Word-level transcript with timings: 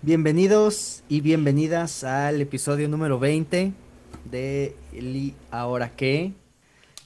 Bienvenidos 0.00 1.02
y 1.08 1.22
bienvenidas 1.22 2.04
al 2.04 2.40
episodio 2.40 2.88
número 2.88 3.18
20 3.18 3.72
de 4.30 4.76
el 4.92 5.34
Ahora 5.50 5.90
qué, 5.96 6.34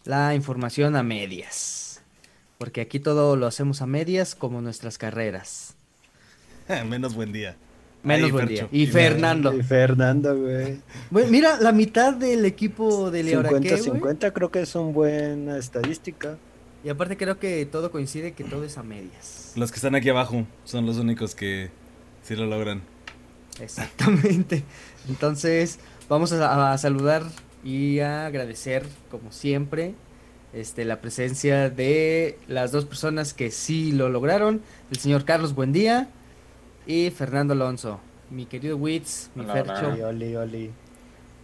la 0.04 0.34
información 0.34 0.94
a 0.94 1.02
medias. 1.02 2.02
Porque 2.58 2.82
aquí 2.82 3.00
todo 3.00 3.34
lo 3.36 3.46
hacemos 3.46 3.80
a 3.80 3.86
medias 3.86 4.34
como 4.34 4.60
nuestras 4.60 4.98
carreras. 4.98 5.74
Menos 6.86 7.14
buen 7.14 7.32
día. 7.32 7.56
Menos 8.02 8.26
Ahí, 8.26 8.30
buen 8.30 8.48
Fercho. 8.48 8.68
día. 8.70 8.82
Y 8.82 8.86
Fernando. 8.86 9.54
Y 9.54 9.62
Fernando, 9.62 10.38
güey. 10.38 10.78
Bueno, 11.10 11.30
mira, 11.30 11.58
la 11.60 11.72
mitad 11.72 12.12
del 12.12 12.44
equipo 12.44 13.10
del 13.10 13.34
Ahora 13.34 13.58
qué, 13.58 13.74
güey. 13.74 14.02
50-50 14.02 14.32
creo 14.34 14.50
que 14.50 14.60
es 14.60 14.74
una 14.74 14.92
buena 14.92 15.56
estadística. 15.56 16.36
Y 16.84 16.90
aparte 16.90 17.16
creo 17.16 17.38
que 17.38 17.64
todo 17.64 17.90
coincide 17.90 18.32
que 18.32 18.44
todo 18.44 18.64
es 18.64 18.76
a 18.76 18.82
medias. 18.82 19.52
Los 19.56 19.70
que 19.70 19.76
están 19.76 19.94
aquí 19.94 20.10
abajo 20.10 20.46
son 20.64 20.84
los 20.84 20.98
únicos 20.98 21.34
que 21.34 21.70
sí 22.22 22.36
lo 22.36 22.46
logran. 22.46 22.82
Exactamente. 23.60 24.64
Entonces, 25.08 25.78
vamos 26.08 26.32
a, 26.32 26.72
a 26.72 26.78
saludar 26.78 27.24
y 27.64 28.00
a 28.00 28.26
agradecer, 28.26 28.84
como 29.10 29.32
siempre, 29.32 29.94
este, 30.52 30.84
la 30.84 31.00
presencia 31.00 31.70
de 31.70 32.38
las 32.48 32.72
dos 32.72 32.84
personas 32.84 33.34
que 33.34 33.50
sí 33.50 33.92
lo 33.92 34.08
lograron. 34.08 34.62
El 34.90 34.98
señor 34.98 35.24
Carlos 35.24 35.54
Buendía 35.54 36.08
y 36.86 37.10
Fernando 37.10 37.54
Alonso. 37.54 38.00
Mi 38.30 38.46
querido 38.46 38.76
Witz, 38.76 39.30
mi 39.34 39.44
Hola, 39.44 39.52
Fercho. 39.52 39.88
Oli, 39.88 40.02
oli, 40.02 40.36
oli. 40.36 40.70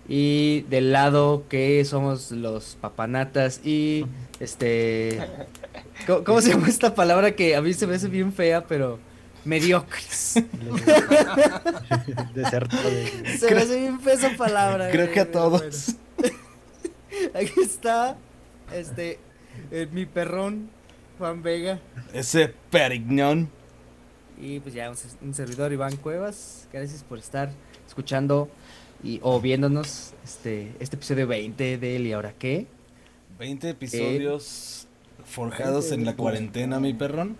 Y 0.08 0.62
del 0.70 0.92
lado 0.92 1.44
que 1.48 1.84
somos 1.84 2.32
los 2.32 2.76
papanatas 2.80 3.60
y 3.64 4.06
este... 4.40 5.20
¿Cómo, 6.06 6.24
cómo 6.24 6.40
se 6.40 6.50
llama 6.50 6.68
esta 6.68 6.94
palabra 6.94 7.32
que 7.32 7.56
a 7.56 7.60
mí 7.62 7.74
se 7.74 7.86
me 7.86 7.96
hace 7.96 8.08
bien 8.08 8.32
fea, 8.32 8.66
pero 8.66 8.98
mediocres? 9.44 10.34
De... 12.34 12.44
Se 13.38 13.54
me 13.54 13.60
hace 13.60 13.78
bien 13.78 13.98
esa 14.06 14.36
palabra. 14.36 14.90
Creo 14.90 15.06
güey, 15.06 15.14
que 15.14 15.20
a 15.20 15.30
todos. 15.30 15.96
bueno. 16.16 16.36
Aquí 17.34 17.60
está, 17.60 18.16
este, 18.72 19.18
eh, 19.70 19.88
mi 19.90 20.06
perrón, 20.06 20.70
Juan 21.18 21.42
Vega. 21.42 21.80
Ese 22.12 22.54
Perignon. 22.70 23.48
Y 24.40 24.60
pues 24.60 24.74
ya 24.74 24.90
un, 24.90 24.96
un 25.22 25.34
servidor, 25.34 25.72
Iván 25.72 25.96
Cuevas. 25.96 26.68
Gracias 26.72 27.02
por 27.02 27.18
estar 27.18 27.50
escuchando 27.86 28.48
y, 29.02 29.20
o 29.22 29.40
viéndonos 29.40 30.14
este, 30.24 30.72
este 30.80 30.96
episodio 30.96 31.26
20 31.26 31.78
del 31.78 32.06
¿Y 32.06 32.12
ahora 32.12 32.34
qué? 32.38 32.66
20 33.38 33.70
episodios 33.70 34.86
forjados 35.24 35.92
en 35.92 36.04
la 36.04 36.16
cuarentena, 36.16 36.80
mi 36.80 36.94
perrón. 36.94 37.36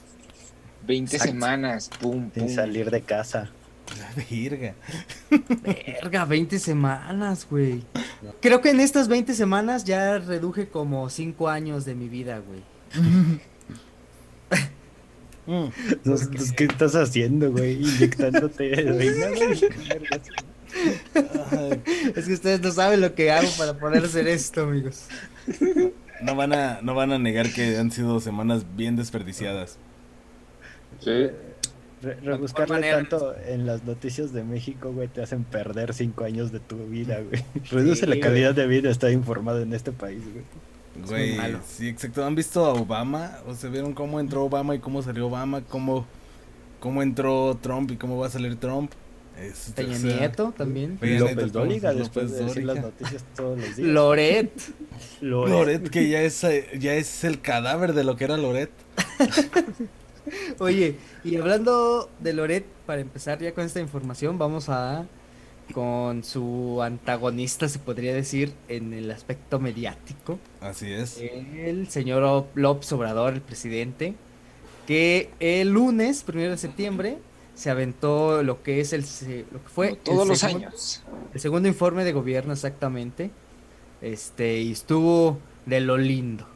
20 0.87 1.17
Exacto. 1.17 1.33
semanas, 1.35 1.91
pum, 2.01 2.31
Sin 2.35 2.45
pum. 2.47 2.55
salir 2.55 2.91
de 2.91 3.01
casa. 3.03 3.51
Virga. 4.31 4.75
Verga, 5.63 6.25
20 6.27 6.59
semanas, 6.59 7.47
güey. 7.49 7.83
Creo 8.43 8.61
que 8.61 8.71
en 8.71 8.81
estas 8.81 9.09
20 9.09 9.35
semanas 9.35 9.85
ya 9.85 10.19
reduje 10.19 10.69
como 10.69 11.09
5 11.09 11.49
años 11.49 11.85
de 11.87 11.95
mi 11.95 12.09
vida, 12.09 12.41
güey. 12.41 12.63
Mm. 15.47 15.69
Pues, 16.05 16.29
¿Qué 16.53 16.65
estás 16.65 16.95
haciendo, 16.95 17.51
güey? 17.51 17.83
Inyectándote 17.83 18.71
heroína, 18.81 19.29
güey. 19.29 19.59
Ay, 21.51 21.83
Es 22.15 22.27
que 22.27 22.35
ustedes 22.35 22.61
no 22.61 22.71
saben 22.71 23.01
lo 23.01 23.15
que 23.15 23.31
hago 23.31 23.49
para 23.57 23.79
poder 23.79 24.05
hacer 24.05 24.29
esto, 24.29 24.65
amigos. 24.65 25.05
No 26.21 26.35
van, 26.37 26.53
a, 26.53 26.81
no 26.83 26.95
van 26.95 27.13
a 27.13 27.19
negar 27.19 27.51
que 27.51 27.79
han 27.79 27.91
sido 27.91 28.21
semanas 28.21 28.67
bien 28.77 28.97
desperdiciadas. 28.97 29.79
Sí. 31.01 31.29
Re- 32.01 32.15
rebuscarle 32.23 32.91
tanto 32.93 33.35
en 33.47 33.67
las 33.67 33.83
noticias 33.85 34.33
de 34.33 34.45
México, 34.45 34.93
güey, 34.93 35.09
te 35.09 35.21
hacen 35.21 35.43
perder 35.45 35.93
cinco 35.95 36.25
años 36.25 36.53
de 36.53 36.61
tu 36.61 36.77
vida, 36.87 37.21
güey. 37.21 37.45
Reduce 37.71 38.07
la 38.07 38.15
güey. 38.15 38.21
calidad 38.21 38.55
de 38.55 38.67
vida 38.69 38.89
estar 38.91 39.11
informado 39.11 39.61
en 39.63 39.73
este 39.73 39.91
país, 39.93 40.23
güey. 40.23 40.45
muy 40.97 41.09
Güey, 41.09 41.37
malo. 41.37 41.59
sí, 41.67 41.89
exacto. 41.89 42.25
¿Han 42.25 42.35
visto 42.37 42.65
a 42.65 42.73
Obama? 42.75 43.39
¿O 43.49 43.55
se 43.55 43.69
vieron 43.69 43.95
cómo 43.95 44.21
entró 44.21 44.45
Obama 44.45 44.75
y 44.77 44.79
cómo 44.79 45.03
salió 45.03 45.27
Obama? 45.27 45.63
¿Cómo, 45.63 46.07
cómo 46.79 47.03
entró 47.03 47.59
Trump 47.61 47.91
y 47.91 47.97
cómo 47.97 48.17
va 48.19 48.29
a 48.29 48.31
salir 48.31 48.55
Trump? 48.57 48.93
Es- 49.37 49.73
Peña 49.75 49.97
o 49.97 49.99
sea, 50.01 50.17
Nieto 50.19 50.55
también. 50.57 50.99
Peña 50.99 51.13
Nieto, 51.21 51.41
López 51.65 51.83
después 51.97 52.31
de 52.33 52.45
decir 52.45 52.65
las 52.65 52.81
noticias 52.81 53.25
todos 53.37 53.59
los 53.59 53.77
días. 53.77 53.89
Loret. 53.89 54.53
Loret. 55.21 55.53
Loret, 55.53 55.89
que 55.91 56.09
ya 56.09 56.23
es, 56.23 56.45
ya 56.79 56.95
es 56.95 57.25
el 57.25 57.41
cadáver 57.41 57.93
de 57.93 58.05
lo 58.05 58.15
que 58.17 58.25
era 58.25 58.37
Loret. 58.37 58.71
Oye, 60.59 60.97
y 61.25 61.37
hablando 61.37 62.11
de 62.21 62.33
Loret, 62.33 62.65
para 62.87 63.01
empezar 63.01 63.39
ya 63.41 63.53
con 63.53 63.65
esta 63.65 63.81
información, 63.81 64.39
vamos 64.39 64.69
a 64.69 65.07
con 65.75 66.25
su 66.25 66.81
antagonista, 66.83 67.69
se 67.69 67.79
podría 67.79 68.15
decir, 68.15 68.55
en 68.69 68.95
el 68.95 69.11
aspecto 69.11 69.61
mediático, 69.61 70.39
Así 70.63 70.91
es. 70.91 71.19
el 71.21 71.89
señor 71.91 72.47
López 72.55 72.91
Obrador, 72.93 73.35
el 73.35 73.43
presidente, 73.43 74.15
que 74.87 75.31
el 75.41 75.69
lunes, 75.71 76.23
primero 76.23 76.53
de 76.53 76.57
septiembre, 76.57 77.19
se 77.55 77.69
aventó 77.69 78.43
lo 78.43 78.63
que 78.63 78.81
es 78.81 78.95
el 78.95 79.05
se- 79.05 79.45
lo 79.53 79.63
que 79.63 79.69
fue 79.69 79.89
Como 79.91 80.03
todos 80.05 80.23
el 80.23 80.29
los 80.31 80.39
segundo- 80.39 80.67
años. 80.69 81.03
el 81.35 81.41
segundo 81.41 81.69
informe 81.69 82.05
de 82.05 82.13
gobierno 82.13 82.53
exactamente. 82.55 83.31
Este, 84.01 84.61
y 84.61 84.73
estuvo 84.73 85.39
de 85.67 85.81
lo 85.81 85.99
lindo. 85.99 86.47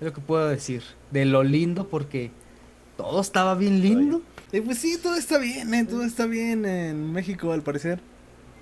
Es 0.00 0.04
lo 0.06 0.12
que 0.12 0.20
puedo 0.20 0.46
decir. 0.48 0.82
De 1.10 1.24
lo 1.24 1.42
lindo 1.42 1.88
porque 1.88 2.30
todo 2.96 3.20
estaba 3.20 3.54
bien 3.54 3.80
lindo. 3.80 4.22
Eh, 4.52 4.62
pues 4.62 4.78
sí, 4.78 4.98
todo 5.02 5.14
está 5.16 5.38
bien, 5.38 5.74
eh, 5.74 5.84
todo 5.84 6.04
está 6.04 6.26
bien 6.26 6.64
en 6.64 7.12
México 7.12 7.52
al 7.52 7.62
parecer. 7.62 8.00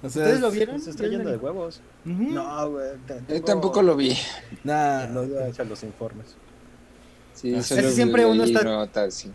O 0.03 0.09
sea, 0.11 0.23
¿Ustedes 0.23 0.41
lo 0.41 0.51
vieron? 0.51 0.81
Se 0.81 0.91
está 0.91 1.07
yendo 1.07 1.31
de 1.31 1.37
huevos. 1.37 1.81
No, 2.05 2.71
güey. 2.71 2.89
Yo 3.29 3.43
tampoco 3.43 3.83
lo 3.83 3.95
vi. 3.95 4.17
Nah, 4.65 5.05
el 5.05 5.17
odio 5.17 5.45
hacia 5.45 5.65
los 5.65 5.83
informes. 5.85 6.35
Sí, 7.35 7.53
Casi 7.53 7.75
solo 7.77 7.91
siempre 7.91 8.27
uno 8.27 8.45
está- 8.45 8.65
notas, 8.65 9.15
sí. 9.15 9.31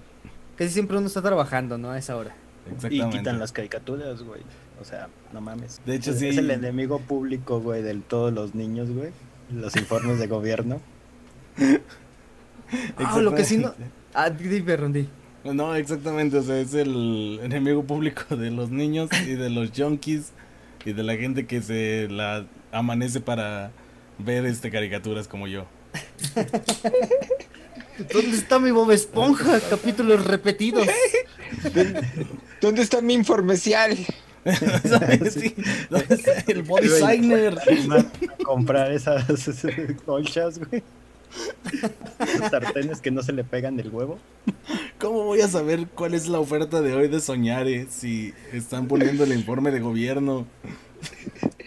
Casi 0.57 0.71
siempre 0.71 0.97
uno 0.97 1.07
está 1.07 1.21
trabajando, 1.21 1.77
¿no? 1.77 1.91
A 1.91 1.97
esa 1.97 2.17
hora. 2.17 2.35
Y 2.69 2.73
exactamente. 2.73 3.17
quitan 3.17 3.39
las 3.39 3.51
caricaturas, 3.53 4.21
güey. 4.23 4.41
O 4.81 4.83
sea, 4.83 5.07
no 5.31 5.39
mames. 5.39 5.79
De 5.85 5.95
hecho, 5.95 6.11
es, 6.11 6.19
sí. 6.19 6.27
es 6.27 6.37
el 6.37 6.51
enemigo 6.51 6.99
público, 6.99 7.61
güey, 7.61 7.81
de 7.81 7.95
todos 7.95 8.33
los 8.33 8.53
niños, 8.53 8.89
güey. 8.91 9.11
Los 9.51 9.75
informes 9.77 10.19
de 10.19 10.27
gobierno. 10.27 10.81
Ah, 12.97 13.19
lo 13.19 13.33
que 13.33 13.45
sí 13.45 13.57
no. 13.57 13.73
Ah, 14.13 14.29
di, 14.29 14.47
di, 14.47 14.61
perrón, 14.61 14.93
di. 14.93 15.07
No, 15.43 15.75
exactamente, 15.75 16.37
o 16.37 16.43
sea, 16.43 16.59
es 16.59 16.73
el 16.73 17.39
enemigo 17.41 17.83
público 17.83 18.35
de 18.35 18.51
los 18.51 18.69
niños 18.69 19.09
y 19.25 19.35
de 19.35 19.49
los 19.49 19.71
junkies 19.75 20.33
y 20.85 20.93
de 20.93 21.03
la 21.03 21.15
gente 21.15 21.45
que 21.45 21.61
se 21.61 22.07
la 22.09 22.45
amanece 22.71 23.19
para 23.19 23.71
ver 24.19 24.45
este 24.45 24.71
caricaturas 24.71 25.27
como 25.27 25.47
yo. 25.47 25.65
¿Dónde 28.13 28.37
está 28.37 28.59
mi 28.59 28.71
Bob 28.71 28.91
Esponja? 28.91 29.59
Capítulos 29.69 30.25
repetidos. 30.25 30.87
¿Dónde 32.61 32.81
está 32.83 33.01
mi 33.01 33.13
informecial? 33.13 33.97
¿dónde 35.89 36.15
está 36.15 36.43
el 36.47 36.63
body 36.63 36.87
signer. 36.87 37.57
Comprar 38.43 38.91
esas 38.91 39.25
colchas, 40.05 40.59
güey. 40.59 40.83
Sartenes 42.49 43.01
que 43.01 43.11
no 43.11 43.23
se 43.23 43.33
le 43.33 43.43
pegan 43.43 43.77
del 43.77 43.89
huevo. 43.89 44.19
¿Cómo 44.99 45.23
voy 45.23 45.41
a 45.41 45.47
saber 45.47 45.87
cuál 45.93 46.13
es 46.13 46.27
la 46.27 46.39
oferta 46.39 46.81
de 46.81 46.93
hoy 46.93 47.07
de 47.07 47.19
Soñare 47.19 47.87
si 47.89 48.33
están 48.53 48.87
poniendo 48.87 49.23
el 49.23 49.33
informe 49.33 49.71
de 49.71 49.79
gobierno? 49.79 50.47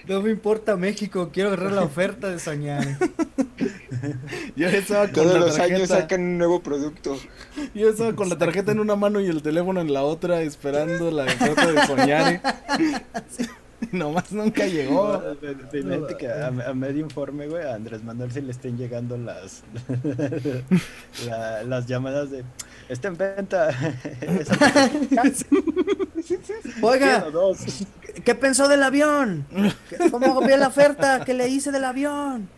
No 0.08 0.22
me 0.22 0.30
importa 0.30 0.76
México, 0.76 1.30
quiero 1.32 1.50
agarrar 1.50 1.70
la 1.70 1.82
oferta 1.82 2.28
de 2.30 2.40
soñar. 2.40 2.84
Yo 4.56 4.66
estaba 4.68 5.04
con 5.04 5.12
Todos 5.14 5.34
la 5.34 5.40
los 5.40 5.58
años 5.60 5.88
sacan 5.88 6.20
un 6.22 6.38
nuevo 6.38 6.62
producto. 6.62 7.16
yo 7.74 7.90
estaba 7.90 8.14
con 8.16 8.28
la 8.28 8.36
tarjeta 8.38 8.72
en 8.72 8.80
una 8.80 8.96
mano 8.96 9.20
y 9.20 9.26
el 9.26 9.42
teléfono 9.42 9.80
en 9.80 9.92
la 9.92 10.02
otra 10.02 10.42
esperando 10.42 11.10
la 11.10 11.24
oferta 11.24 11.70
de 11.70 11.86
Soñare. 11.86 12.40
Nomás 13.92 14.30
nunca 14.32 14.66
llegó. 14.66 15.20
Que 16.18 16.28
a, 16.28 16.46
a 16.48 16.74
medio 16.74 17.00
informe, 17.00 17.48
güey, 17.48 17.64
a 17.64 17.74
Andrés 17.74 18.02
Manuel 18.04 18.30
se 18.32 18.42
le 18.42 18.52
estén 18.52 18.76
llegando 18.78 19.16
las 19.16 19.62
la- 21.26 21.62
las 21.64 21.86
llamadas 21.86 22.30
de 22.30 22.44
está 22.88 23.08
en 23.08 23.16
venta. 23.16 23.70
Esa- 24.20 24.90
Oiga. 26.82 27.24
¿qué 28.24 28.34
pensó 28.34 28.68
del 28.68 28.82
avión? 28.82 29.46
¿Cómo 30.10 30.40
vio 30.40 30.56
la 30.56 30.68
oferta 30.68 31.24
que 31.24 31.34
le 31.34 31.48
hice 31.48 31.70
del 31.72 31.84
avión? 31.84 32.48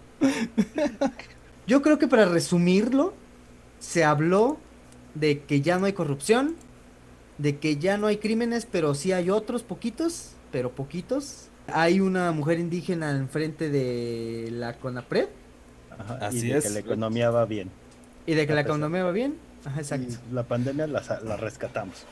Yo 1.67 1.82
creo 1.82 1.99
que 1.99 2.08
para 2.08 2.25
resumirlo, 2.26 3.14
se 3.78 4.05
habló 4.05 4.58
de 5.14 5.40
que 5.40 5.61
ya 5.61 5.78
no 5.78 5.87
hay 5.87 5.93
corrupción, 5.93 6.56
de 7.38 7.58
que 7.58 7.76
ya 7.76 7.96
no 7.99 8.06
hay 8.06 8.19
crímenes, 8.19 8.67
pero 8.70 8.94
sí 8.94 9.12
hay 9.12 9.31
otros 9.31 9.62
poquitos, 9.62 10.32
pero 10.52 10.70
poquitos. 10.70 11.49
Hay 11.69 12.00
una 12.00 12.31
mujer 12.32 12.58
indígena 12.60 13.10
enfrente 13.12 13.70
de 13.70 14.49
la 14.52 14.75
CONAPRED 14.78 15.28
Ajá, 15.99 16.19
Así 16.26 16.46
y 16.46 16.50
de 16.50 16.58
es. 16.58 16.64
que 16.64 16.70
la 16.70 16.78
economía 16.81 17.31
va 17.31 17.44
bien. 17.46 17.70
y 18.26 18.34
de 18.34 18.46
que 18.46 18.54
la 18.54 18.60
economía 18.62 19.04
va 19.04 19.12
bien. 19.12 19.37
Ajá, 19.64 19.81
exacto. 19.81 20.12
Y 20.31 20.34
la 20.34 20.43
pandemia 20.43 20.87
la, 20.87 21.02
la 21.25 21.37
rescatamos. 21.37 22.04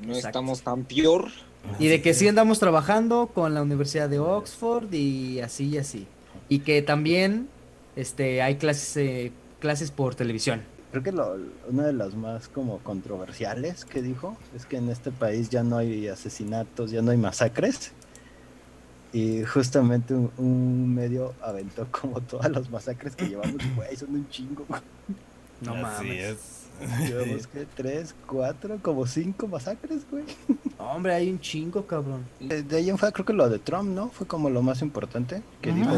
No 0.00 0.08
Exacto. 0.14 0.28
estamos 0.28 0.62
tan 0.62 0.84
peor. 0.84 1.28
Y 1.78 1.88
de 1.88 2.00
que 2.02 2.14
sí 2.14 2.28
andamos 2.28 2.58
trabajando 2.60 3.30
con 3.34 3.52
la 3.54 3.62
Universidad 3.62 4.08
de 4.08 4.18
Oxford 4.20 4.92
y 4.92 5.40
así 5.40 5.66
y 5.70 5.78
así. 5.78 6.06
Y 6.48 6.60
que 6.60 6.82
también 6.82 7.48
este 7.96 8.42
hay 8.42 8.56
clases 8.56 8.96
eh, 8.96 9.32
clases 9.58 9.90
por 9.90 10.14
televisión. 10.14 10.62
Creo 10.90 11.02
que 11.02 11.12
lo- 11.12 11.36
una 11.68 11.84
de 11.86 11.92
las 11.92 12.14
más 12.14 12.48
como 12.48 12.78
controversiales 12.78 13.84
que 13.84 14.00
dijo 14.02 14.36
es 14.56 14.64
que 14.66 14.76
en 14.78 14.88
este 14.88 15.10
país 15.10 15.50
ya 15.50 15.62
no 15.62 15.76
hay 15.78 16.08
asesinatos, 16.08 16.90
ya 16.90 17.02
no 17.02 17.10
hay 17.10 17.18
masacres. 17.18 17.92
Y 19.12 19.42
justamente 19.44 20.12
un, 20.14 20.30
un 20.36 20.94
medio 20.94 21.34
aventó 21.42 21.86
como 21.90 22.20
todas 22.20 22.50
las 22.50 22.70
masacres 22.70 23.16
que 23.16 23.26
llevamos, 23.28 23.56
güey, 23.76 23.96
son 23.96 24.14
un 24.14 24.28
chingo. 24.28 24.64
No 25.60 25.72
Así 25.74 26.04
mames. 26.06 26.20
es. 26.24 27.08
Llevamos 27.08 27.46
que 27.48 27.66
tres, 27.74 28.14
cuatro, 28.26 28.78
como 28.82 29.06
cinco 29.06 29.48
masacres, 29.48 30.06
güey. 30.10 30.24
Hombre, 30.78 31.14
hay 31.14 31.30
un 31.30 31.40
chingo, 31.40 31.84
cabrón. 31.86 32.24
De, 32.38 32.76
ahí 32.76 32.88
en 32.90 32.96
fuera 32.98 33.12
creo 33.12 33.26
que 33.26 33.32
lo 33.32 33.48
de 33.48 33.58
Trump, 33.58 33.88
¿no? 33.90 34.08
Fue 34.10 34.26
como 34.26 34.48
lo 34.50 34.62
más 34.62 34.80
importante. 34.82 35.42
Que 35.60 35.72
dijo, 35.72 35.90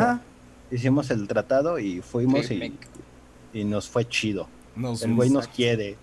hicimos 0.71 1.11
el 1.11 1.29
tratado 1.29 1.79
y 1.79 2.01
fuimos 2.01 2.51
y, 2.51 2.73
y 3.53 3.65
nos 3.65 3.89
fue 3.89 4.09
chido. 4.09 4.49
Nos- 4.81 5.03
El 5.03 5.15
güey 5.15 5.31
nos 5.31 5.47
quiere. 5.49 5.97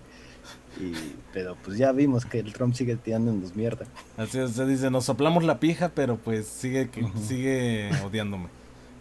Y, 0.80 0.94
pero 1.34 1.56
pues 1.64 1.78
ya 1.78 1.92
vimos 1.92 2.26
que 2.26 2.40
el 2.40 2.54
Trump 2.54 2.76
sigue 2.76 2.96
tirándonos 2.98 3.56
mierda. 3.56 3.86
Así 4.16 4.38
es, 4.40 4.52
se 4.52 4.66
dice, 4.66 4.92
nos 4.92 5.06
soplamos 5.06 5.44
la 5.44 5.60
pija, 5.60 5.90
pero 5.94 6.18
pues 6.18 6.46
sigue 6.48 6.90
que- 6.90 7.06
sigue 7.28 7.90
odiándome. 8.06 8.48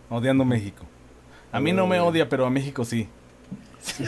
Odiando 0.09 0.45
México. 0.45 0.85
A 1.53 1.61
mí 1.61 1.73
no 1.73 1.87
me 1.87 2.01
odia, 2.01 2.29
pero 2.29 2.47
a 2.47 2.51
México 2.51 2.85
sí. 2.85 3.09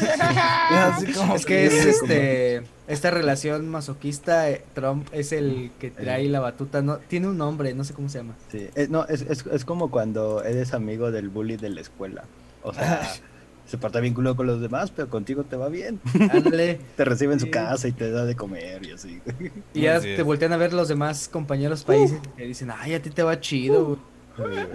Así 0.71 1.13
como 1.13 1.37
Es 1.37 1.47
que 1.47 1.67
es 1.67 1.73
este 1.87 2.63
esta 2.89 3.11
relación 3.11 3.69
masoquista, 3.69 4.49
eh, 4.51 4.65
Trump 4.75 5.07
es 5.13 5.31
el 5.33 5.71
que 5.79 5.91
trae 5.91 6.27
la 6.29 6.41
batuta, 6.41 6.81
no 6.81 6.97
tiene 6.97 7.29
un 7.29 7.37
nombre, 7.37 7.75
no 7.75 7.85
sé 7.85 7.93
cómo 7.93 8.09
se 8.09 8.19
llama. 8.19 8.35
Sí, 8.51 8.67
es, 8.75 8.89
no, 8.89 9.05
es, 9.07 9.21
es, 9.23 9.45
es 9.47 9.65
como 9.67 9.91
cuando 9.91 10.43
eres 10.43 10.73
amigo 10.73 11.11
del 11.13 11.29
bully 11.29 11.57
de 11.59 11.69
la 11.69 11.81
escuela. 11.83 12.25
O 12.63 12.73
sea, 12.73 13.03
se 13.69 13.77
porta 13.77 14.01
bien 14.01 14.15
culo 14.15 14.35
con 14.35 14.47
los 14.47 14.61
demás, 14.63 14.91
pero 14.91 15.09
contigo 15.11 15.45
te 15.45 15.57
va 15.57 15.69
bien. 15.69 16.01
Ándale. 16.33 16.81
Te 16.97 17.05
recibe 17.05 17.35
en 17.35 17.41
su 17.41 17.51
casa 17.51 17.87
y 17.87 17.93
te 17.93 18.11
da 18.11 18.25
de 18.25 18.35
comer 18.35 18.85
y 18.87 18.93
así. 18.93 19.21
Y 19.75 19.83
ya 19.83 19.97
Así 19.97 20.17
te 20.17 20.23
voltean 20.23 20.53
a 20.55 20.57
ver 20.57 20.73
los 20.73 20.89
demás 20.89 21.29
compañeros 21.29 21.85
países 21.85 22.19
y 22.25 22.29
te 22.29 22.45
dicen, 22.45 22.71
ay, 22.77 22.95
a 22.95 23.03
ti 23.03 23.11
te 23.11 23.23
va 23.23 23.39
chido, 23.41 23.85
güey. 23.85 23.99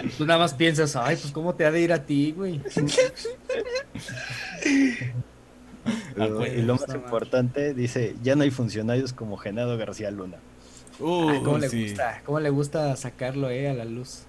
Y 0.03 0.09
Tú 0.09 0.25
nada 0.25 0.39
más 0.39 0.53
piensas, 0.53 0.95
ay, 0.95 1.15
pues 1.15 1.31
cómo 1.31 1.55
te 1.55 1.65
ha 1.65 1.71
de 1.71 1.81
ir 1.81 1.91
a 1.91 2.05
ti, 2.05 2.31
güey. 2.31 2.61
Ah, 6.17 6.27
güey, 6.27 6.59
y 6.59 6.61
lo 6.61 6.75
más 6.75 6.93
importante, 6.95 7.73
dice, 7.73 8.15
ya 8.23 8.35
no 8.35 8.43
hay 8.43 8.51
funcionarios 8.51 9.11
como 9.11 9.35
Genaro 9.35 9.77
García 9.77 10.11
Luna. 10.11 10.37
Uh, 10.99 11.29
Ay, 11.29 11.41
¿Cómo 11.43 11.57
le 11.57 11.67
sí. 11.67 11.89
gusta? 11.89 12.21
¿Cómo 12.23 12.39
le 12.39 12.49
gusta 12.51 12.95
sacarlo, 12.95 13.49
eh, 13.49 13.67
a 13.67 13.73
la 13.73 13.83
luz? 13.83 14.23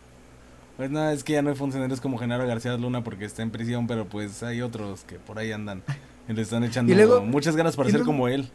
Pues 0.76 0.90
nada, 0.90 1.12
es 1.12 1.22
que 1.22 1.34
ya 1.34 1.42
no 1.42 1.50
hay 1.50 1.56
funcionarios 1.56 2.00
como 2.00 2.18
Genaro 2.18 2.46
García 2.46 2.76
Luna 2.76 3.04
porque 3.04 3.24
está 3.24 3.42
en 3.42 3.50
prisión, 3.50 3.86
pero 3.86 4.06
pues 4.06 4.42
hay 4.42 4.60
otros 4.60 5.04
que 5.04 5.16
por 5.16 5.38
ahí 5.38 5.52
andan. 5.52 5.82
Y 6.28 6.32
le 6.32 6.42
están 6.42 6.64
echando 6.64 6.92
luego- 6.94 7.20
muchas 7.20 7.54
ganas 7.54 7.76
para 7.76 7.90
ser 7.90 8.02
como 8.02 8.28
él. 8.28 8.48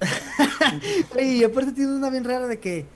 Y 1.20 1.44
aparte 1.44 1.72
tiene 1.72 1.94
una 1.94 2.10
bien 2.10 2.24
rara 2.24 2.46
de 2.46 2.58
que 2.58 2.86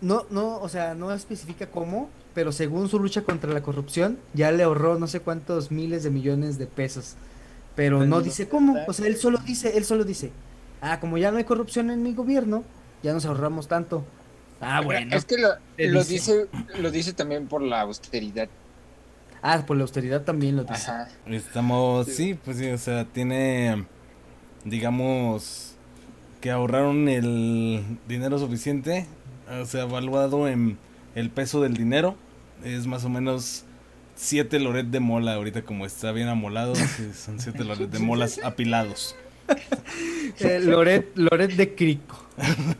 no, 0.00 0.24
no, 0.30 0.58
o 0.58 0.68
sea, 0.68 0.94
no 0.94 1.12
especifica 1.12 1.66
cómo, 1.66 2.08
pero 2.34 2.52
según 2.52 2.88
su 2.88 2.98
lucha 2.98 3.22
contra 3.22 3.52
la 3.52 3.62
corrupción, 3.62 4.18
ya 4.34 4.50
le 4.52 4.62
ahorró 4.62 4.98
no 4.98 5.06
sé 5.06 5.20
cuántos 5.20 5.70
miles 5.70 6.02
de 6.02 6.10
millones 6.10 6.58
de 6.58 6.66
pesos. 6.66 7.14
Pero 7.76 8.04
no 8.06 8.20
dice 8.20 8.48
cómo, 8.48 8.76
o 8.86 8.92
sea, 8.92 9.06
él 9.06 9.16
solo 9.16 9.38
dice, 9.38 9.76
él 9.76 9.84
solo 9.84 10.04
dice, 10.04 10.32
ah, 10.80 11.00
como 11.00 11.18
ya 11.18 11.30
no 11.30 11.38
hay 11.38 11.44
corrupción 11.44 11.90
en 11.90 12.02
mi 12.02 12.14
gobierno, 12.14 12.64
ya 13.02 13.12
nos 13.12 13.24
ahorramos 13.26 13.68
tanto. 13.68 14.04
Ah, 14.60 14.80
bueno. 14.82 15.16
Es 15.16 15.24
que 15.24 15.36
lo, 15.38 15.54
dice. 16.04 16.12
dice, 16.12 16.46
lo 16.78 16.90
dice 16.90 17.12
también 17.12 17.46
por 17.46 17.62
la 17.62 17.80
austeridad. 17.82 18.48
Ah, 19.42 19.64
por 19.66 19.76
la 19.76 19.82
austeridad 19.82 20.22
también 20.22 20.56
lo 20.56 20.64
dice. 20.64 20.90
Ajá. 20.90 21.08
Estamos, 21.26 22.06
sí, 22.08 22.34
pues 22.34 22.58
sí, 22.58 22.68
o 22.68 22.78
sea, 22.78 23.06
tiene, 23.06 23.86
digamos, 24.64 25.76
que 26.40 26.50
ahorraron 26.50 27.08
el 27.08 27.82
dinero 28.06 28.38
suficiente, 28.38 29.06
o 29.50 29.64
sea, 29.64 29.82
evaluado 29.82 30.46
en 30.46 30.78
el 31.14 31.30
peso 31.30 31.62
del 31.62 31.74
dinero, 31.74 32.16
es 32.62 32.86
más 32.86 33.04
o 33.04 33.08
menos 33.08 33.64
7 34.16 34.60
loret 34.60 34.86
de 34.86 35.00
mola, 35.00 35.34
ahorita 35.34 35.62
como 35.62 35.86
está 35.86 36.12
bien 36.12 36.28
amolado, 36.28 36.74
son 37.14 37.40
7 37.40 37.64
loret 37.64 37.90
de 37.90 37.98
molas 37.98 38.40
apilados. 38.44 39.16
Eh, 40.38 40.60
Loret, 40.60 41.10
Loret 41.16 41.52
de 41.52 41.74
Crico. 41.74 42.26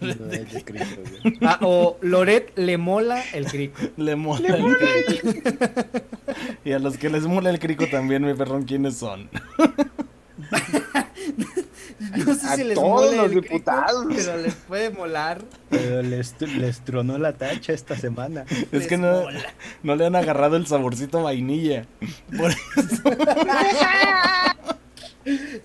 De 0.01 0.63
Cristo, 0.65 1.01
güey. 1.23 1.39
Ah, 1.43 1.59
o 1.63 1.99
Loret 2.03 2.53
le 2.57 2.79
mola 2.79 3.23
el 3.33 3.45
Crico. 3.47 3.79
Le 3.97 4.17
mola 4.17 4.49
el 4.57 4.77
crico. 5.19 5.51
y 6.65 6.73
a 6.73 6.79
los 6.79 6.97
que 6.97 7.11
les 7.11 7.25
mola 7.25 7.51
el 7.51 7.59
crico 7.59 7.87
también, 7.91 8.25
mi 8.25 8.35
perrón, 8.35 8.65
¿quiénes 8.65 8.97
son? 8.97 9.29
No 12.27 12.35
sé 12.35 12.47
A 12.47 12.57
si 12.57 12.65
les 12.65 12.75
todos 12.75 13.15
los 13.15 13.25
el 13.27 13.31
crico, 13.41 13.43
diputados. 13.55 14.07
pero 14.15 14.37
les 14.39 14.55
puede 14.55 14.91
molar. 14.91 15.43
Pero 15.69 16.03
les, 16.03 16.35
les 16.41 16.81
tronó 16.81 17.19
la 17.19 17.35
tacha 17.35 17.73
esta 17.75 17.95
semana. 17.97 18.45
Es 18.51 18.73
Les 18.73 18.87
que 18.89 18.97
no, 18.97 19.23
mola. 19.23 19.41
no 19.83 19.95
le 19.97 20.07
han 20.07 20.17
agarrado 20.17 20.57
el 20.57 20.67
saborcito 20.67 21.19
a 21.21 21.23
vainilla. 21.25 21.85
Por 22.37 22.53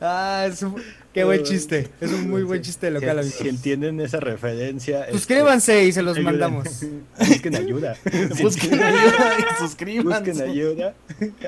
Ah, 0.01 0.45
es 0.49 0.61
un- 0.61 0.75
qué 1.13 1.23
buen 1.23 1.43
chiste. 1.43 1.89
Es 2.01 2.11
un 2.11 2.29
muy 2.29 2.43
buen 2.43 2.61
chiste 2.61 2.91
local, 2.91 3.15
si, 3.15 3.19
amigos. 3.19 3.35
si 3.39 3.49
entienden 3.49 3.99
esa 4.01 4.19
referencia, 4.19 5.01
este, 5.05 5.13
Suscríbanse 5.13 5.85
y 5.85 5.91
se 5.91 6.01
los 6.03 6.17
ayuden. 6.17 6.25
mandamos. 6.39 6.67
Busquen 7.19 7.55
ayuda. 7.55 7.95
Busquen 8.41 8.83
ayuda 8.83 9.35
y 9.39 9.57
suscríbanse. 9.59 10.31
Busquen 10.31 10.49
ayuda. 10.49 10.93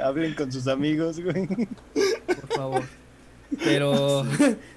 Hablen 0.04 0.34
con 0.36 0.52
sus 0.52 0.68
amigos, 0.68 1.20
güey. 1.20 1.48
Por 1.48 2.48
favor. 2.56 2.84
Pero 3.64 4.26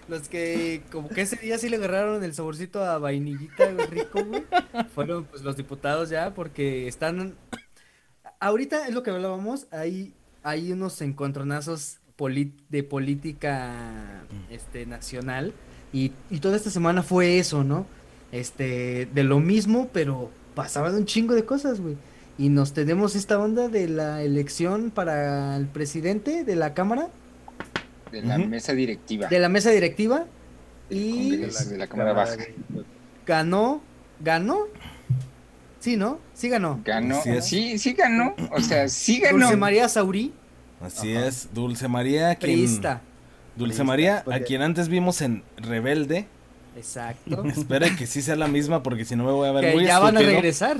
los 0.09 0.29
que 0.29 0.83
como 0.93 1.09
que 1.09 1.23
ese 1.23 1.37
día 1.37 1.59
sí 1.59 1.69
le 1.69 1.77
agarraron 1.77 2.23
el 2.23 2.35
saborcito 2.35 2.85
a 2.85 2.99
vainillita 2.99 3.69
rico, 3.91 4.25
güey, 4.25 4.45
fueron 4.95 5.25
pues 5.25 5.43
los 5.43 5.57
diputados 5.57 6.09
ya 6.09 6.35
porque 6.35 6.87
están 6.87 7.35
ahorita 8.39 8.87
es 8.87 8.95
lo 8.95 9.03
que 9.03 9.11
hablábamos, 9.11 9.67
hay 9.73 10.15
hay 10.43 10.73
unos 10.73 11.01
encontronazos 11.03 11.99
de 12.29 12.83
política 12.83 14.23
este 14.51 14.87
nacional 14.87 15.53
y, 15.93 16.13
y 16.31 16.39
toda 16.39 16.57
esta 16.57 16.71
semana 16.71 17.03
fue 17.03 17.39
eso, 17.39 17.65
¿no? 17.65 17.87
Este 18.33 19.09
de 19.13 19.25
lo 19.25 19.41
mismo, 19.41 19.89
pero 19.93 20.31
pasaban 20.55 20.95
un 20.95 21.07
chingo 21.07 21.35
de 21.35 21.45
cosas, 21.45 21.81
güey. 21.81 21.97
Y 22.39 22.49
nos 22.49 22.73
tenemos 22.73 23.17
esta 23.17 23.39
onda 23.39 23.69
de 23.69 23.89
la 23.89 24.23
elección 24.23 24.91
para 24.91 25.57
el 25.57 25.67
presidente 25.67 26.45
de 26.45 26.57
la 26.57 26.73
Cámara 26.75 27.09
De 28.13 28.23
la 28.23 28.39
mesa 28.39 28.73
directiva. 28.73 29.27
de 29.29 29.39
la 29.39 29.49
mesa 29.49 29.71
directiva 29.71 30.27
y 30.89 31.37
de 31.37 31.77
la 31.79 31.87
Cámara 31.87 32.13
Baja. 32.13 32.37
ganó, 33.27 33.83
ganó, 34.21 34.67
sí, 35.81 35.97
¿no? 35.97 36.19
Sí 36.35 36.49
ganó. 36.49 36.81
Ganó. 36.85 37.21
Sí, 37.43 37.79
sí 37.79 37.93
ganó. 37.93 38.35
O 38.53 38.61
sea, 38.61 38.89
sí 38.89 39.21
ganó. 39.21 39.39
Dulce 39.39 39.57
María 39.57 39.89
Saurí, 39.89 40.33
Así 40.81 41.15
Ajá. 41.15 41.27
es, 41.27 41.49
Dulce 41.53 41.89
María, 41.89 42.35
quien, 42.35 42.53
priista. 42.53 43.03
Dulce 43.57 43.83
Priista, 43.83 43.85
María, 43.85 44.25
a 44.31 44.41
quien 44.41 44.63
antes 44.63 44.89
vimos 44.89 45.21
en 45.21 45.43
Rebelde. 45.57 46.27
Exacto. 46.77 47.45
Espere 47.49 47.95
que 47.97 48.07
sí 48.07 48.23
sea 48.23 48.37
la 48.37 48.49
misma 48.49 48.83
porque 48.83 49.05
si 49.05 49.17
no 49.17 49.25
me 49.25 49.33
voy 49.33 49.49
a 49.49 49.53
ver 49.53 49.65
que 49.65 49.75
muy 49.75 49.85
ya 49.85 49.99
van 49.99 50.17
a 50.17 50.21
regresar. 50.21 50.79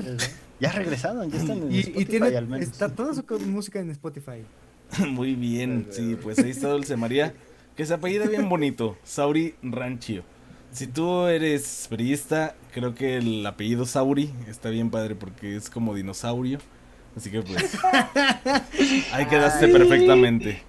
Ya 0.59 0.71
regresaron, 0.71 1.29
ya 1.29 1.39
están 1.39 1.57
en 1.57 1.71
Y, 1.71 1.75
y 1.75 1.79
Spotify 1.79 2.05
tiene, 2.05 2.37
al 2.37 2.47
menos. 2.47 2.67
está 2.67 2.89
toda 2.89 3.13
su 3.13 3.23
música 3.47 3.79
en 3.79 3.89
Spotify. 3.91 4.43
Muy 5.09 5.35
bien, 5.35 5.87
sí, 5.89 6.17
pues 6.21 6.37
ahí 6.39 6.51
está 6.51 6.69
Dulce 6.69 6.97
María, 6.97 7.33
que 7.75 7.85
se 7.85 7.93
apellida 7.93 8.27
bien 8.27 8.49
bonito, 8.49 8.97
Sauri 9.03 9.55
Ranchio. 9.63 10.23
Si 10.71 10.87
tú 10.87 11.25
eres 11.27 11.87
periodista, 11.89 12.55
creo 12.73 12.93
que 12.93 13.17
el 13.17 13.45
apellido 13.45 13.85
Sauri 13.85 14.31
está 14.47 14.69
bien 14.69 14.89
padre 14.89 15.15
porque 15.15 15.55
es 15.55 15.69
como 15.69 15.95
dinosaurio. 15.95 16.59
Así 17.15 17.29
que 17.29 17.41
pues 17.41 17.77
ahí 19.13 19.25
quedaste 19.25 19.67
perfectamente. 19.67 20.61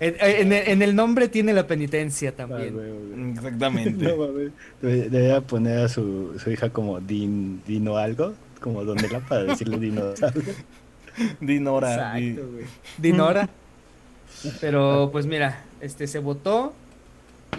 En, 0.00 0.14
en 0.20 0.52
el, 0.52 0.68
en 0.68 0.82
el 0.82 0.94
nombre 0.94 1.28
tiene 1.28 1.52
la 1.52 1.66
penitencia 1.66 2.30
Ah, 2.30 2.36
también. 2.36 2.74
güey. 2.74 3.32
Exactamente. 3.32 4.04
No 4.16 4.26
Debería 4.80 5.40
poner 5.40 5.78
a 5.80 5.88
su, 5.88 6.38
su 6.38 6.50
hija 6.50 6.70
como 6.70 7.00
Din, 7.00 7.62
Dino 7.66 7.96
algo, 7.96 8.34
como 8.60 8.84
Donela 8.84 9.20
para 9.20 9.44
decirle 9.44 9.78
dinosaurio. 9.78 10.54
Dinora. 11.40 12.14
di- 12.14 12.28
Exacto, 12.28 12.52
güey. 12.52 12.64
Dinora. 12.98 13.48
Pero 14.60 15.08
pues 15.10 15.26
mira, 15.26 15.64
este 15.80 16.06
se 16.06 16.20
votó 16.20 16.74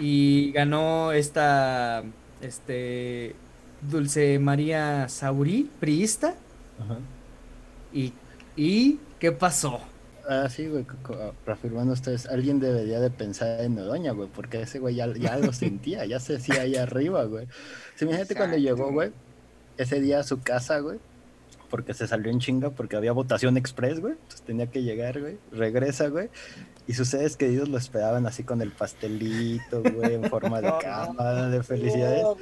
y 0.00 0.50
ganó 0.52 1.12
esta 1.12 2.02
este 2.40 3.34
Dulce 3.82 4.38
María 4.38 5.10
Saurí, 5.10 5.68
priista. 5.78 6.36
Ajá. 6.80 6.98
¿Y, 7.92 8.12
y 8.56 8.98
qué 9.18 9.32
pasó? 9.32 9.80
Ah, 10.28 10.48
sí, 10.48 10.68
güey, 10.68 10.86
reafirmando 11.44 11.92
ustedes, 11.92 12.26
alguien 12.26 12.60
debería 12.60 13.00
de 13.00 13.10
pensar 13.10 13.60
en 13.62 13.74
Noroña, 13.74 14.12
güey, 14.12 14.28
porque 14.28 14.62
ese 14.62 14.78
güey 14.78 14.94
ya, 14.94 15.12
ya 15.14 15.36
lo 15.38 15.52
sentía, 15.52 16.04
ya 16.04 16.20
se 16.20 16.36
hacía 16.36 16.62
ahí 16.62 16.76
arriba, 16.76 17.24
güey. 17.24 17.48
Sí, 17.96 18.04
imagínate 18.04 18.36
cuando 18.36 18.56
llegó, 18.56 18.92
güey, 18.92 19.12
ese 19.76 20.00
día 20.00 20.20
a 20.20 20.22
su 20.22 20.40
casa, 20.40 20.78
güey, 20.78 21.00
porque 21.70 21.94
se 21.94 22.06
salió 22.06 22.30
en 22.30 22.40
chinga 22.40 22.70
porque 22.70 22.96
había 22.96 23.12
votación 23.12 23.56
express, 23.56 24.00
güey, 24.00 24.14
entonces 24.14 24.42
tenía 24.42 24.66
que 24.66 24.82
llegar, 24.82 25.20
güey, 25.20 25.38
regresa, 25.52 26.08
güey, 26.08 26.28
y 26.90 26.94
sus 26.94 27.06
seres 27.06 27.36
queridos 27.36 27.68
lo 27.68 27.78
esperaban 27.78 28.26
así 28.26 28.42
con 28.42 28.62
el 28.62 28.72
pastelito, 28.72 29.80
güey, 29.80 30.14
en 30.14 30.24
forma 30.24 30.60
de 30.60 30.72
cama, 30.82 31.48
de 31.48 31.62
felicidades. 31.62 32.22
No. 32.22 32.36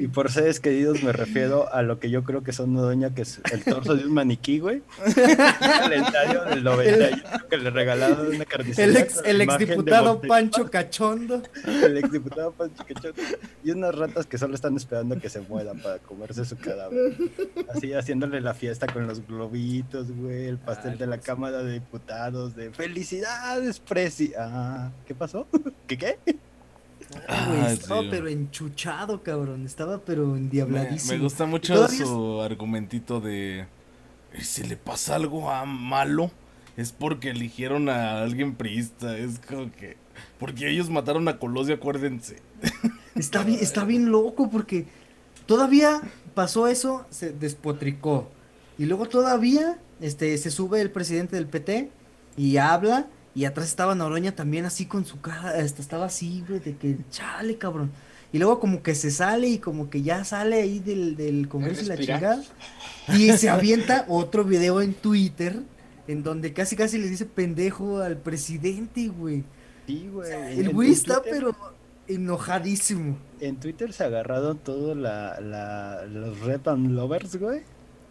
Y 0.00 0.08
por 0.08 0.30
seres 0.30 0.58
queridos 0.58 1.02
me 1.02 1.12
refiero 1.12 1.70
a 1.70 1.82
lo 1.82 2.00
que 2.00 2.08
yo 2.08 2.24
creo 2.24 2.42
que 2.42 2.54
son 2.54 2.72
Noroña, 2.72 3.14
que 3.14 3.22
es 3.22 3.42
el 3.52 3.62
torso 3.62 3.94
de 3.94 4.06
un 4.06 4.14
maniquí, 4.14 4.58
güey. 4.58 4.82
El 5.04 5.92
estadio 5.92 6.44
del 6.44 6.64
91 6.64 7.48
que 7.50 7.56
le 7.58 7.70
regalaron 7.70 8.34
una 8.34 8.46
carnicería. 8.46 8.84
El 8.84 8.96
ex, 8.96 9.22
el 9.22 9.40
exdiputado 9.42 10.18
Pancho 10.22 10.70
Cachondo. 10.70 11.42
El 11.66 11.98
exdiputado 11.98 12.52
Pancho 12.52 12.84
Cachondo. 12.86 13.22
Y 13.62 13.70
unas 13.72 13.94
ratas 13.94 14.24
que 14.24 14.38
solo 14.38 14.54
están 14.54 14.76
esperando 14.76 15.20
que 15.20 15.28
se 15.28 15.40
mueran 15.42 15.78
para 15.80 15.98
comerse 15.98 16.46
su 16.46 16.56
cadáver. 16.56 17.14
Así 17.74 17.92
haciéndole 17.92 18.40
la 18.40 18.53
fiesta 18.54 18.86
con 18.86 19.06
los 19.06 19.26
globitos, 19.26 20.10
güey. 20.10 20.46
El 20.46 20.56
pastel 20.58 20.92
Ay, 20.92 20.98
de 20.98 21.06
la. 21.06 21.18
Cámara 21.18 21.62
de 21.62 21.74
Diputados. 21.74 22.56
De 22.56 22.70
felicidades, 22.70 23.78
Presi. 23.80 24.32
Ah, 24.38 24.90
¿qué 25.06 25.14
pasó? 25.14 25.46
¿Qué 25.86 25.98
qué? 25.98 26.18
Ay, 27.28 27.46
güey, 27.48 27.60
Ah, 27.60 27.72
estaba 27.72 28.00
sí. 28.00 28.08
pero 28.10 28.28
enchuchado, 28.28 29.22
cabrón. 29.22 29.66
Estaba 29.66 29.98
pero 29.98 30.26
Me, 30.28 30.38
endiabladísimo. 30.38 31.12
me 31.12 31.22
gusta 31.22 31.44
mucho 31.46 31.84
es- 31.84 31.98
su 31.98 32.40
argumentito 32.40 33.20
de 33.20 33.66
"Eh, 34.32 34.40
si 34.42 34.62
le 34.64 34.76
pasa 34.76 35.16
algo 35.16 35.50
a 35.50 35.64
malo 35.66 36.30
es 36.76 36.92
porque 36.92 37.30
eligieron 37.30 37.88
a 37.88 38.22
alguien 38.22 38.54
priista, 38.54 39.16
es 39.18 39.38
como 39.40 39.70
que 39.72 39.96
porque 40.38 40.70
ellos 40.70 40.90
mataron 40.90 41.28
a 41.28 41.38
Colosio, 41.38 41.74
acuérdense. 41.74 42.36
Está 43.14 43.44
bien, 43.44 43.58
está 43.60 43.84
bien 43.84 44.10
loco 44.10 44.50
porque 44.50 44.86
todavía 45.46 46.00
pasó 46.34 46.66
eso, 46.66 47.06
se 47.10 47.30
despotricó. 47.32 48.28
Y 48.78 48.86
luego 48.86 49.06
todavía 49.06 49.78
este, 50.00 50.36
se 50.38 50.50
sube 50.50 50.80
el 50.80 50.90
presidente 50.90 51.36
del 51.36 51.46
PT 51.46 51.90
y 52.36 52.56
habla. 52.56 53.06
Y 53.36 53.46
atrás 53.46 53.66
estaba 53.66 53.94
Noroña 53.96 54.34
también 54.36 54.64
así 54.64 54.86
con 54.86 55.04
su 55.04 55.20
cara. 55.20 55.58
este, 55.58 55.82
estaba 55.82 56.06
así, 56.06 56.44
güey, 56.48 56.60
de 56.60 56.76
que 56.76 56.96
chale, 57.10 57.56
cabrón. 57.58 57.90
Y 58.32 58.38
luego 58.38 58.58
como 58.60 58.82
que 58.82 58.94
se 58.96 59.10
sale 59.10 59.48
y 59.48 59.58
como 59.58 59.90
que 59.90 60.02
ya 60.02 60.24
sale 60.24 60.56
ahí 60.56 60.78
del, 60.80 61.16
del 61.16 61.48
Congreso 61.48 61.82
y 61.82 61.86
la 61.86 61.96
chingada. 61.96 62.42
Y 63.08 63.30
se 63.32 63.48
avienta 63.48 64.04
otro 64.08 64.44
video 64.44 64.80
en 64.80 64.94
Twitter 64.94 65.60
en 66.08 66.22
donde 66.22 66.52
casi 66.52 66.74
casi 66.76 66.98
le 66.98 67.08
dice 67.08 67.26
pendejo 67.26 67.98
al 67.98 68.16
presidente, 68.16 69.08
güey. 69.08 69.44
Sí, 69.86 70.08
güey. 70.12 70.32
El 70.60 70.70
güey 70.72 70.90
está 70.92 71.22
pero 71.22 71.54
enojadísimo. 72.08 73.16
En 73.40 73.56
Twitter 73.56 73.92
se 73.92 74.04
agarraron 74.04 74.58
todos 74.58 74.96
la, 74.96 75.40
la- 75.40 76.04
los 76.06 76.40
Red 76.40 76.66
and 76.68 76.90
Lovers, 76.92 77.36
güey. 77.36 77.62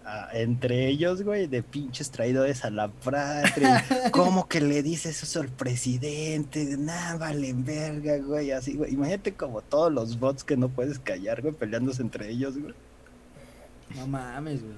Ah, 0.06 0.28
entre 0.34 0.88
ellos, 0.88 1.24
güey, 1.24 1.48
de 1.48 1.64
pinches 1.64 2.12
traidores 2.12 2.66
a 2.66 2.70
la 2.70 2.90
patria. 2.90 3.86
¿Cómo 4.12 4.50
que 4.50 4.60
le 4.60 4.84
dices 4.84 5.24
eso 5.24 5.40
al 5.40 5.48
presidente? 5.48 6.76
Nah, 6.78 7.16
vale 7.18 7.54
verga, 7.54 8.18
güey. 8.18 8.52
Así, 8.52 8.74
güey. 8.74 8.94
Imagínate 8.94 9.34
como 9.34 9.62
todos 9.62 9.94
los 9.94 10.20
bots 10.20 10.44
que 10.44 10.58
no 10.58 10.68
puedes 10.68 11.00
callar, 11.00 11.42
güey, 11.42 11.54
peleándose 11.54 12.02
entre 12.02 12.30
ellos, 12.30 12.58
güey. 12.58 12.74
No 13.96 14.08
mames, 14.08 14.62
güey. 14.62 14.76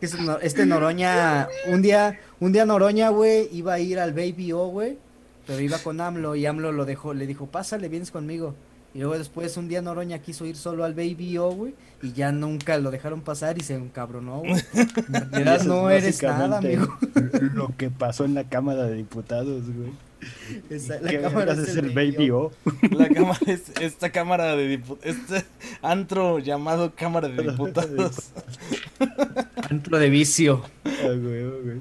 Es 0.00 0.14
que 0.14 0.36
este 0.42 0.66
Noroña, 0.66 1.48
un 1.68 1.80
día, 1.80 2.20
un 2.40 2.52
día 2.52 2.66
Noroña, 2.66 3.08
güey, 3.08 3.48
iba 3.52 3.74
a 3.74 3.78
ir 3.78 3.98
al 3.98 4.12
Baby 4.12 4.52
O, 4.52 4.66
güey, 4.66 4.98
pero 5.46 5.60
iba 5.60 5.78
con 5.78 6.00
AMLO 6.00 6.36
y 6.36 6.44
AMLO 6.44 6.72
lo 6.72 6.84
dejó, 6.84 7.14
le 7.14 7.26
dijo, 7.26 7.46
pásale, 7.46 7.88
vienes 7.88 8.10
conmigo. 8.10 8.54
Y 8.94 9.00
luego 9.00 9.18
después 9.18 9.56
un 9.56 9.68
día 9.68 9.82
Noroña 9.82 10.20
quiso 10.20 10.46
ir 10.46 10.54
solo 10.56 10.84
al 10.84 10.94
Baby 10.94 11.36
O, 11.38 11.50
güey, 11.50 11.74
y 12.00 12.12
ya 12.12 12.30
nunca 12.30 12.78
lo 12.78 12.92
dejaron 12.92 13.22
pasar 13.22 13.58
y 13.58 13.62
se 13.62 13.74
encabronó, 13.74 14.38
güey. 14.38 14.54
En 15.08 15.32
realidad 15.32 15.62
no 15.64 15.90
es 15.90 16.04
eres 16.04 16.22
nada, 16.22 16.58
amigo. 16.58 16.96
Lo 17.54 17.76
que 17.76 17.90
pasó 17.90 18.24
en 18.24 18.34
la 18.34 18.44
Cámara 18.44 18.84
de 18.84 18.94
Diputados, 18.94 19.64
güey. 19.64 19.90
Esa- 20.70 21.00
la 21.00 21.10
¿Qué 21.10 21.20
cámara 21.20 21.52
es 21.52 21.58
es 21.58 21.76
el 21.76 21.90
Baby 21.90 22.30
O? 22.30 22.50
La 22.92 23.08
cámara 23.08 23.38
es 23.46 23.72
esta 23.80 24.10
cámara 24.10 24.56
de 24.56 24.68
diputados, 24.68 25.16
este 25.16 25.44
antro 25.82 26.38
llamado 26.38 26.92
Cámara 26.94 27.28
de 27.28 27.42
Diputados. 27.42 28.30
Antro 29.70 29.98
de 29.98 30.08
vicio. 30.08 30.62
Ah, 30.84 31.08
güey, 31.08 31.44
güey. 31.44 31.80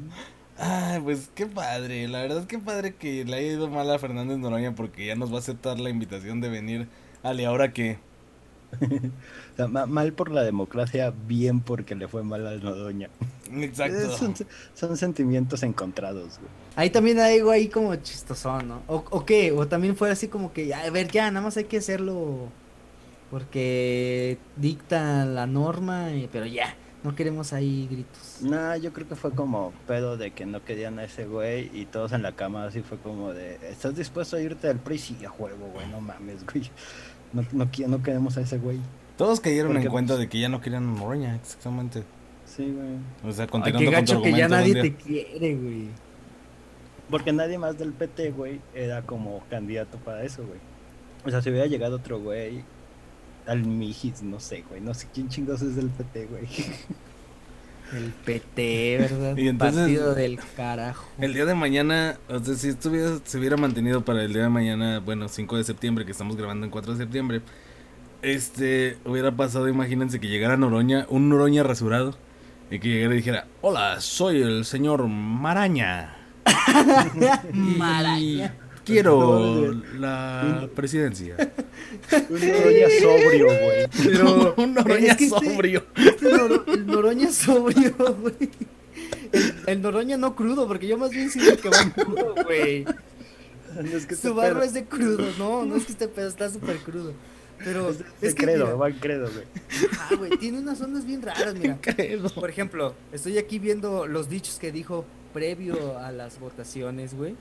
Ay, 0.58 1.00
pues 1.02 1.30
qué 1.34 1.46
padre, 1.46 2.08
la 2.08 2.22
verdad 2.22 2.46
qué 2.46 2.60
padre 2.60 2.96
que 2.96 3.26
le 3.26 3.36
haya 3.38 3.54
ido 3.54 3.70
mal 3.70 3.90
a 3.92 3.98
Fernández 4.00 4.38
Noroña 4.38 4.76
porque 4.76 5.06
ya 5.06 5.16
nos 5.16 5.32
va 5.32 5.38
a 5.38 5.40
aceptar 5.40 5.80
la 5.80 5.90
invitación 5.90 6.42
de 6.42 6.50
venir. 6.50 6.88
Ale, 7.24 7.46
ahora 7.46 7.72
que 7.74 7.98
O 9.54 9.56
sea, 9.56 9.68
ma- 9.68 9.86
mal 9.86 10.14
por 10.14 10.32
la 10.32 10.44
democracia, 10.44 11.14
bien 11.28 11.60
porque 11.62 11.96
le 11.96 12.08
fue 12.08 12.24
mal 12.24 12.46
al 12.48 12.64
Nodoña. 12.64 13.10
Exacto. 13.52 14.18
Son, 14.18 14.34
son 14.74 14.98
sentimientos 14.98 15.62
encontrados, 15.64 16.40
güey. 16.40 16.50
Ahí 16.76 16.90
también 16.90 17.20
hay 17.20 17.38
algo 17.38 17.52
ahí 17.52 17.68
como 17.68 17.96
chistosón, 17.98 18.68
¿no? 18.68 18.82
O, 18.88 19.04
o 19.12 19.26
qué, 19.26 19.52
o 19.52 19.68
también 19.68 19.96
fue 19.96 20.10
así 20.10 20.28
como 20.28 20.52
que, 20.54 20.74
a 20.74 20.90
ver, 20.90 21.08
ya, 21.12 21.30
nada 21.30 21.46
más 21.46 21.56
hay 21.58 21.66
que 21.66 21.78
hacerlo 21.78 22.50
porque 23.30 24.38
dicta 24.58 25.26
la 25.26 25.46
norma, 25.48 26.08
pero 26.32 26.46
ya, 26.46 26.76
no 27.04 27.16
queremos 27.16 27.54
ahí 27.54 27.88
gritos. 27.90 28.38
Nah, 28.42 28.76
yo 28.78 28.92
creo 28.94 29.08
que 29.08 29.16
fue 29.16 29.32
como 29.32 29.72
pedo 29.88 30.18
de 30.18 30.32
que 30.32 30.46
no 30.46 30.64
querían 30.64 31.00
a 31.00 31.04
ese 31.04 31.26
güey 31.26 31.70
y 31.74 31.86
todos 31.86 32.12
en 32.14 32.22
la 32.24 32.32
cama 32.34 32.66
así 32.66 32.82
fue 32.82 32.98
como 32.98 33.34
de, 33.34 33.56
¿estás 33.70 33.96
dispuesto 33.96 34.36
a 34.38 34.42
irte 34.42 34.68
al 34.68 34.80
PRI? 34.80 34.98
Sí, 34.98 35.26
a 35.26 35.30
juego, 35.30 35.68
güey, 35.74 35.88
no 35.90 36.02
mames, 36.02 36.46
güey. 36.46 36.70
No, 37.34 37.44
no, 37.52 37.70
no 37.88 38.04
queremos 38.04 38.38
a 38.38 38.42
ese 38.42 38.58
güey. 38.58 38.80
Todos 39.18 39.40
cayeron 39.40 39.78
en 39.78 39.88
cuenta 39.88 40.14
pues, 40.14 40.22
de 40.22 40.30
que 40.30 40.40
ya 40.40 40.50
no 40.50 40.62
querían 40.62 40.84
a 40.84 41.00
Noroña, 41.00 41.36
exactamente. 41.36 42.04
Sí, 42.46 42.72
güey. 42.72 42.98
O 43.30 43.32
sea, 43.32 43.46
Ay, 43.46 43.50
continuando 43.50 43.92
qué 43.92 43.96
con 43.98 44.06
tu 44.06 44.12
gacho 44.14 44.22
que 44.22 44.38
ya 44.38 44.48
nadie 44.48 44.82
te 44.82 44.96
quiere, 44.96 45.56
güey. 45.56 45.88
Porque 47.10 47.32
nadie 47.32 47.58
más 47.58 47.78
del 47.78 47.94
PT, 47.94 48.32
güey, 48.32 48.60
era 48.74 49.02
como 49.04 49.44
candidato 49.50 49.98
para 50.00 50.24
eso, 50.24 50.46
güey. 50.46 50.60
O 51.26 51.30
sea, 51.30 51.42
si 51.42 51.50
hubiera 51.50 51.68
llegado 51.68 51.98
otro 51.98 52.20
güey, 52.20 52.64
al 53.46 53.64
Mijis, 53.64 54.24
no 54.24 54.40
sé, 54.40 54.64
güey, 54.68 54.82
no 54.82 54.94
sé 54.94 55.08
quién 55.14 55.30
chingos 55.30 55.62
es 55.62 55.76
del 55.76 55.90
PT, 55.90 56.26
güey. 56.26 56.48
El 57.96 58.12
PT, 58.26 58.98
¿verdad? 59.00 59.38
Y 59.38 59.48
entonces- 59.48 59.80
Partido 59.82 60.16
del 60.16 60.40
carajo. 60.56 61.06
El 61.20 61.34
día 61.34 61.46
de 61.46 61.54
mañana, 61.56 62.18
o 62.28 62.40
sea, 62.40 62.56
si 62.56 62.70
estuviera, 62.70 63.18
se 63.24 63.38
hubiera 63.38 63.56
mantenido 63.58 64.04
para 64.04 64.24
el 64.24 64.34
día 64.34 64.44
de 64.44 64.50
mañana, 64.50 65.00
bueno, 65.00 65.28
5 65.28 65.58
de 65.58 65.64
septiembre, 65.64 66.06
que 66.06 66.12
estamos 66.12 66.36
grabando 66.36 66.66
en 66.66 66.72
4 66.72 66.94
de 66.94 66.98
septiembre, 67.00 67.42
este, 68.22 68.98
hubiera 69.06 69.32
pasado, 69.32 69.68
imagínense 69.68 70.20
que 70.20 70.28
llegara 70.28 70.58
Noroña, 70.58 71.06
un 71.10 71.30
Noroña 71.30 71.64
rasurado, 71.64 72.16
y 72.72 72.80
que 72.80 72.88
llegara 72.90 73.14
y 73.14 73.18
dijera, 73.18 73.48
hola, 73.62 74.00
soy 74.02 74.42
el 74.42 74.66
señor 74.66 75.08
Maraña. 75.08 76.16
Maraña. 77.54 78.54
Quiero 78.86 79.74
la 79.98 80.68
presidencia. 80.76 81.36
Un 82.30 82.40
Noroña 82.40 82.88
sobrio, 83.02 83.46
güey. 83.46 83.88
Pero 84.04 84.54
un 84.58 84.74
Noroña 84.74 85.12
es 85.12 85.18
que 85.18 85.26
este- 85.26 85.40
sobrio. 85.52 85.86
este 85.96 86.26
Noro- 86.32 86.64
el 86.68 86.86
Noroña 86.88 87.32
sobrio, 87.32 87.94
güey. 88.20 88.36
El, 89.32 89.54
el 89.68 89.82
Noroña 89.82 90.18
no 90.18 90.36
crudo, 90.36 90.68
porque 90.68 90.88
yo 90.88 90.98
más 90.98 91.12
bien 91.12 91.30
siento 91.30 91.62
que 91.62 91.70
va 91.70 91.92
crudo, 91.94 92.36
güey. 92.44 92.86
No 92.86 93.98
es 93.98 94.06
que 94.06 94.16
Su 94.16 94.34
barba 94.36 94.60
pedo- 94.60 94.64
es 94.68 94.74
de 94.74 94.86
crudo, 94.86 95.26
no, 95.40 95.66
no 95.66 95.76
es 95.76 95.86
que 95.86 95.94
este 95.94 96.08
pedo 96.08 96.28
está 96.28 96.50
súper 96.50 96.78
crudo. 96.78 97.14
Pero 97.64 97.90
Es, 97.92 97.98
es 98.22 98.36
que, 98.36 98.44
credo, 98.44 98.66
mira, 98.66 98.76
va 98.76 98.90
en 98.90 98.96
credo, 99.00 99.30
güey. 99.32 99.46
ah, 100.00 100.10
güey, 100.18 100.32
tiene 100.38 100.60
unas 100.60 100.82
ondas 100.82 101.06
bien 101.06 101.22
raras, 101.22 101.56
mira. 101.56 101.78
Credo. 101.82 102.30
Por 102.30 102.50
ejemplo, 102.50 102.94
estoy 103.14 103.38
aquí 103.38 103.58
viendo 103.60 104.06
los 104.08 104.28
dichos 104.30 104.60
que 104.60 104.72
dijo 104.72 105.06
previo 105.34 105.98
a 106.00 106.12
las 106.12 106.40
votaciones, 106.40 107.14
güey. 107.16 107.36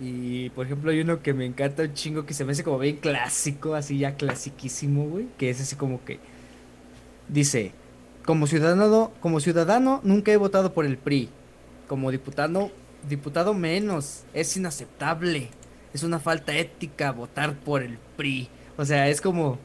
Y 0.00 0.48
por 0.50 0.64
ejemplo, 0.64 0.90
hay 0.90 1.00
uno 1.00 1.22
que 1.22 1.34
me 1.34 1.44
encanta 1.44 1.82
un 1.82 1.92
chingo 1.92 2.24
que 2.24 2.32
se 2.32 2.44
me 2.46 2.52
hace 2.52 2.64
como 2.64 2.78
bien 2.78 2.96
clásico, 2.96 3.74
así 3.74 3.98
ya 3.98 4.14
clasiquísimo, 4.14 5.04
güey. 5.04 5.26
Que 5.36 5.50
es 5.50 5.60
así 5.60 5.76
como 5.76 6.02
que 6.04 6.18
dice: 7.28 7.72
Como 8.24 8.46
ciudadano, 8.46 9.12
como 9.20 9.40
ciudadano, 9.40 10.00
nunca 10.02 10.32
he 10.32 10.38
votado 10.38 10.72
por 10.72 10.86
el 10.86 10.96
PRI. 10.96 11.28
Como 11.86 12.10
diputado, 12.10 12.70
diputado 13.08 13.52
menos. 13.52 14.24
Es 14.32 14.56
inaceptable. 14.56 15.50
Es 15.92 16.02
una 16.02 16.18
falta 16.18 16.56
ética 16.56 17.12
votar 17.12 17.54
por 17.56 17.82
el 17.82 17.98
PRI. 18.16 18.48
O 18.78 18.84
sea, 18.86 19.08
es 19.08 19.20
como. 19.20 19.58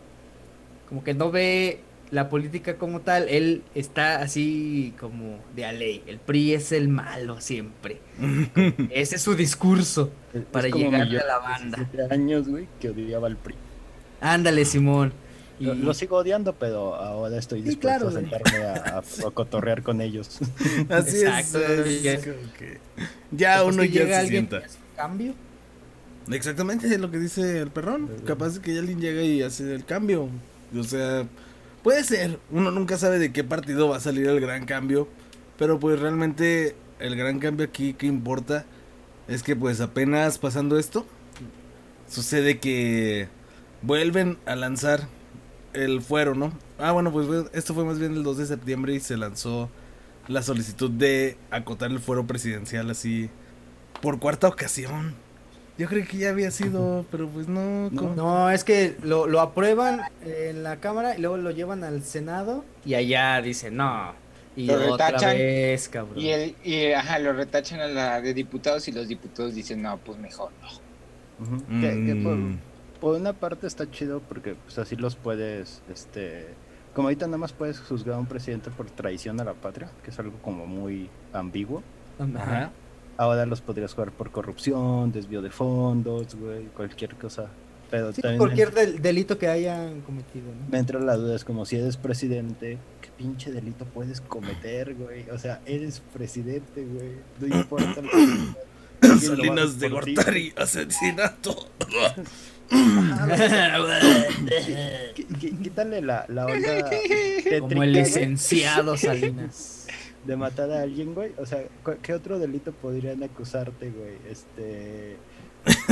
Como 0.89 1.03
que 1.03 1.13
no 1.13 1.31
ve 1.31 1.79
la 2.11 2.29
política 2.29 2.77
como 2.77 3.01
tal, 3.01 3.27
él 3.29 3.63
está 3.73 4.21
así 4.21 4.93
como 4.99 5.39
de 5.55 5.65
a 5.65 5.71
ley. 5.73 6.03
El 6.07 6.19
PRI 6.19 6.53
es 6.53 6.71
el 6.71 6.87
malo 6.87 7.41
siempre. 7.41 7.99
Ese 8.91 9.15
es 9.15 9.21
su 9.21 9.35
discurso 9.35 10.11
Es- 10.33 10.43
para 10.45 10.67
yo 10.69 10.87
a 10.89 10.91
la 11.05 11.39
banda. 11.39 11.77
17 11.91 12.13
años, 12.13 12.47
güey, 12.47 12.67
que 12.79 12.89
odiaba 12.89 13.27
al 13.27 13.37
PRI. 13.37 13.55
Ándale, 14.21 14.65
Simón. 14.65 15.13
Y- 15.59 15.65
Lo, 15.65 15.73
lo 15.73 15.93
sigo 15.93 16.17
odiando, 16.17 16.53
pero 16.53 16.95
ahora 16.95 17.37
estoy 17.37 17.61
Sí, 17.61 17.69
dispuesto 17.69 18.07
claro, 18.09 18.09
a 18.09 18.19
sentarme 18.21 18.63
a, 18.65 18.73
a- 18.97 19.27
a 19.27 19.31
cotorrear 19.33 19.81
con 19.83 20.01
ellos. 20.01 20.39
Así 20.89 21.21
Exacto, 21.21 21.59
es. 21.59 22.03
ya- 22.03 22.13
es 22.13 22.23
que 22.57 22.79
ya 23.31 23.63
uno 23.63 23.83
ya 23.83 23.91
llega 23.91 24.05
se 24.07 24.15
alguien 24.15 24.31
sienta. 24.49 24.59
que 24.59 24.65
hace 24.65 24.77
un 24.77 24.95
cambio. 24.95 25.33
Exactamente 26.31 26.87
es 26.87 26.99
lo 26.99 27.11
que 27.11 27.19
dice 27.19 27.59
el 27.59 27.69
perrón. 27.69 28.09
Capaz 28.25 28.59
que 28.59 28.77
alguien 28.77 28.99
llega 28.99 29.21
y 29.21 29.41
hace 29.43 29.73
el 29.73 29.85
cambio. 29.85 30.27
O 30.77 30.83
sea, 30.83 31.25
puede 31.85 32.03
ser. 32.03 32.39
Uno 32.49 32.71
nunca 32.71 32.97
sabe 32.97 33.19
de 33.19 33.31
qué 33.31 33.43
partido 33.43 33.87
va 33.87 33.97
a 33.97 33.99
salir 33.99 34.27
el 34.27 34.41
gran 34.41 34.65
cambio. 34.65 35.07
Pero 35.55 35.79
pues 35.79 35.99
realmente 35.99 36.75
el 36.97 37.15
gran 37.15 37.37
cambio 37.37 37.67
aquí 37.67 37.93
que 37.93 38.07
importa 38.07 38.65
es 39.27 39.43
que 39.43 39.55
pues 39.55 39.79
apenas 39.81 40.39
pasando 40.39 40.79
esto, 40.79 41.05
sucede 42.09 42.57
que 42.57 43.27
vuelven 43.83 44.39
a 44.47 44.55
lanzar 44.55 45.07
el 45.73 46.01
fuero, 46.01 46.33
¿no? 46.33 46.57
Ah, 46.79 46.91
bueno, 46.91 47.11
pues 47.11 47.27
esto 47.53 47.75
fue 47.75 47.85
más 47.85 47.99
bien 47.99 48.13
el 48.13 48.23
2 48.23 48.39
de 48.39 48.45
septiembre 48.47 48.95
y 48.95 48.99
se 48.99 49.15
lanzó 49.15 49.69
la 50.27 50.41
solicitud 50.41 50.89
de 50.89 51.37
acotar 51.51 51.91
el 51.91 51.99
fuero 51.99 52.25
presidencial 52.25 52.89
así 52.89 53.29
por 54.01 54.19
cuarta 54.19 54.47
ocasión. 54.47 55.13
Yo 55.77 55.87
creí 55.89 56.03
que 56.03 56.17
ya 56.17 56.29
había 56.29 56.51
sido, 56.51 57.05
pero 57.11 57.27
pues 57.27 57.47
no. 57.49 57.89
No. 57.89 58.01
¿cómo? 58.01 58.15
No, 58.15 58.49
es 58.49 58.63
que 58.63 58.95
lo, 59.03 59.27
lo 59.27 59.41
aprueban 59.41 60.01
en 60.25 60.63
la 60.63 60.77
Cámara 60.77 61.17
y 61.17 61.21
luego 61.21 61.35
lo 61.37 61.51
llevan 61.51 61.83
al 61.83 62.01
Senado 62.03 62.63
y 62.85 62.93
allá 62.93 63.41
dicen 63.41 63.75
no. 63.77 64.13
Y 64.55 64.67
Lo 64.67 64.93
otra 64.93 65.07
retachan, 65.09 65.37
vez, 65.37 65.89
cabrón. 65.89 66.17
Y, 66.17 66.29
el, 66.29 66.55
y 66.63 66.91
ajá, 66.93 67.19
lo 67.19 67.33
retachan 67.33 67.81
a 67.81 67.87
la 67.87 68.21
de 68.21 68.33
diputados 68.33 68.87
y 68.87 68.93
los 68.93 69.09
diputados 69.09 69.53
dicen, 69.53 69.81
no, 69.81 69.97
pues 69.97 70.17
mejor 70.17 70.49
no. 70.61 71.45
Ujú. 71.57 71.81
Que- 71.81 72.05
que 72.05 72.15
por, 72.23 72.35
Mm, 72.37 72.59
por 73.01 73.19
una 73.19 73.33
parte 73.33 73.67
está 73.67 73.91
chido 73.91 74.21
porque 74.21 74.55
pues 74.55 74.77
así 74.79 74.95
los 74.95 75.17
puedes, 75.17 75.81
este, 75.91 76.47
como 76.93 77.09
ahorita 77.09 77.25
nada 77.25 77.37
más 77.37 77.51
puedes 77.51 77.81
juzgar 77.81 78.15
a 78.15 78.17
un 78.17 78.27
presidente 78.27 78.69
por 78.71 78.89
traición 78.89 79.41
a 79.41 79.43
la 79.43 79.53
patria, 79.53 79.89
que 80.05 80.11
es 80.11 80.19
algo 80.19 80.37
como 80.41 80.65
muy 80.65 81.09
ambiguo. 81.33 81.83
Ajá. 82.17 82.71
Ahora 83.17 83.45
los 83.45 83.61
podrías 83.61 83.93
jugar 83.93 84.11
por 84.11 84.31
corrupción, 84.31 85.11
desvío 85.11 85.41
de 85.41 85.49
fondos, 85.49 86.35
güey, 86.35 86.65
cualquier 86.75 87.15
cosa. 87.15 87.47
Pero 87.89 88.11
Sí, 88.11 88.21
también 88.21 88.39
cualquier 88.39 88.73
del- 88.73 89.01
delito 89.01 89.37
que 89.37 89.47
hayan 89.47 90.01
cometido, 90.01 90.47
¿no? 90.47 90.67
me 90.69 90.79
entra 90.79 90.99
la 90.99 91.15
duda, 91.15 91.35
es 91.35 91.45
como 91.45 91.65
si 91.65 91.75
eres 91.77 91.97
presidente, 91.97 92.77
¿qué 93.01 93.09
pinche 93.17 93.51
delito 93.51 93.85
puedes 93.85 94.19
cometer, 94.21 94.95
güey? 94.95 95.29
O 95.29 95.37
sea, 95.37 95.61
eres 95.65 96.01
presidente, 96.13 96.83
güey, 96.83 97.11
no 97.39 97.55
importa 97.59 98.01
lo 98.01 98.09
que 98.09 99.17
Salinas 99.19 99.79
de. 99.79 99.89
Gortari, 99.89 100.53
asesinato. 100.57 101.69
Qu- 105.15 105.27
qu- 105.39 105.61
Quítale 105.61 106.01
la, 106.01 106.25
la 106.29 106.45
onda 106.47 106.89
Como 107.59 107.83
el 107.83 107.93
licenciado 107.93 108.97
Salinas. 108.97 109.74
De 110.25 110.35
matar 110.35 110.71
a 110.71 110.81
alguien, 110.81 111.13
güey. 111.13 111.31
O 111.37 111.45
sea, 111.45 111.63
¿cu- 111.83 111.95
¿qué 112.01 112.13
otro 112.13 112.39
delito 112.39 112.71
podrían 112.71 113.21
acusarte, 113.23 113.91
güey? 113.91 114.15
Este. 114.29 115.17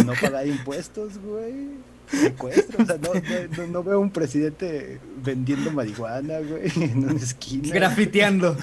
No 0.06 0.13
pagar 0.22 0.46
impuestos, 0.48 1.18
güey. 1.20 1.70
Secuestro. 2.08 2.84
O 2.84 2.86
sea, 2.86 2.98
no, 2.98 3.10
no, 3.58 3.68
no- 3.68 3.84
veo 3.84 4.00
un 4.00 4.12
presidente 4.12 5.00
vendiendo 5.24 5.72
marihuana, 5.72 6.40
güey, 6.40 6.72
en 6.84 7.04
una 7.10 7.18
esquina. 7.18 7.74
Grafiteando. 7.74 8.56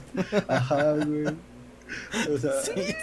Ajá, 0.48 0.92
güey. 0.94 1.24
O 2.32 2.38
sea, 2.38 2.52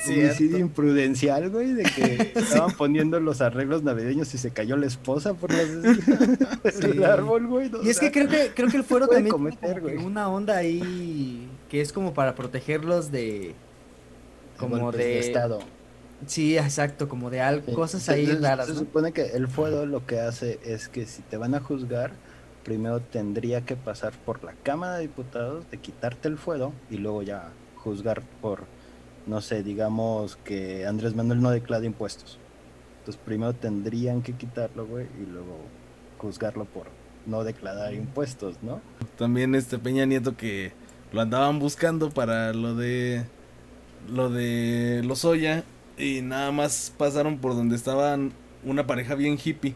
Sí, 0.06 0.14
homicidio 0.22 0.58
imprudencial, 0.60 1.50
güey, 1.50 1.74
de 1.74 1.84
que 1.84 2.32
estaban 2.40 2.72
poniendo 2.78 3.20
los 3.20 3.42
arreglos 3.42 3.84
navideños 3.84 4.34
y 4.34 4.38
se 4.38 4.52
cayó 4.52 4.78
la 4.78 4.86
esposa 4.86 5.34
por 5.34 5.52
los 5.52 5.62
Sí. 6.74 6.86
el 6.92 7.04
árbol, 7.04 7.48
güey. 7.48 7.70
Y 7.84 7.90
es 7.90 7.98
sea, 7.98 8.10
que 8.10 8.14
creo 8.26 8.30
que 8.30 8.54
creo 8.56 8.70
que 8.70 8.78
el 8.78 8.86
fuero 8.86 9.08
también 9.10 9.32
cometer, 9.34 9.82
güey. 9.82 9.98
una 9.98 10.30
onda 10.30 10.56
ahí 10.56 11.50
que 11.70 11.82
es 11.82 11.92
como 11.94 12.14
para 12.14 12.36
protegerlos 12.36 13.12
de 13.12 13.56
como 14.58 14.78
golpes 14.80 15.00
de, 15.00 15.20
estado. 15.20 15.60
sí, 16.26 16.58
exacto, 16.58 17.08
como 17.08 17.30
de 17.30 17.42
algo, 17.42 17.66
Sí, 17.66 17.74
cosas 17.74 18.10
ahí 18.10 18.26
se- 18.26 18.40
raras, 18.40 18.68
Se 18.68 18.74
¿no? 18.74 18.80
supone 18.80 19.12
que 19.12 19.24
el 19.28 19.48
fuero 19.48 19.86
lo 19.86 20.06
que 20.06 20.20
hace 20.20 20.60
es 20.64 20.88
que 20.90 21.06
si 21.06 21.22
te 21.24 21.38
van 21.38 21.54
a 21.56 21.60
juzgar, 21.60 22.12
primero 22.64 23.00
tendría 23.02 23.62
que 23.62 23.76
pasar 23.76 24.14
por 24.26 24.44
la 24.44 24.54
Cámara 24.64 24.96
de 24.96 25.02
Diputados 25.04 25.70
de 25.72 25.78
quitarte 25.78 26.28
el 26.28 26.38
fuero 26.38 26.74
y 26.90 26.98
luego 26.98 27.22
ya 27.24 27.52
juzgar 27.76 28.22
por, 28.42 28.64
no 29.26 29.42
sé, 29.42 29.64
digamos 29.64 30.38
que 30.38 30.86
Andrés 30.86 31.16
Manuel 31.16 31.42
no 31.42 31.52
declara 31.52 31.86
impuestos. 31.86 32.40
Entonces 33.00 33.22
primero 33.24 33.54
tendrían 33.54 34.22
que 34.22 34.34
quitarlo, 34.34 34.86
güey, 34.86 35.06
y 35.22 35.26
luego 35.32 35.60
juzgarlo 36.18 36.66
por 36.66 36.88
no 37.26 37.44
declarar 37.44 37.94
impuestos, 37.94 38.56
¿no? 38.64 38.82
También 39.18 39.54
este 39.56 39.78
Peña 39.78 40.06
Nieto 40.06 40.36
que 40.36 40.74
lo 41.12 41.22
andaban 41.22 41.60
buscando 41.60 42.10
para 42.10 42.54
lo 42.54 42.76
de 42.76 43.24
lo 44.10 44.30
de 44.30 45.02
Lozoya 45.06 45.64
y 45.98 46.22
nada 46.22 46.52
más 46.52 46.94
pasaron 46.98 47.40
por 47.40 47.56
donde 47.56 47.76
estaban 47.76 48.32
una 48.64 48.86
pareja 48.88 49.16
bien 49.16 49.38
hippie. 49.44 49.76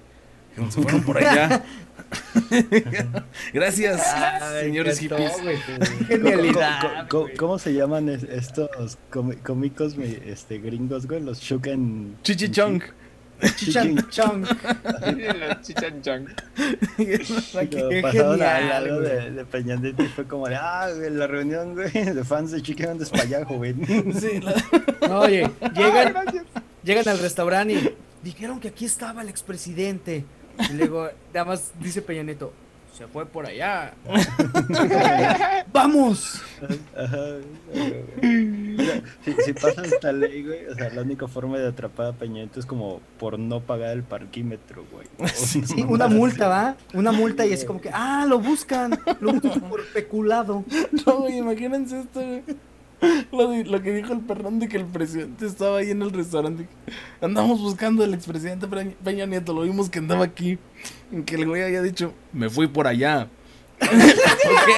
Se 0.69 0.81
fueron 0.81 1.03
por 1.03 1.17
allá. 1.17 1.63
Gracias, 3.53 4.01
Ay, 4.13 4.65
señores 4.65 4.99
hippies. 4.99 5.31
encantó, 5.37 5.43
güey. 5.43 5.57
¿Cómo- 5.87 6.07
Genialidad. 6.07 6.79
cómo- 6.81 7.07
cómo- 7.09 7.23
güey. 7.23 7.35
cómo 7.37 7.59
se 7.59 7.73
llaman 7.73 8.09
es- 8.09 8.23
estos 8.23 8.97
cómicos 9.43 9.95
mi- 9.95 10.17
este, 10.25 10.59
gringos, 10.59 11.07
güey? 11.07 11.21
Los 11.21 11.39
Shuken... 11.41 12.17
Chichichong. 12.23 12.81
Chichan 13.55 14.05
chong. 14.09 14.45
Lo 14.47 15.59
Qué 17.89 17.99
pasaron 18.01 18.41
al 18.41 18.57
genial, 18.61 18.69
lado 18.87 18.99
güey. 19.01 19.11
de, 19.11 19.31
de 19.31 19.45
y 20.03 20.07
fue 20.07 20.25
como 20.27 20.47
de, 20.47 20.55
ah, 20.55 20.89
güey, 20.95 21.09
la 21.09 21.27
reunión, 21.27 21.73
güey, 21.73 21.91
de 21.91 22.23
fans 22.23 22.51
de 22.51 22.61
Chicken 22.61 22.89
andes 22.89 23.09
para 23.09 23.23
allá, 23.23 23.45
joven. 23.45 23.85
Sí, 24.19 24.39
la- 24.41 25.07
No, 25.07 25.19
oye, 25.21 25.49
Ah, 25.61 25.71
llegan, 25.73 26.13
gracias. 26.13 26.45
llegan 26.83 27.07
al 27.09 27.19
restaurante 27.19 27.73
y 27.73 27.95
dijeron 28.23 28.59
que 28.59 28.69
aquí 28.69 28.85
estaba 28.85 29.21
el 29.21 29.29
expresidente. 29.29 30.25
Y 30.69 30.73
luego, 30.73 31.09
nada 31.33 31.45
más 31.45 31.71
dice 31.79 32.01
Peña 32.01 32.23
Nieto, 32.23 32.53
se 32.97 33.07
fue 33.07 33.25
por 33.25 33.45
allá. 33.45 33.93
¡Vamos! 35.73 36.41
Ajá, 36.95 37.17
sea, 38.85 39.01
si, 39.23 39.33
si 39.43 39.53
pasa 39.53 39.83
esta 39.83 40.11
ley, 40.11 40.43
güey, 40.43 40.65
o 40.67 40.75
sea, 40.75 40.89
la 40.89 41.01
única 41.01 41.27
forma 41.27 41.57
de 41.57 41.67
atrapar 41.67 42.07
a 42.07 42.13
Peña 42.13 42.35
Nieto 42.35 42.59
es 42.59 42.65
como 42.65 43.01
por 43.19 43.39
no 43.39 43.61
pagar 43.61 43.91
el 43.91 44.03
parquímetro, 44.03 44.85
güey. 44.91 45.07
O 45.19 45.27
Sí, 45.35 45.63
Sí, 45.65 45.83
una 45.87 46.07
multa, 46.07 46.47
¿va? 46.47 46.75
Una 46.93 47.11
multa 47.11 47.45
y 47.45 47.53
así 47.53 47.65
como 47.65 47.81
que, 47.81 47.89
ah, 47.93 48.25
lo 48.27 48.39
buscan, 48.39 48.99
lo 49.19 49.33
buscan 49.33 49.61
por 49.61 49.85
peculado. 49.93 50.63
No, 51.05 51.19
güey, 51.19 51.37
imagínense 51.37 52.01
esto, 52.01 52.19
güey. 52.19 52.43
Lo, 53.31 53.81
que 53.81 53.93
dijo 53.93 54.13
el 54.13 54.19
perrón 54.19 54.59
de 54.59 54.67
que 54.67 54.77
el 54.77 54.85
presidente 54.85 55.45
estaba 55.47 55.77
ahí 55.79 55.91
en 55.91 56.01
el 56.01 56.11
restaurante. 56.11 56.67
Andamos 57.21 57.59
buscando 57.59 58.03
al 58.03 58.13
expresidente 58.13 58.67
Peña- 58.67 58.95
Peña 59.03 59.25
Nieto, 59.25 59.53
lo 59.53 59.61
vimos 59.63 59.89
que 59.89 59.99
andaba 59.99 60.23
aquí. 60.25 60.59
Y 61.11 61.21
que 61.23 61.35
el 61.35 61.47
güey 61.47 61.63
había 61.63 61.81
dicho, 61.81 62.13
me 62.33 62.49
fui 62.49 62.67
por 62.67 62.87
allá. 62.87 63.27
¿Por 63.79 63.89
qué? 63.89 64.73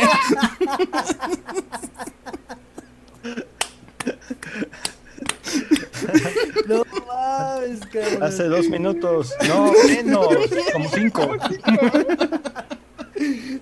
No 6.68 6.84
mames, 7.08 7.80
cabrón. 7.92 8.24
Hace 8.24 8.44
dos 8.46 8.68
minutos, 8.70 9.34
no, 9.48 9.72
menos, 9.88 10.28
como 10.74 10.90
cinco. 10.90 11.36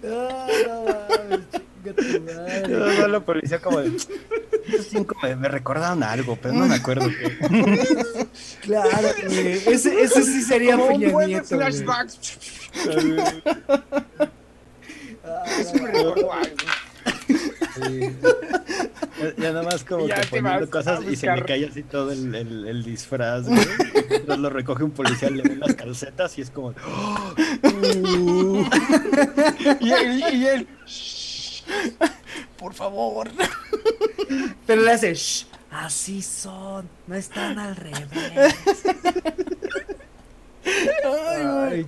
Ah, 0.03 0.47
no 0.65 0.85
mames. 0.85 1.41
Yo 1.83 3.07
la 3.07 3.19
policía 3.19 3.59
como 3.59 3.79
de, 3.81 3.91
cinco 4.89 5.15
me, 5.23 5.35
me 5.35 5.47
recordaron 5.47 6.03
algo, 6.03 6.37
pero 6.41 6.53
no 6.53 6.65
me 6.67 6.75
acuerdo 6.75 7.09
qué. 7.09 7.37
Claro, 8.61 9.09
güey. 9.27 9.53
Ese, 9.67 10.01
ese 10.01 10.23
sí 10.23 10.41
sería 10.41 10.77
Como 10.77 10.87
un 10.95 10.99
Peña 11.01 11.11
buen 11.11 11.27
de 11.27 11.33
Nieto, 11.33 11.47
flashbacks. 11.57 12.37
Ah, 15.23 15.45
Sí 15.63 15.79
me 15.81 15.91
recordó 15.91 16.33
algo. 16.33 16.55
Sí. 17.75 18.09
Ya, 19.19 19.35
ya 19.37 19.51
nada 19.51 19.63
más 19.63 19.83
como 19.83 20.07
Ya 20.07 20.21
que 20.21 20.27
poniendo 20.27 20.69
cosas 20.69 20.99
y 21.01 21.15
se 21.15 21.27
buscar. 21.27 21.45
cae 21.45 21.65
así 21.67 21.83
todo 21.83 22.11
el, 22.11 22.33
el, 22.35 22.67
el 22.67 22.83
disfraz, 22.83 23.47
güey. 23.47 23.59
Entonces 24.09 24.37
lo 24.39 24.49
recoge 24.49 24.83
un 24.83 24.91
policía, 24.91 25.29
le 25.29 25.43
ve 25.43 25.55
las 25.55 25.75
calcetas 25.75 26.37
y 26.37 26.41
es 26.41 26.49
como, 26.51 26.73
¡oh! 26.85 27.33
Uh. 27.63 28.65
Y 29.79 29.91
él, 29.91 30.23
y 30.33 30.45
él, 30.47 30.67
Por 32.57 32.73
favor. 32.73 33.29
Pero 34.67 34.81
le 34.81 34.91
hace, 34.91 35.13
"Shh, 35.13 35.45
así 35.71 36.21
son, 36.21 36.87
no 37.07 37.15
están 37.15 37.57
al 37.59 37.75
revés. 37.75 38.55
Ay. 41.03 41.85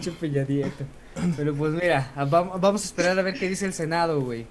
Pero 1.37 1.53
pues 1.55 1.73
mira, 1.73 2.11
vamos 2.27 2.81
a 2.81 2.85
esperar 2.85 3.17
a 3.19 3.21
ver 3.21 3.35
qué 3.35 3.47
dice 3.47 3.65
el 3.65 3.73
Senado, 3.73 4.21
güey. 4.21 4.45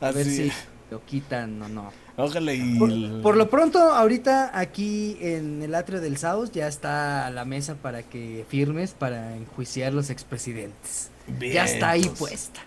A 0.00 0.12
ver 0.12 0.24
si 0.26 0.52
lo 0.90 1.04
quitan 1.04 1.60
o 1.62 1.68
no. 1.68 1.92
Ojalá 2.16 2.52
y. 2.54 2.78
Por, 2.78 3.22
por 3.22 3.36
lo 3.36 3.50
pronto, 3.50 3.78
ahorita 3.78 4.58
aquí 4.58 5.18
en 5.20 5.62
el 5.62 5.74
atrio 5.74 6.00
del 6.00 6.16
Saus 6.16 6.52
ya 6.52 6.68
está 6.68 7.28
la 7.30 7.44
mesa 7.44 7.74
para 7.74 8.02
que 8.02 8.46
firmes 8.48 8.92
para 8.92 9.36
enjuiciar 9.36 9.92
los 9.92 10.10
expresidentes. 10.10 11.10
Ya 11.40 11.64
está 11.64 11.90
ahí 11.90 12.08
puesta. 12.18 12.60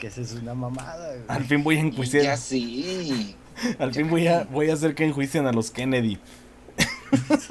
Que 0.00 0.08
esa 0.08 0.22
es 0.22 0.32
una 0.32 0.54
mamada, 0.54 1.08
güey. 1.12 1.24
Al 1.28 1.44
fin 1.44 1.62
voy 1.62 1.76
a 1.76 1.80
Ya 1.80 1.84
enjuiciar. 1.86 2.36
sí. 2.38 3.36
Al 3.78 3.92
fin 3.94 4.08
voy 4.10 4.26
a, 4.26 4.44
voy 4.44 4.70
a 4.70 4.74
hacer 4.74 4.94
que 4.94 5.04
enjuicien 5.04 5.46
a 5.46 5.52
los 5.52 5.70
Kennedy. 5.70 6.18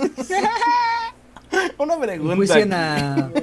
Una 1.77 1.99
pregunta. 1.99 2.33
Enjuician 2.33 2.73
a. 2.73 3.31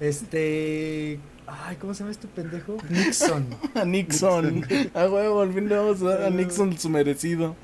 Este. 0.00 1.20
Ay, 1.46 1.76
¿cómo 1.76 1.92
se 1.92 2.00
llama 2.00 2.12
este 2.12 2.26
pendejo? 2.28 2.76
Nixon. 2.88 3.46
A 3.74 3.84
Nixon. 3.84 4.66
A 4.94 5.06
huevo, 5.06 5.42
al 5.42 5.52
fin 5.52 5.68
le 5.68 5.76
vamos 5.76 6.00
a 6.02 6.04
dar 6.06 6.22
a 6.24 6.30
Nixon 6.30 6.78
su 6.78 6.88
merecido. 6.88 7.56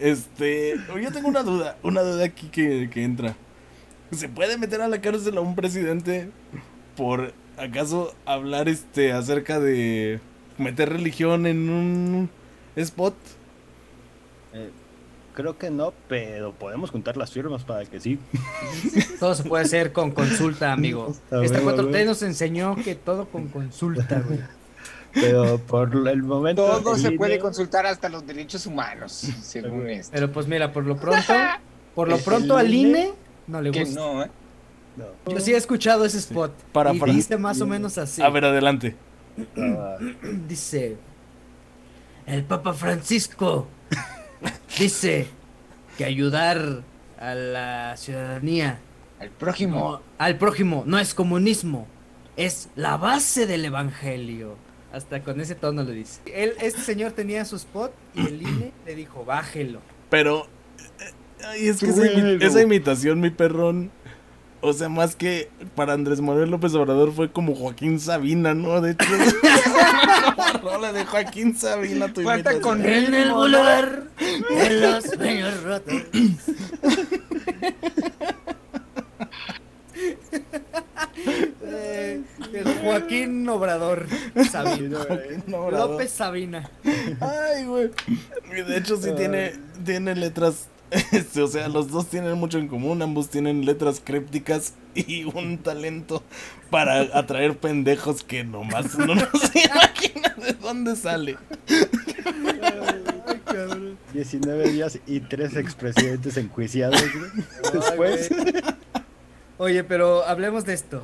Este. 0.00 0.74
Yo 1.00 1.12
tengo 1.12 1.28
una 1.28 1.42
duda. 1.42 1.76
Una 1.82 2.02
duda 2.02 2.24
aquí 2.24 2.48
que, 2.48 2.90
que 2.90 3.04
entra. 3.04 3.36
¿Se 4.10 4.28
puede 4.28 4.58
meter 4.58 4.80
a 4.80 4.88
la 4.88 5.00
cárcel 5.00 5.36
a 5.38 5.40
un 5.40 5.54
presidente 5.54 6.30
por 6.96 7.32
acaso 7.58 8.14
hablar 8.24 8.68
este 8.68 9.12
acerca 9.12 9.60
de 9.60 10.20
meter 10.58 10.88
religión 10.90 11.46
en 11.46 11.68
un 11.68 12.30
spot? 12.76 13.14
Eh, 14.52 14.70
creo 15.34 15.58
que 15.58 15.70
no, 15.70 15.92
pero 16.08 16.52
podemos 16.52 16.90
juntar 16.90 17.16
las 17.16 17.32
firmas 17.32 17.64
para 17.64 17.84
que 17.84 18.00
sí. 18.00 18.18
Todo 19.20 19.34
se 19.34 19.44
puede 19.44 19.64
hacer 19.64 19.92
con 19.92 20.10
consulta, 20.10 20.72
amigo. 20.72 21.14
Esta 21.30 21.38
ver, 21.60 21.68
a 21.68 21.76
4T 21.76 21.90
ver. 21.90 22.06
nos 22.06 22.22
enseñó 22.22 22.76
que 22.76 22.94
todo 22.94 23.26
con 23.28 23.48
consulta, 23.48 24.20
güey. 24.20 24.40
Pero 25.12 25.58
por 25.58 25.90
el 26.08 26.22
momento. 26.22 26.64
Todo 26.82 26.96
se 26.96 27.12
puede 27.12 27.38
consultar 27.38 27.86
hasta 27.86 28.08
los 28.08 28.26
derechos 28.26 28.66
humanos, 28.66 29.12
según 29.42 29.88
esto. 29.88 30.12
Pero 30.12 30.30
pues 30.30 30.46
mira, 30.46 30.72
por 30.72 30.84
lo 30.84 30.96
pronto, 30.96 31.32
por 31.94 32.08
lo 32.08 32.18
pronto 32.18 32.56
al 32.56 32.72
INE 32.72 33.12
no 33.46 33.60
le 33.62 33.70
Que 33.70 33.80
gusta. 33.84 34.00
no, 34.00 34.22
¿eh? 34.22 34.30
No. 34.98 35.32
Yo 35.32 35.40
sí 35.40 35.52
he 35.52 35.56
escuchado 35.56 36.04
ese 36.04 36.18
spot. 36.18 36.52
Para- 36.72 36.92
y 36.92 36.98
para- 36.98 37.12
dice 37.12 37.36
más 37.38 37.60
o 37.60 37.66
menos 37.66 37.96
así. 37.98 38.20
A 38.22 38.28
ver, 38.30 38.44
adelante. 38.44 38.96
Dice, 40.48 40.96
el 42.26 42.42
Papa 42.44 42.72
Francisco 42.72 43.68
dice 44.78 45.26
que 45.96 46.04
ayudar 46.04 46.82
a 47.18 47.34
la 47.34 47.94
ciudadanía, 47.96 48.78
Al 49.20 49.30
prójimo. 49.30 49.78
no- 49.78 50.02
al 50.18 50.38
prójimo, 50.38 50.82
no 50.86 50.98
es 50.98 51.14
comunismo, 51.14 51.86
es 52.36 52.68
la 52.76 52.96
base 52.96 53.46
del 53.46 53.64
evangelio. 53.64 54.56
Hasta 54.92 55.22
con 55.22 55.38
ese 55.40 55.54
tono 55.54 55.82
lo 55.84 55.90
dice. 55.90 56.20
Él, 56.34 56.54
este 56.62 56.80
señor 56.80 57.12
tenía 57.12 57.44
su 57.44 57.56
spot 57.56 57.92
y 58.14 58.26
el 58.26 58.40
INE 58.42 58.72
le 58.86 58.94
dijo, 58.94 59.24
bájelo. 59.24 59.80
Pero. 60.08 60.46
eh, 61.00 61.44
Ay, 61.46 61.68
es 61.68 61.78
que 61.78 61.86
esa, 61.90 62.02
imi- 62.02 62.22
Luego. 62.22 62.44
esa 62.44 62.62
imitación, 62.62 63.20
mi 63.20 63.30
perrón. 63.30 63.90
O 64.60 64.72
sea, 64.72 64.88
más 64.88 65.14
que 65.14 65.50
para 65.76 65.92
Andrés 65.92 66.20
Manuel 66.20 66.50
López 66.50 66.74
Obrador 66.74 67.12
fue 67.12 67.30
como 67.30 67.54
Joaquín 67.54 68.00
Sabina, 68.00 68.54
¿no? 68.54 68.80
De 68.80 68.90
hecho, 68.92 69.04
la 69.42 70.60
rola 70.62 70.92
de 70.92 71.04
Joaquín 71.04 71.56
Sabina, 71.56 72.12
tu 72.12 72.22
Falta 72.22 72.60
con- 72.60 72.84
En 72.84 73.14
el 73.14 73.30
bular 73.32 74.04
de 74.18 74.70
los 74.80 75.04
sueños 75.04 75.62
rotos. 75.62 76.02
Eh, 81.64 82.22
el 82.52 82.74
Joaquín 82.82 83.48
Obrador 83.48 84.06
Sabina. 84.50 84.98
Joaquín 85.06 85.54
Obrador. 85.54 85.90
López 85.90 86.10
Sabina. 86.10 86.70
Ay, 87.20 87.64
güey. 87.64 87.90
De 88.66 88.76
hecho 88.78 88.96
sí 88.96 89.10
tiene, 89.16 89.54
tiene 89.84 90.14
letras, 90.14 90.68
este, 91.12 91.42
o 91.42 91.48
sea, 91.48 91.68
los 91.68 91.90
dos 91.90 92.08
tienen 92.08 92.34
mucho 92.38 92.58
en 92.58 92.68
común, 92.68 93.02
ambos 93.02 93.28
tienen 93.28 93.64
letras 93.64 94.00
crípticas 94.02 94.74
y 94.94 95.24
un 95.24 95.58
talento 95.58 96.22
para 96.70 97.00
atraer 97.18 97.56
pendejos 97.58 98.22
que 98.22 98.44
nomás 98.44 98.94
uno 98.94 99.14
no 99.14 99.26
se 99.38 99.60
imagina 99.72 100.34
de 100.36 100.52
dónde 100.54 100.96
sale. 100.96 101.36
19 104.12 104.70
días 104.70 104.98
y 105.06 105.20
tres 105.20 105.56
expresidentes 105.56 106.36
enjuiciados, 106.36 107.02
güey. 107.12 107.30
Después. 107.72 108.30
Oye, 109.58 109.84
pero 109.84 110.24
hablemos 110.24 110.64
de 110.64 110.74
esto. 110.74 111.02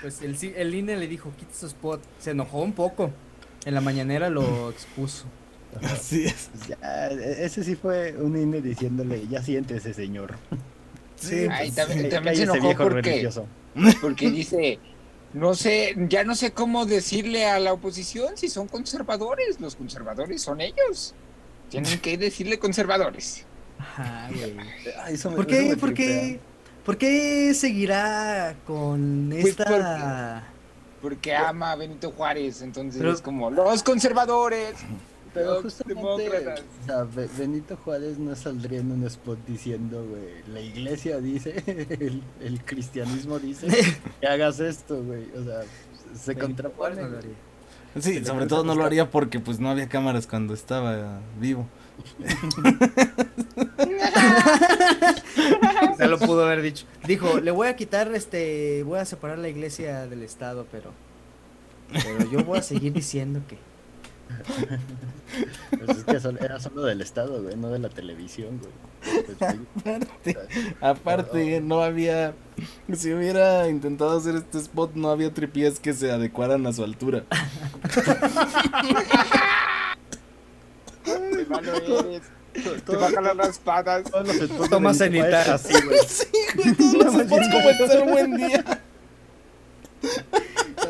Pues 0.00 0.22
el, 0.22 0.36
el 0.56 0.74
INE 0.74 0.96
le 0.96 1.06
dijo, 1.06 1.32
quita 1.38 1.54
su 1.54 1.66
spot. 1.66 2.02
Se 2.18 2.32
enojó 2.32 2.60
un 2.60 2.72
poco. 2.72 3.12
En 3.64 3.74
la 3.74 3.80
mañanera 3.80 4.28
lo 4.28 4.70
expuso. 4.70 5.26
Así 5.82 6.24
es. 6.26 6.50
Ya, 6.68 7.08
e- 7.08 7.44
ese 7.44 7.64
sí 7.64 7.74
fue 7.76 8.12
un 8.18 8.36
INE 8.36 8.60
diciéndole, 8.60 9.26
ya 9.28 9.42
siéntese, 9.42 9.94
señor. 9.94 10.34
Sí, 11.16 11.46
Ay, 11.50 11.70
pues, 11.70 11.74
también, 11.86 12.08
también 12.10 12.36
se 12.36 12.42
enojó 12.42 12.60
viejo 12.60 12.82
porque, 12.82 13.02
religioso. 13.10 13.46
porque 14.00 14.30
dice, 14.30 14.78
no 15.32 15.54
sé, 15.54 15.94
ya 16.08 16.24
no 16.24 16.34
sé 16.34 16.50
cómo 16.52 16.84
decirle 16.84 17.46
a 17.46 17.58
la 17.60 17.72
oposición 17.72 18.36
si 18.36 18.48
son 18.48 18.68
conservadores. 18.68 19.60
Los 19.60 19.76
conservadores 19.76 20.42
son 20.42 20.60
ellos. 20.60 21.14
Tienen 21.70 21.98
que 22.00 22.18
decirle 22.18 22.58
conservadores. 22.58 23.44
Ajá, 23.78 24.28
güey. 24.34 24.56
Ay, 25.04 25.14
eso 25.14 25.30
me- 25.30 25.36
¿Por 25.36 25.50
eso 25.50 25.62
qué, 25.62 25.68
me 25.70 25.76
por 25.76 25.94
qué, 25.94 26.40
por 26.84 26.98
qué 26.98 27.54
seguirá 27.54 28.56
con 28.66 29.28
Pues 29.30 29.46
esta... 29.46 30.44
Porque 31.00 31.34
ama 31.34 31.72
a 31.72 31.76
Benito 31.76 32.10
Juárez. 32.12 32.62
Entonces 32.62 32.98
Pero- 33.00 33.12
es 33.12 33.22
como, 33.22 33.50
los 33.50 33.82
conservadores. 33.82 34.74
Pero 35.34 35.62
justamente, 35.62 36.28
o 36.28 36.86
sea, 36.86 37.04
Benito 37.38 37.76
Juárez 37.76 38.18
no 38.18 38.34
saldría 38.36 38.80
en 38.80 38.92
un 38.92 39.06
spot 39.06 39.38
diciendo, 39.46 40.06
güey, 40.06 40.42
la 40.52 40.60
iglesia 40.60 41.20
dice, 41.20 41.62
el, 41.66 42.22
el 42.40 42.64
cristianismo 42.64 43.38
dice 43.38 43.66
que 44.20 44.26
hagas 44.26 44.60
esto, 44.60 45.02
güey. 45.02 45.26
O 45.36 45.44
sea, 45.44 45.62
se 46.14 46.36
contrapone. 46.36 47.02
No. 47.02 47.18
Sí, 48.00 48.24
sobre 48.24 48.46
todo 48.46 48.64
no 48.64 48.74
lo 48.74 48.84
haría 48.84 49.10
porque 49.10 49.38
pues 49.38 49.60
no 49.60 49.70
había 49.70 49.88
cámaras 49.88 50.26
cuando 50.26 50.54
estaba 50.54 51.20
vivo. 51.38 51.66
Se 55.98 56.08
lo 56.08 56.18
pudo 56.18 56.44
haber 56.44 56.62
dicho. 56.62 56.86
Dijo, 57.06 57.40
le 57.40 57.50
voy 57.50 57.68
a 57.68 57.76
quitar, 57.76 58.12
este, 58.14 58.82
voy 58.82 58.98
a 58.98 59.04
separar 59.04 59.38
la 59.38 59.48
iglesia 59.48 60.06
del 60.06 60.22
Estado, 60.22 60.66
pero... 60.70 60.92
Pero 61.92 62.30
yo 62.30 62.44
voy 62.44 62.58
a 62.58 62.62
seguir 62.62 62.94
diciendo 62.94 63.42
que... 63.46 63.58
Pues 65.70 65.98
es 65.98 66.04
que 66.04 66.44
era 66.44 66.60
solo 66.60 66.82
del 66.82 67.00
Estado, 67.00 67.42
güey, 67.42 67.56
no 67.56 67.70
de 67.70 67.78
la 67.78 67.88
televisión, 67.88 68.58
güey. 68.58 68.72
Pues, 69.24 69.36
Aparte, 69.42 70.36
aparte, 70.80 71.60
no 71.60 71.82
había. 71.82 72.34
Si 72.92 73.12
hubiera 73.12 73.68
intentado 73.68 74.16
hacer 74.16 74.36
este 74.36 74.58
spot, 74.58 74.94
no 74.94 75.10
había 75.10 75.32
tripiés 75.32 75.80
que 75.80 75.92
se 75.92 76.12
adecuaran 76.12 76.66
a 76.66 76.72
su 76.72 76.84
altura. 76.84 77.24
Eres. 81.06 82.22
Te 82.84 82.96
va 82.96 83.06
a 83.06 83.10
jalar 83.10 83.36
las 83.36 83.58
patas. 83.58 84.04
todos 84.04 84.28
los 84.28 84.36
spots 84.36 85.48
así, 85.48 85.74
güey. 85.84 85.98
Sí, 86.06 86.26
güey, 86.54 86.74
todos 86.74 86.94
los 86.94 87.14
spots 87.14 87.48
como 87.48 87.70
el 87.70 87.76
ser 87.76 88.04
buen 88.04 88.36
día. 88.36 88.82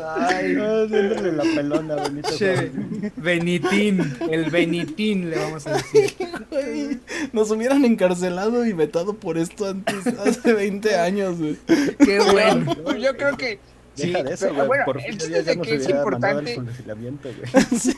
Ay, 0.05 0.55
haciéndole 0.55 1.31
la 1.31 1.43
pelona 1.43 1.95
Benito 1.95 2.29
che. 2.37 2.71
Benitín, 3.15 4.15
el 4.29 4.49
Benitín 4.49 5.29
le 5.29 5.37
vamos 5.37 5.65
a 5.67 5.73
decir. 5.73 6.13
Güey, 6.49 6.99
Nos 7.31 7.51
hubieran 7.51 7.85
encarcelado 7.85 8.65
y 8.65 8.73
vetado 8.73 9.13
por 9.15 9.37
esto 9.37 9.67
antes, 9.67 10.05
hace 10.07 10.53
20 10.53 10.95
años, 10.99 11.39
güey. 11.39 11.57
Qué 11.99 12.19
bueno. 12.31 12.75
Yo 12.97 13.15
creo 13.15 13.37
que. 13.37 13.59
Deja 13.95 14.17
sí, 14.19 14.23
de 14.23 14.33
eso, 14.33 14.45
pero 14.47 14.55
güey. 14.55 14.67
bueno, 14.67 14.85
Por 14.85 14.99
el 15.01 15.17
chiste 15.17 15.43
de 15.43 15.61
que 15.61 15.75
es 15.75 15.87
importante. 15.89 16.55
fusilamiento, 16.59 17.29
güey. 17.29 17.95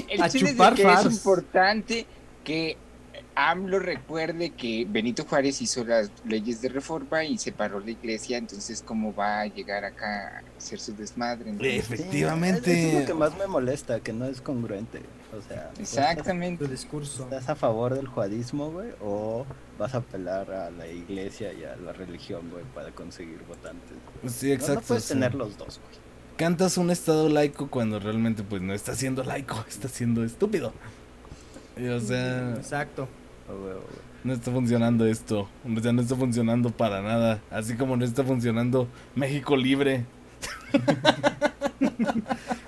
El 0.08 0.22
A 0.22 0.28
chiste 0.28 0.50
es 0.50 0.56
de 0.58 0.64
chupar 0.64 0.74
que 0.74 0.82
es 0.92 1.04
importante 1.06 2.06
que 2.44 2.76
AMLO 3.40 3.78
recuerde 3.78 4.50
que 4.50 4.84
Benito 4.88 5.24
Juárez 5.24 5.62
hizo 5.62 5.84
las 5.84 6.10
leyes 6.26 6.60
de 6.60 6.68
reforma 6.70 7.22
y 7.24 7.38
separó 7.38 7.78
la 7.78 7.92
iglesia, 7.92 8.36
entonces 8.36 8.82
cómo 8.84 9.14
va 9.14 9.42
a 9.42 9.46
llegar 9.46 9.84
acá 9.84 10.38
a 10.38 10.42
hacer 10.58 10.80
su 10.80 10.92
desmadre. 10.96 11.50
Entonces, 11.50 11.84
Sí, 11.86 11.94
Efectivamente. 11.94 12.72
eso 12.88 12.88
es 12.96 13.00
lo 13.02 13.06
que 13.06 13.14
más 13.14 13.36
me 13.38 13.46
molesta, 13.46 14.00
que 14.00 14.12
no 14.12 14.24
es 14.26 14.40
congruente. 14.40 15.02
O 15.38 15.40
sea, 15.46 15.70
¿tú 15.74 15.82
Exactamente. 15.82 16.64
Tu 16.64 16.70
discurso. 16.70 17.24
¿Estás 17.24 17.48
a 17.48 17.54
favor 17.54 17.94
del 17.94 18.08
juadismo, 18.08 18.72
güey? 18.72 18.88
¿O 19.00 19.46
vas 19.78 19.94
a 19.94 19.98
apelar 19.98 20.50
a 20.50 20.70
la 20.70 20.88
iglesia 20.88 21.52
y 21.52 21.62
a 21.62 21.76
la 21.76 21.92
religión, 21.92 22.50
güey, 22.50 22.64
para 22.74 22.90
conseguir 22.90 23.38
votantes? 23.46 23.96
Sí, 24.34 24.48
No, 24.48 24.54
exacto. 24.54 24.80
no 24.80 24.86
puedes 24.88 25.04
sí. 25.04 25.12
tener 25.14 25.34
los 25.36 25.56
dos, 25.56 25.78
güey. 25.78 25.98
Cantas 26.36 26.76
un 26.76 26.90
estado 26.90 27.28
laico 27.28 27.68
cuando 27.68 28.00
realmente 28.00 28.42
pues 28.42 28.62
no 28.62 28.72
está 28.74 28.94
siendo 28.96 29.22
laico, 29.22 29.64
está 29.68 29.86
siendo 29.88 30.24
estúpido. 30.24 30.72
Y, 31.76 31.86
o 31.86 32.00
sea, 32.00 32.54
Exacto. 32.56 33.08
No 34.24 34.32
está 34.32 34.50
funcionando 34.50 35.06
esto. 35.06 35.48
O 35.64 35.80
sea, 35.80 35.92
no 35.92 36.02
está 36.02 36.16
funcionando 36.16 36.70
para 36.70 37.02
nada. 37.02 37.40
Así 37.50 37.76
como 37.76 37.96
no 37.96 38.04
está 38.04 38.24
funcionando 38.24 38.88
México 39.14 39.56
libre. 39.56 40.04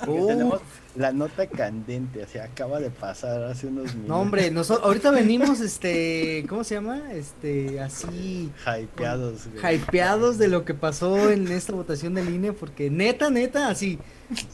Uh, 0.07 0.27
tenemos, 0.27 0.61
la 0.97 1.13
nota 1.13 1.47
candente, 1.47 2.23
o 2.23 2.27
sea, 2.27 2.45
acaba 2.45 2.81
de 2.81 2.91
pasar 2.91 3.43
hace 3.45 3.67
unos 3.67 3.95
minutos. 3.95 4.09
No, 4.09 4.21
hombre, 4.21 4.51
nosotros 4.51 4.85
ahorita 4.87 5.11
venimos, 5.11 5.61
este, 5.61 6.45
¿cómo 6.49 6.65
se 6.65 6.77
llama? 6.77 7.13
Este, 7.13 7.81
así, 7.81 8.51
Hypeados, 8.67 9.49
güey. 9.53 9.77
hypeados 9.77 10.39
de 10.39 10.49
lo 10.49 10.65
que 10.65 10.75
pasó 10.75 11.31
en 11.31 11.49
esta 11.49 11.73
votación 11.73 12.15
del 12.15 12.29
INE, 12.33 12.53
porque 12.53 12.91
neta, 12.91 13.31
neta, 13.31 13.69
así, 13.69 13.99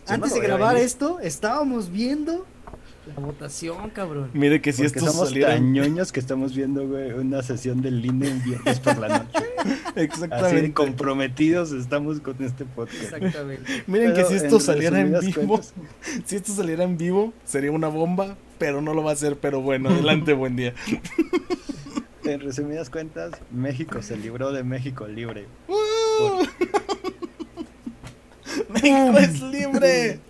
antes 0.07 0.35
de 0.35 0.41
grabar 0.41 0.77
esto, 0.77 1.21
estábamos 1.21 1.91
viendo 1.91 2.45
la 3.07 3.15
votación, 3.23 3.91
cabrón. 3.91 4.31
Mire 4.35 4.61
que 4.61 4.73
si 4.73 4.83
Porque 4.83 4.99
estos 4.99 5.13
somos 5.13 5.29
salieran. 5.29 5.57
tan 5.59 5.73
ñoños 5.73 6.13
que 6.13 6.21
estamos 6.21 6.55
viendo, 6.55 6.87
güey, 6.89 7.13
una 7.13 7.43
sesión 7.43 7.81
del 7.81 8.05
INE 8.05 8.29
en 8.29 8.43
viernes 8.45 8.81
por 8.81 8.99
la 8.99 9.09
noche. 9.09 9.47
Así 9.57 10.01
Exactamente. 10.01 10.73
comprometidos 10.73 11.73
estamos 11.73 12.21
con 12.21 12.43
este 12.43 12.65
podcast. 12.65 13.15
Exactamente. 13.15 13.83
Miren 13.87 14.13
que 14.15 14.25
si 14.25 14.35
esto 14.35 14.57
en 14.57 14.61
saliera 14.61 15.01
en 15.01 15.19
vivo, 15.21 15.47
cuentas, 15.47 15.73
si 16.25 16.37
esto 16.37 16.53
saliera 16.53 16.85
en 16.85 16.97
vivo, 16.99 17.33
sería 17.45 17.71
una 17.71 17.89
bomba, 17.89 18.37
pero 18.59 18.81
no 18.83 18.93
lo 18.95 19.03
va 19.03 19.11
a 19.11 19.15
hacer. 19.15 19.37
Pero 19.37 19.61
bueno, 19.61 19.89
adelante, 19.91 20.33
buen 20.33 20.57
día. 20.57 20.75
En 22.25 22.41
resumidas 22.41 22.91
cuentas, 22.91 23.33
México 23.53 24.03
se 24.03 24.17
libró 24.17 24.51
de 24.53 24.65
México 24.65 25.07
libre. 25.07 25.47
México 28.69 29.19
es 29.19 29.41
libre. 29.43 30.21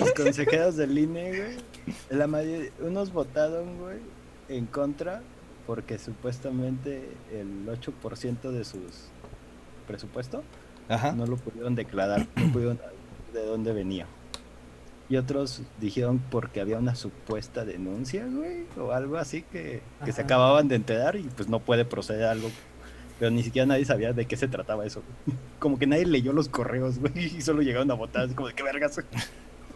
Los 0.00 0.12
consejeros 0.12 0.76
del 0.76 0.98
INE, 0.98 1.28
güey, 1.28 1.56
la 2.10 2.26
mayoría, 2.26 2.70
unos 2.80 3.12
votaron, 3.12 3.78
güey, 3.78 3.98
en 4.48 4.66
contra 4.66 5.22
porque 5.66 5.98
supuestamente 5.98 7.08
el 7.32 7.66
8% 7.66 8.50
de 8.50 8.64
sus 8.64 9.08
presupuesto 9.86 10.42
Ajá. 10.88 11.12
no 11.12 11.26
lo 11.26 11.36
pudieron 11.36 11.74
declarar, 11.74 12.26
no 12.36 12.48
pudieron 12.52 12.78
de 13.32 13.44
dónde 13.44 13.72
venía. 13.72 14.06
Y 15.08 15.16
otros 15.16 15.62
dijeron 15.80 16.18
porque 16.30 16.60
había 16.60 16.78
una 16.78 16.94
supuesta 16.94 17.64
denuncia, 17.64 18.26
güey, 18.26 18.64
o 18.78 18.92
algo 18.92 19.18
así 19.18 19.42
que, 19.42 19.82
que 20.04 20.12
se 20.12 20.22
acababan 20.22 20.68
de 20.68 20.76
enterar 20.76 21.16
y 21.16 21.22
pues 21.22 21.48
no 21.48 21.60
puede 21.60 21.84
proceder 21.84 22.24
algo. 22.24 22.50
Pero 23.18 23.30
ni 23.30 23.42
siquiera 23.42 23.66
nadie 23.66 23.84
sabía 23.84 24.12
de 24.12 24.26
qué 24.26 24.36
se 24.36 24.48
trataba 24.48 24.86
eso. 24.86 25.02
güey. 25.26 25.38
Como 25.58 25.78
que 25.78 25.86
nadie 25.86 26.06
leyó 26.06 26.32
los 26.32 26.48
correos, 26.48 26.98
güey, 26.98 27.36
y 27.36 27.42
solo 27.42 27.62
llegaron 27.62 27.90
a 27.90 27.94
votar, 27.94 28.24
así 28.24 28.34
como 28.34 28.48
de 28.48 28.54
qué 28.54 28.62
vergas. 28.62 28.98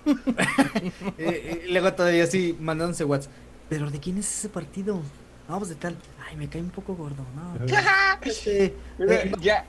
Eh, 1.18 1.18
eh, 1.18 1.66
luego 1.70 1.92
todavía 1.94 2.24
así, 2.24 2.56
mandándose 2.60 3.04
WhatsApp. 3.04 3.32
¿Pero 3.68 3.90
de 3.90 3.98
quién 3.98 4.18
es 4.18 4.26
ese 4.38 4.48
partido? 4.48 5.00
Vamos 5.48 5.68
de 5.68 5.74
tal. 5.74 5.96
Ay, 6.28 6.36
me 6.36 6.48
cae 6.48 6.60
un 6.62 6.70
poco 6.70 6.94
gordo, 6.94 7.24
¿no? 7.34 7.64
Este, 8.22 8.74
Pero 8.96 9.12
eh, 9.12 9.32
ya, 9.40 9.64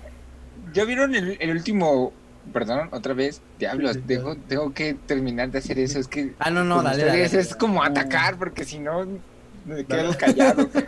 ¿ya 0.74 0.86
vieron 0.86 1.16
el, 1.16 1.38
el 1.40 1.52
último? 1.52 2.12
Perdón, 2.54 2.90
otra 2.92 3.14
vez. 3.14 3.42
Diablos, 3.60 3.98
tengo, 4.08 4.36
tengo 4.36 4.74
que 4.74 4.94
terminar 4.94 5.52
de 5.52 5.60
hacer 5.60 5.80
eso. 5.80 6.00
Es 6.00 6.08
que 6.08 6.34
Ah, 6.40 6.50
no, 6.50 6.64
no, 6.64 6.82
dale, 6.82 7.06
dale. 7.06 7.24
es 7.24 7.56
como 7.56 7.84
atacar, 7.84 8.38
porque 8.38 8.64
si 8.66 8.80
no, 8.80 9.06
me 9.66 9.86
quedo 9.86 10.16
callado. 10.18 10.70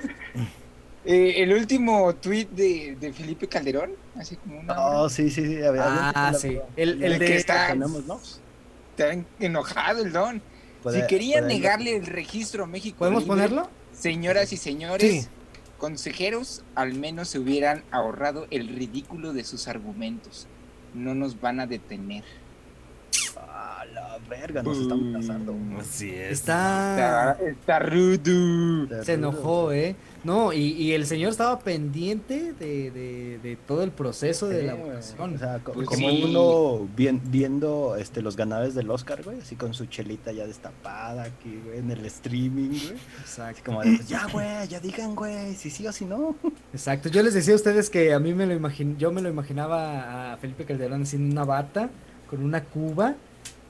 Eh, 1.03 1.41
el 1.41 1.51
último 1.53 2.13
tweet 2.13 2.45
de, 2.51 2.95
de 3.01 3.11
Felipe 3.11 3.47
Calderón, 3.47 3.89
así 4.15 4.35
como 4.35 4.59
una 4.59 4.75
Oh, 4.79 5.09
sí, 5.09 5.31
sí, 5.31 5.47
sí. 5.47 5.59
A 5.63 5.71
ver, 5.71 5.81
Ah, 5.83 6.31
sí. 6.39 6.59
El, 6.75 7.03
el 7.03 7.13
El 7.13 7.19
que 7.19 7.25
de. 7.25 7.37
está- 7.37 7.69
Tenemos, 7.69 8.05
¿no? 8.05 8.19
Tan 8.95 9.25
enojado 9.39 10.03
el 10.03 10.11
don. 10.11 10.41
Puede- 10.83 11.01
si 11.01 11.07
querían 11.07 11.47
negarle 11.47 11.95
el 11.95 12.05
registro 12.05 12.63
a 12.63 12.67
México, 12.67 12.97
¿Podemos 12.99 13.23
Libre, 13.23 13.35
ponerlo? 13.35 13.69
señoras 13.93 14.51
y 14.53 14.57
señores, 14.57 15.23
Sí. 15.23 15.27
consejeros, 15.77 16.63
al 16.75 16.93
menos 16.95 17.27
se 17.29 17.39
hubieran 17.39 17.83
ahorrado 17.91 18.47
el 18.51 18.67
ridículo 18.67 19.33
de 19.33 19.43
sus 19.43 19.67
argumentos. 19.67 20.47
No 20.93 21.13
nos 21.15 21.39
van 21.39 21.59
a 21.59 21.67
detener. 21.67 22.23
Ah, 23.37 23.83
la 23.93 24.17
verga, 24.29 24.63
nos 24.63 24.77
están 24.77 25.13
pasando. 25.13 25.55
Así 25.79 26.09
es. 26.09 26.31
Está. 26.31 27.31
Está, 27.37 27.45
está 27.49 27.79
rudo. 27.79 29.03
Se 29.03 29.13
enojó, 29.13 29.71
¿eh? 29.71 29.95
No, 30.23 30.53
y, 30.53 30.59
y 30.73 30.91
el 30.93 31.07
señor 31.07 31.31
estaba 31.31 31.57
pendiente 31.59 32.53
de, 32.53 32.91
de, 32.91 33.39
de 33.41 33.55
todo 33.55 33.81
el 33.81 33.89
proceso 33.91 34.47
de 34.47 34.61
la 34.63 34.73
Sí, 34.75 34.79
votación. 34.81 35.35
O 35.35 35.37
sea, 35.39 35.59
co- 35.63 35.71
Pues 35.73 35.87
como 35.87 36.09
sí. 36.11 36.23
uno 36.25 36.87
bien- 36.95 37.21
viendo 37.25 37.95
este, 37.95 38.21
los 38.21 38.35
ganadores 38.37 38.75
del 38.75 38.91
Oscar, 38.91 39.23
güey, 39.23 39.39
así 39.39 39.55
con 39.55 39.73
su 39.73 39.87
chelita 39.87 40.31
ya 40.31 40.45
destapada 40.45 41.23
aquí, 41.23 41.59
güey, 41.65 41.79
en 41.79 41.89
el 41.89 42.05
streaming, 42.05 42.69
güey. 42.69 42.79
Así 42.83 43.21
Exacto. 43.21 43.61
como 43.65 43.81
de, 43.81 43.95
pues, 43.95 44.07
ya, 44.07 44.27
güey, 44.31 44.67
ya 44.67 44.79
digan, 44.79 45.15
güey, 45.15 45.55
si 45.55 45.71
sí 45.71 45.87
o 45.87 45.91
si 45.91 46.05
no. 46.05 46.35
Exacto. 46.73 47.09
Yo 47.09 47.23
les 47.23 47.33
decía 47.33 47.53
a 47.53 47.55
ustedes 47.55 47.89
que 47.89 48.13
a 48.13 48.19
mí 48.19 48.33
me 48.35 48.45
lo 48.45 48.53
imagin 48.53 48.97
yo 48.97 49.11
me 49.11 49.21
lo 49.21 49.29
imaginaba 49.29 50.33
a 50.33 50.37
Felipe 50.37 50.65
Calderón 50.65 51.01
haciendo 51.01 51.31
una 51.31 51.45
bata, 51.45 51.89
con 52.29 52.43
una 52.43 52.63
cuba, 52.63 53.15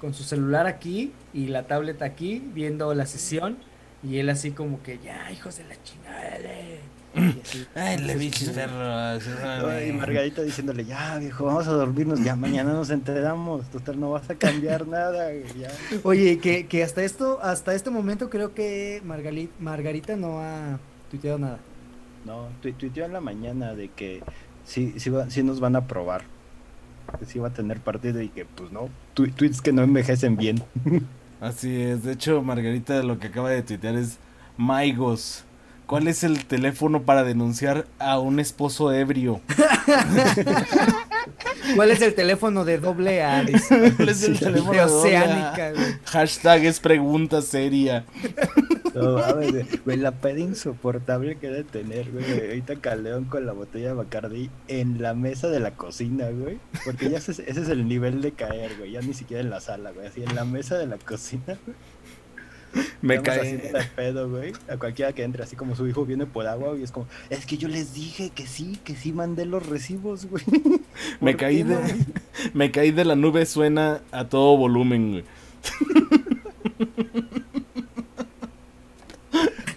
con 0.02 0.14
su 0.14 0.24
celular 0.24 0.68
aquí 0.68 1.14
y 1.34 1.48
la 1.48 1.66
tablet 1.68 2.02
aquí, 2.02 2.44
viendo 2.54 2.94
la 2.94 3.06
sesión. 3.06 3.58
Y 4.04 4.18
él 4.18 4.30
así 4.30 4.52
como 4.52 4.82
que, 4.84 5.00
ya, 5.04 5.32
hijos 5.32 5.58
de 5.58 5.64
la 5.66 5.76
chingada. 5.84 6.22
dale". 6.32 6.80
Y 7.14 7.42
así. 7.42 7.66
Ay, 7.76 7.98
le 7.98 8.16
bichis 8.16 8.50
perros. 8.52 9.24
Y 9.88 9.92
Margarita 9.92 10.42
diciéndole, 10.44 10.86
ya, 10.86 11.18
viejo, 11.18 11.44
vamos 11.46 11.68
a 11.68 11.72
dormirnos, 11.72 12.24
ya 12.24 12.36
mañana 12.38 12.72
nos 12.72 12.90
enteramos, 12.90 13.70
total, 13.70 14.00
no 14.00 14.12
vas 14.12 14.30
a 14.30 14.36
cambiar 14.36 14.88
nada, 14.88 15.26
güey, 15.26 15.44
ya. 15.60 15.70
Oye, 16.04 16.40
que, 16.40 16.68
que 16.68 16.84
hasta 16.84 17.04
esto, 17.04 17.40
hasta 17.44 17.76
este 17.76 17.90
momento 17.90 18.30
creo 18.30 18.54
que 18.54 19.02
Margali- 19.06 19.50
Margarita 19.60 20.16
no 20.16 20.40
ha 20.40 20.80
tuiteado 21.10 21.38
nada. 21.38 21.60
No, 22.26 22.48
tu- 22.62 22.72
tuiteó 22.74 23.04
en 23.06 23.12
la 23.14 23.20
mañana 23.20 23.74
de 23.76 23.90
que 23.90 24.24
sí, 24.64 24.94
sí, 24.98 25.10
va- 25.10 25.30
sí 25.30 25.44
nos 25.44 25.60
van 25.60 25.76
a 25.76 25.80
aprobar, 25.80 26.22
que 27.20 27.26
sí 27.26 27.40
va 27.40 27.50
a 27.50 27.54
tener 27.54 27.82
partido 27.82 28.22
y 28.22 28.30
que, 28.30 28.46
pues 28.46 28.72
no, 28.72 28.88
tu- 29.16 29.28
tweets 29.28 29.62
que 29.62 29.74
no 29.74 29.82
envejecen 29.84 30.38
bien. 30.38 30.64
Así 31.42 31.82
es. 31.82 32.04
De 32.04 32.14
hecho, 32.14 32.42
Margarita 32.44 33.02
lo 33.02 33.20
que 33.20 33.28
acaba 33.28 33.50
de 33.50 33.64
tuitear 33.64 33.96
es 33.96 34.18
Maigos. 34.58 35.44
¿Cuál 35.88 36.08
es 36.08 36.24
el 36.24 36.46
teléfono 36.46 37.02
para 37.02 37.24
denunciar 37.24 37.88
a 38.00 38.20
un 38.20 38.40
esposo 38.40 38.94
ebrio? 38.94 39.42
¿Cuál 41.76 41.92
es 41.92 42.02
el 42.02 42.14
teléfono 42.14 42.64
de 42.64 42.78
doble 42.78 43.24
A? 43.24 43.44
¿Cuál 43.98 44.10
es 44.10 44.24
el 44.24 44.40
teléfono 44.40 44.72
De? 44.72 44.82
Oceánica. 44.82 45.74
Hashtag 46.06 46.66
es 46.66 46.80
pregunta 46.80 47.42
seria. 47.42 48.06
No 48.94 49.18
mames, 49.18 49.84
güey. 49.84 49.98
la 49.98 50.12
peda 50.12 50.40
insoportable 50.40 51.38
que 51.38 51.48
debe 51.48 51.64
tener, 51.64 52.12
güey. 52.12 52.26
Ahorita 52.48 52.76
Caldeón 52.78 53.26
con 53.26 53.46
la 53.46 53.54
botella 53.54 53.90
de 53.90 53.94
Bacardi 53.94 54.50
en 54.68 55.02
la 55.02 55.14
mesa 55.14 55.48
de 55.50 55.60
la 55.60 55.72
cocina, 55.72 56.30
güey. 56.30 56.60
Porque 56.84 57.10
ya 57.10 57.18
ese, 57.20 57.32
ese 57.32 57.62
es 57.62 57.70
el 57.70 57.88
nivel 57.88 58.22
de 58.22 58.32
caer, 58.34 58.76
güey. 58.78 58.92
Ya 58.92 59.02
ni 59.02 59.14
siquiera 59.14 59.42
en 59.42 59.50
la 59.50 59.62
sala, 59.62 59.92
güey. 59.92 60.08
Así 60.08 60.24
en 60.24 60.36
la 60.36 60.46
mesa 60.46 60.78
de 60.78 60.88
la 60.88 60.98
cocina, 60.98 61.58
güey. 61.66 61.76
Me 63.02 63.22
cae. 63.22 63.58
de 63.58 63.84
pedo, 63.96 64.30
güey. 64.30 64.54
A 64.70 64.78
cualquiera 64.78 65.14
que 65.14 65.24
entre, 65.24 65.44
así 65.44 65.56
como 65.56 65.76
su 65.76 65.88
hijo 65.88 66.06
viene 66.06 66.26
por 66.26 66.48
agua, 66.48 66.78
y 66.78 66.84
es 66.84 66.92
como, 66.92 67.08
es 67.30 67.46
que 67.46 67.58
yo 67.58 67.68
les 67.68 67.94
dije 67.94 68.32
que 68.34 68.48
sí, 68.48 68.80
que 68.84 68.96
sí 68.96 69.12
mandé 69.12 69.46
los 69.46 69.66
recibos, 69.68 70.26
güey. 70.26 70.44
Me 71.20 71.32
¿Por 71.32 71.42
caí 71.42 71.64
de. 71.64 71.76
no? 71.76 71.82
Me 72.54 72.72
caí 72.72 72.92
de 72.92 73.06
la 73.06 73.16
nube 73.16 73.46
suena 73.46 74.02
a 74.12 74.30
todo 74.30 74.58
volumen, 74.58 75.12
güey. 75.12 75.24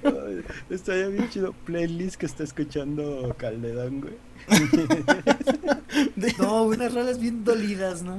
Ay, 0.05 0.43
Estaría 0.75 1.09
bien 1.09 1.29
chido. 1.31 1.53
Playlist 1.65 2.17
que 2.17 2.27
está 2.27 2.45
escuchando 2.45 3.35
Calderón, 3.39 4.01
güey. 4.01 4.15
No, 6.39 6.65
unas 6.65 6.93
rolas 6.93 7.21
bien 7.21 7.45
dolidas, 7.45 8.03
¿no? 8.03 8.19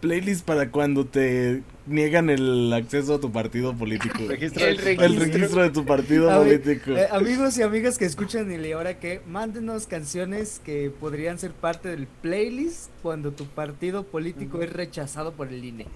Playlist 0.00 0.44
para 0.46 0.70
cuando 0.70 1.04
te 1.06 1.62
niegan 1.86 2.30
el 2.30 2.72
acceso 2.72 3.14
a 3.16 3.20
tu 3.20 3.30
partido 3.32 3.74
político. 3.74 4.14
güey. 4.16 4.28
Registro 4.28 4.64
El 4.66 4.76
de- 4.76 4.82
registro. 4.82 5.06
El 5.06 5.16
registro 5.32 5.62
de 5.62 5.70
tu 5.70 5.84
partido 5.84 6.30
A 6.30 6.38
político. 6.38 6.92
Eh, 6.92 7.06
amigos 7.10 7.58
y 7.58 7.62
amigas 7.62 7.98
que 7.98 8.04
escuchan 8.06 8.50
y 8.50 8.72
ahora 8.72 8.98
que 8.98 9.20
mándenos 9.28 9.86
canciones 9.86 10.60
que 10.64 10.90
podrían 10.90 11.38
ser 11.38 11.52
parte 11.52 11.88
del 11.90 12.06
playlist 12.06 12.88
cuando 13.02 13.32
tu 13.32 13.44
partido 13.46 14.04
político 14.04 14.62
es 14.62 14.72
rechazado 14.72 15.32
por 15.32 15.48
el 15.48 15.64
INE. 15.64 15.86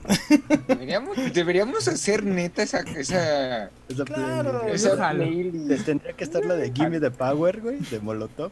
Deberíamos, 0.69 1.17
deberíamos 1.33 1.89
hacer 1.89 2.25
neta 2.25 2.63
esa, 2.63 2.81
esa, 2.81 3.71
Esa 3.89 4.05
Claro, 4.05 4.61
playlist. 4.63 4.87
esa 4.87 5.11
playlist. 5.13 5.69
Te- 5.69 5.79
Tendría 5.79 6.13
que 6.13 6.25
estar 6.25 6.45
la 6.45 6.57
de 6.57 6.73
Gimme 6.73 7.01
the 7.01 7.11
Power, 7.11 7.61
güey, 7.61 7.79
de 7.91 8.01
Molotov. 8.01 8.51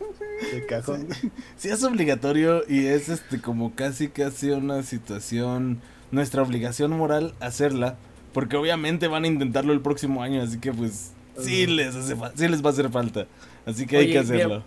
De 0.52 0.66
cajón. 0.66 1.08
Sí 1.56 1.68
es 1.68 1.82
obligatorio 1.84 2.62
y 2.68 2.86
es 2.86 3.08
este 3.08 3.40
como 3.40 3.74
casi 3.74 4.08
casi 4.08 4.50
una 4.50 4.82
situación, 4.82 5.80
nuestra 6.10 6.42
obligación 6.42 6.92
moral 6.92 7.34
hacerla, 7.40 7.96
porque 8.32 8.56
obviamente 8.56 9.08
van 9.08 9.24
a 9.24 9.26
intentarlo 9.28 9.72
el 9.72 9.80
próximo 9.80 10.22
año, 10.22 10.42
así 10.42 10.58
que 10.58 10.72
pues 10.72 11.12
sí 11.38 11.66
les 11.66 11.94
hace 11.94 12.16
sí 12.34 12.48
les 12.48 12.64
va 12.64 12.70
a 12.70 12.72
hacer 12.72 12.90
falta. 12.90 13.26
Así 13.66 13.86
que 13.86 13.98
hay 13.98 14.12
que 14.12 14.18
hacerlo. 14.18 14.48
mira, 14.48 14.64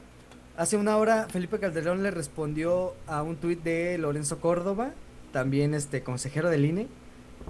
Hace 0.55 0.77
una 0.77 0.97
hora 0.97 1.27
Felipe 1.31 1.57
Calderón 1.59 2.03
le 2.03 2.11
respondió 2.11 2.93
a 3.07 3.23
un 3.23 3.37
tuit 3.37 3.63
de 3.63 3.97
Lorenzo 3.97 4.39
Córdoba, 4.39 4.93
también 5.31 5.73
este 5.73 6.03
consejero 6.03 6.51
del 6.51 6.65
INE. 6.65 6.87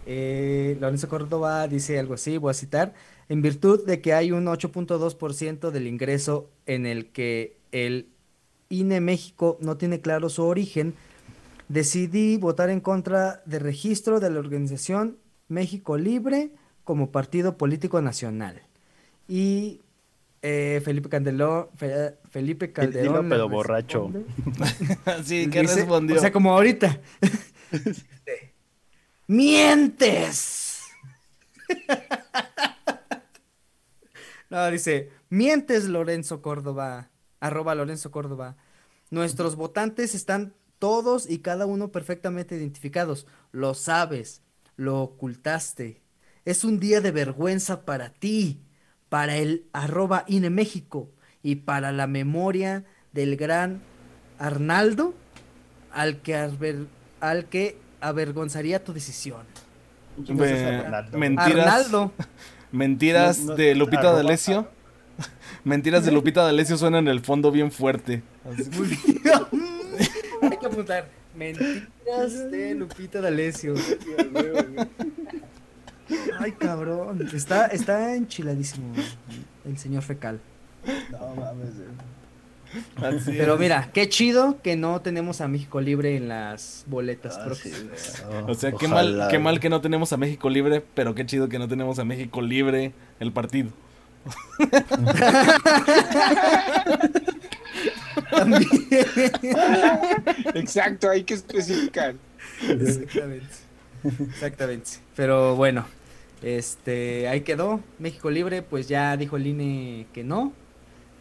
Eh, 0.05 0.77
Lorenzo 0.79 1.09
Córdoba 1.09 1.67
dice 1.67 1.99
algo 1.99 2.13
así, 2.13 2.37
voy 2.37 2.51
a 2.51 2.53
citar, 2.53 2.93
en 3.27 3.41
virtud 3.41 3.85
de 3.85 3.99
que 3.99 4.13
hay 4.13 4.31
un 4.31 4.45
8.2% 4.45 5.71
del 5.71 5.87
ingreso 5.87 6.49
en 6.65 6.85
el 6.85 7.11
que 7.11 7.57
el 7.73 8.07
INE 8.69 9.01
México 9.01 9.57
no 9.59 9.75
tiene 9.77 9.99
claro 9.99 10.29
su 10.29 10.43
origen, 10.43 10.93
decidí 11.67 12.37
votar 12.37 12.69
en 12.69 12.79
contra 12.79 13.41
del 13.45 13.59
registro 13.61 14.19
de 14.21 14.29
la 14.31 14.39
organización 14.39 15.17
México 15.49 15.97
Libre 15.97 16.51
como 16.85 17.11
partido 17.11 17.57
político 17.57 18.01
nacional. 18.01 18.61
Y 19.27 19.81
eh, 20.41 20.81
Felipe 20.83 21.09
Candelón, 21.09 21.67
Fe- 21.75 22.15
Felipe 22.29 22.67
Dilo, 22.67 22.73
Calderón. 22.75 23.23
le 23.25 23.29
pero 23.29 23.49
borracho. 23.49 24.11
sí, 25.23 25.49
¿qué 25.49 25.61
dice- 25.61 25.75
respondió? 25.75 26.17
O 26.17 26.19
sea, 26.19 26.31
como 26.31 26.53
ahorita. 26.53 26.99
¡Mientes! 29.27 30.81
no, 34.49 34.69
dice, 34.71 35.09
mientes 35.29 35.85
Lorenzo 35.85 36.41
Córdoba, 36.41 37.09
arroba 37.43 37.75
Lorenzo 37.75 38.09
Córdoba. 38.09 38.55
Nuestros 39.11 39.55
votantes 39.55 40.15
están 40.15 40.53
todos 40.79 41.29
y 41.29 41.39
cada 41.39 41.65
uno 41.65 41.91
perfectamente 41.91 42.55
identificados. 42.55 43.27
Lo 43.51 43.73
sabes, 43.73 44.41
lo 44.77 45.01
ocultaste. 45.01 46.01
Es 46.45 46.63
un 46.63 46.79
día 46.79 47.01
de 47.01 47.11
vergüenza 47.11 47.85
para 47.85 48.09
ti, 48.09 48.61
para 49.09 49.35
el 49.37 49.67
arroba 49.73 50.23
INE 50.27 50.49
México 50.49 51.09
y 51.43 51.55
para 51.57 51.91
la 51.91 52.07
memoria 52.07 52.85
del 53.11 53.35
gran 53.35 53.81
Arnaldo 54.39 55.13
al 55.91 56.21
que, 56.21 56.35
al 57.19 57.45
que 57.45 57.77
avergonzaría 58.01 58.83
tu 58.83 58.93
decisión. 58.93 59.45
Mentiras. 60.17 60.85
Arnaldo. 60.85 62.11
Mentiras 62.71 63.39
No, 63.39 63.45
no, 63.51 63.55
de 63.55 63.75
Lupita 63.75 64.01
arroba- 64.01 64.15
D'Alessio. 64.17 64.67
Mentiras 65.63 66.05
de 66.05 66.11
Lupita 66.11 66.43
D'Alessio 66.43 66.77
suenan 66.77 67.07
en 67.07 67.11
el 67.13 67.21
fondo 67.21 67.51
bien 67.51 67.71
fuerte. 67.71 68.21
Así-. 68.45 68.69
Hay 70.41 70.57
que 70.57 70.65
apuntar. 70.65 71.07
Mentiras 71.35 72.51
de 72.51 72.75
Lupita 72.75 73.21
D'Alessio. 73.21 73.75
Ay, 76.39 76.51
cabrón. 76.53 77.27
Está, 77.33 77.67
está 77.67 78.15
enchiladísimo 78.15 78.93
el 79.65 79.77
señor 79.77 80.03
fecal. 80.03 80.39
No 81.11 81.35
mames. 81.35 81.69
eh. 81.79 83.17
así 83.17 83.31
Pero 83.37 83.53
es. 83.53 83.59
mira, 83.59 83.89
qué 83.93 84.09
chido 84.09 84.61
que 84.61 84.75
no 84.75 84.99
tenemos 85.01 85.39
a 85.41 85.47
México 85.47 85.79
Libre 85.79 86.17
en 86.17 86.27
las 86.27 86.83
boletas 86.87 87.35
Ah, 87.37 87.39
sí, 87.55 87.69
próximas. 87.69 88.23
O 88.47 88.53
sea, 88.53 88.73
qué 88.73 88.87
mal, 88.87 89.27
qué 89.31 89.39
mal 89.39 89.59
que 89.61 89.69
no 89.69 89.79
tenemos 89.79 90.11
a 90.11 90.17
México 90.17 90.49
libre, 90.49 90.83
pero 90.93 91.15
qué 91.15 91.25
chido 91.25 91.47
que 91.47 91.57
no 91.59 91.67
tenemos 91.69 91.99
a 91.99 92.03
México 92.03 92.41
libre 92.41 92.91
el 93.19 93.31
partido. 93.31 93.69
También. 98.29 98.69
Exacto, 100.55 101.09
hay 101.09 101.23
que 101.23 101.33
especificar. 101.35 102.15
Exactamente. 102.67 103.55
Exactamente. 104.03 104.91
Pero 105.15 105.55
bueno, 105.55 105.85
este, 106.41 107.27
ahí 107.27 107.41
quedó. 107.41 107.79
México 107.99 108.29
Libre, 108.29 108.61
pues 108.61 108.87
ya 108.87 109.15
dijo 109.17 109.37
el 109.37 109.47
INE 109.47 110.07
que 110.13 110.23
no. 110.23 110.53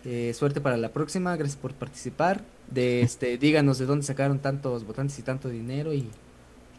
Eh, 0.04 0.34
suerte 0.34 0.60
para 0.60 0.76
la 0.76 0.90
próxima, 0.92 1.36
gracias 1.36 1.56
por 1.56 1.74
participar. 1.74 2.42
De 2.70 3.02
este, 3.02 3.38
díganos 3.38 3.78
de 3.78 3.86
dónde 3.86 4.04
sacaron 4.04 4.38
tantos 4.38 4.84
votantes 4.86 5.18
y 5.18 5.22
tanto 5.22 5.48
dinero 5.48 5.92
y 5.92 6.08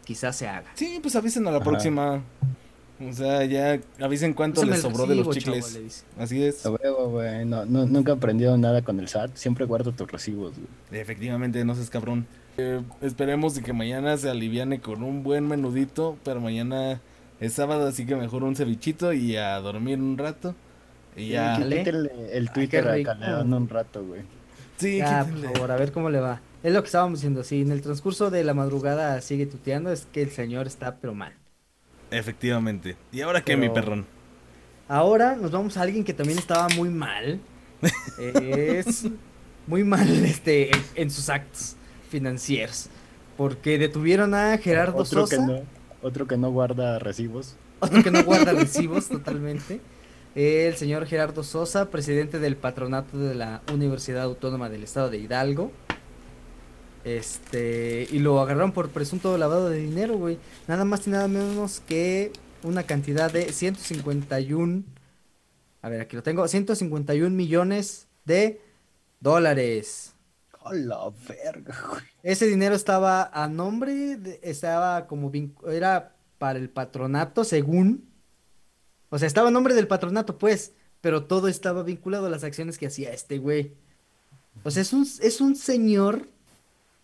quizás 0.04 0.36
se 0.36 0.48
haga. 0.48 0.66
Sí, 0.74 0.98
pues 1.00 1.14
avisen 1.16 1.46
a 1.46 1.50
la 1.50 1.58
Ajá. 1.58 1.64
próxima. 1.64 2.22
O 3.00 3.12
sea, 3.12 3.44
ya 3.44 3.80
avisen 4.00 4.34
cuánto 4.34 4.60
Pásame 4.60 4.76
les 4.76 4.84
el 4.84 4.90
sobró 4.92 5.06
de 5.06 5.14
los 5.16 5.24
chavo, 5.36 5.56
chicles. 5.56 6.04
Así 6.18 6.42
es. 6.44 6.64
A 6.64 6.70
huevo, 6.70 7.10
güey. 7.10 7.44
No, 7.44 7.64
no- 7.64 7.86
nunca 7.86 8.12
he 8.12 8.14
aprendido 8.14 8.56
nada 8.56 8.82
con 8.82 9.00
el 9.00 9.08
SAT. 9.08 9.34
Siempre 9.34 9.64
guardo 9.64 9.92
tus 9.92 10.10
recibos, 10.10 10.52
güey. 10.54 11.00
Efectivamente, 11.00 11.64
no 11.64 11.74
seas 11.74 11.90
cabrón. 11.90 12.26
Eh, 12.56 12.80
esperemos 13.02 13.56
de 13.56 13.62
que 13.62 13.72
mañana 13.72 14.16
se 14.16 14.30
aliviane 14.30 14.80
con 14.80 15.02
un 15.02 15.24
buen 15.24 15.48
menudito, 15.48 16.16
pero 16.24 16.40
mañana 16.40 17.00
es 17.40 17.52
sábado, 17.54 17.88
así 17.88 18.06
que 18.06 18.14
mejor 18.14 18.44
un 18.44 18.54
cevichito 18.54 19.12
y 19.12 19.36
a 19.36 19.58
dormir 19.60 19.98
un 19.98 20.16
rato. 20.16 20.54
Y 21.16 21.30
ya. 21.30 21.58
Dale. 21.58 21.78
Quítale 21.78 22.10
el 22.32 22.46
qué 22.48 22.54
Twitter 22.54 22.88
a 22.88 22.94
rico. 22.94 23.10
Calderón 23.10 23.52
un 23.54 23.68
rato, 23.68 24.04
güey. 24.04 24.22
Sí, 24.76 24.98
Ya, 24.98 25.24
por 25.24 25.34
quítenle. 25.34 25.52
favor, 25.54 25.70
a 25.72 25.76
ver 25.76 25.90
cómo 25.92 26.10
le 26.10 26.20
va. 26.20 26.40
Es 26.62 26.72
lo 26.72 26.80
que 26.82 26.86
estábamos 26.86 27.18
diciendo. 27.18 27.42
Si 27.44 27.60
en 27.60 27.72
el 27.72 27.82
transcurso 27.82 28.30
de 28.30 28.42
la 28.44 28.54
madrugada 28.54 29.20
sigue 29.20 29.46
tuteando, 29.46 29.90
es 29.92 30.06
que 30.12 30.22
el 30.22 30.30
señor 30.30 30.66
está 30.68 30.96
pero 30.96 31.12
mal. 31.14 31.32
Efectivamente. 32.10 32.96
¿Y 33.12 33.20
ahora 33.20 33.42
qué, 33.42 33.56
mi 33.56 33.68
perrón? 33.68 34.06
Ahora 34.88 35.36
nos 35.36 35.50
vamos 35.50 35.76
a 35.76 35.82
alguien 35.82 36.04
que 36.04 36.12
también 36.12 36.38
estaba 36.38 36.68
muy 36.76 36.90
mal. 36.90 37.40
Es 38.18 39.06
muy 39.66 39.84
mal 39.84 40.08
este 40.24 40.74
en, 40.74 40.82
en 40.94 41.10
sus 41.10 41.28
actos 41.28 41.76
financieros. 42.10 42.88
Porque 43.36 43.78
detuvieron 43.78 44.34
a 44.34 44.56
Gerardo 44.58 44.98
otro 44.98 45.26
Sosa, 45.26 45.36
que 45.36 45.42
no, 45.42 45.60
otro 46.02 46.26
que 46.26 46.36
no 46.36 46.50
guarda 46.50 46.98
recibos. 46.98 47.56
otro 47.80 48.02
que 48.02 48.10
no 48.10 48.22
guarda 48.22 48.52
recibos 48.54 49.08
totalmente. 49.08 49.80
El 50.34 50.74
señor 50.76 51.06
Gerardo 51.06 51.42
Sosa, 51.42 51.90
presidente 51.90 52.38
del 52.38 52.56
patronato 52.56 53.18
de 53.18 53.34
la 53.34 53.62
Universidad 53.72 54.22
Autónoma 54.22 54.68
del 54.68 54.82
Estado 54.82 55.10
de 55.10 55.18
Hidalgo. 55.18 55.70
Este, 57.04 58.08
y 58.10 58.18
lo 58.18 58.40
agarraron 58.40 58.72
por 58.72 58.88
presunto 58.90 59.36
lavado 59.36 59.68
de 59.68 59.78
dinero, 59.78 60.16
güey. 60.16 60.38
Nada 60.66 60.84
más 60.84 61.06
y 61.06 61.10
nada 61.10 61.28
menos 61.28 61.80
que 61.80 62.32
una 62.62 62.84
cantidad 62.84 63.30
de 63.30 63.52
151. 63.52 64.82
A 65.82 65.88
ver, 65.90 66.00
aquí 66.00 66.16
lo 66.16 66.22
tengo. 66.22 66.48
151 66.48 67.30
millones 67.36 68.08
de 68.24 68.60
dólares. 69.20 70.14
A 70.64 70.72
la 70.72 71.10
verga, 71.28 71.76
güey. 71.90 72.02
Ese 72.22 72.46
dinero 72.46 72.74
estaba 72.74 73.24
a 73.34 73.48
nombre, 73.48 74.16
de- 74.16 74.40
estaba 74.42 75.06
como, 75.06 75.30
era 75.68 76.16
para 76.38 76.58
el 76.58 76.70
patronato, 76.70 77.44
según. 77.44 78.08
O 79.10 79.18
sea, 79.18 79.26
estaba 79.28 79.48
a 79.48 79.50
nombre 79.50 79.74
del 79.74 79.86
patronato, 79.86 80.38
pues, 80.38 80.72
pero 81.02 81.24
todo 81.26 81.48
estaba 81.48 81.82
vinculado 81.82 82.26
a 82.26 82.30
las 82.30 82.44
acciones 82.44 82.78
que 82.78 82.86
hacía 82.86 83.12
este 83.12 83.36
güey. 83.36 83.74
O 84.62 84.70
sea, 84.70 84.80
es 84.80 84.94
un, 84.94 85.06
es 85.20 85.42
un 85.42 85.54
señor 85.54 86.28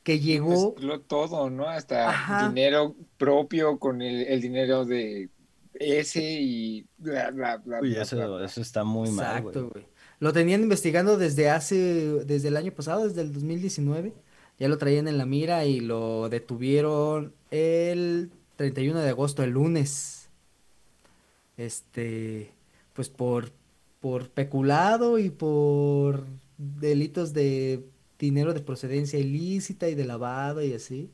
que 0.02 0.18
llegó. 0.20 0.72
Mezcló 0.74 1.00
todo, 1.00 1.50
¿no? 1.50 1.68
Hasta 1.68 2.08
Ajá. 2.10 2.48
dinero 2.48 2.94
propio 3.18 3.78
con 3.78 4.02
el, 4.02 4.22
el 4.26 4.40
dinero 4.40 4.84
de 4.84 5.28
ese 5.74 6.22
y 6.22 6.86
bla, 6.98 7.30
bla, 7.30 7.56
bla, 7.58 7.80
Uy, 7.80 7.90
bla, 7.92 8.02
eso, 8.02 8.16
bla, 8.16 8.26
bla. 8.26 8.44
eso 8.46 8.60
está 8.60 8.84
muy 8.84 9.10
mal, 9.10 9.38
Exacto, 9.38 9.60
güey. 9.68 9.70
güey. 9.84 9.86
Lo 10.18 10.32
tenían 10.32 10.62
investigando 10.62 11.16
desde 11.16 11.48
hace, 11.48 11.76
desde 12.26 12.48
el 12.48 12.56
año 12.56 12.72
pasado, 12.72 13.06
desde 13.08 13.22
el 13.22 13.32
2019. 13.32 14.12
Ya 14.58 14.68
lo 14.68 14.76
traían 14.76 15.08
en 15.08 15.16
la 15.16 15.24
mira 15.24 15.64
y 15.64 15.80
lo 15.80 16.28
detuvieron 16.28 17.32
el 17.50 18.30
31 18.56 19.00
de 19.00 19.08
agosto, 19.08 19.42
el 19.42 19.50
lunes. 19.50 20.28
Este, 21.56 22.52
pues 22.94 23.08
por, 23.08 23.52
por 24.00 24.28
peculado 24.30 25.18
y 25.18 25.30
por 25.30 26.26
delitos 26.58 27.32
de 27.32 27.84
dinero 28.26 28.54
de 28.54 28.60
procedencia 28.60 29.18
ilícita 29.18 29.88
y 29.88 29.94
de 29.94 30.04
lavado 30.04 30.62
y 30.62 30.74
así. 30.74 31.10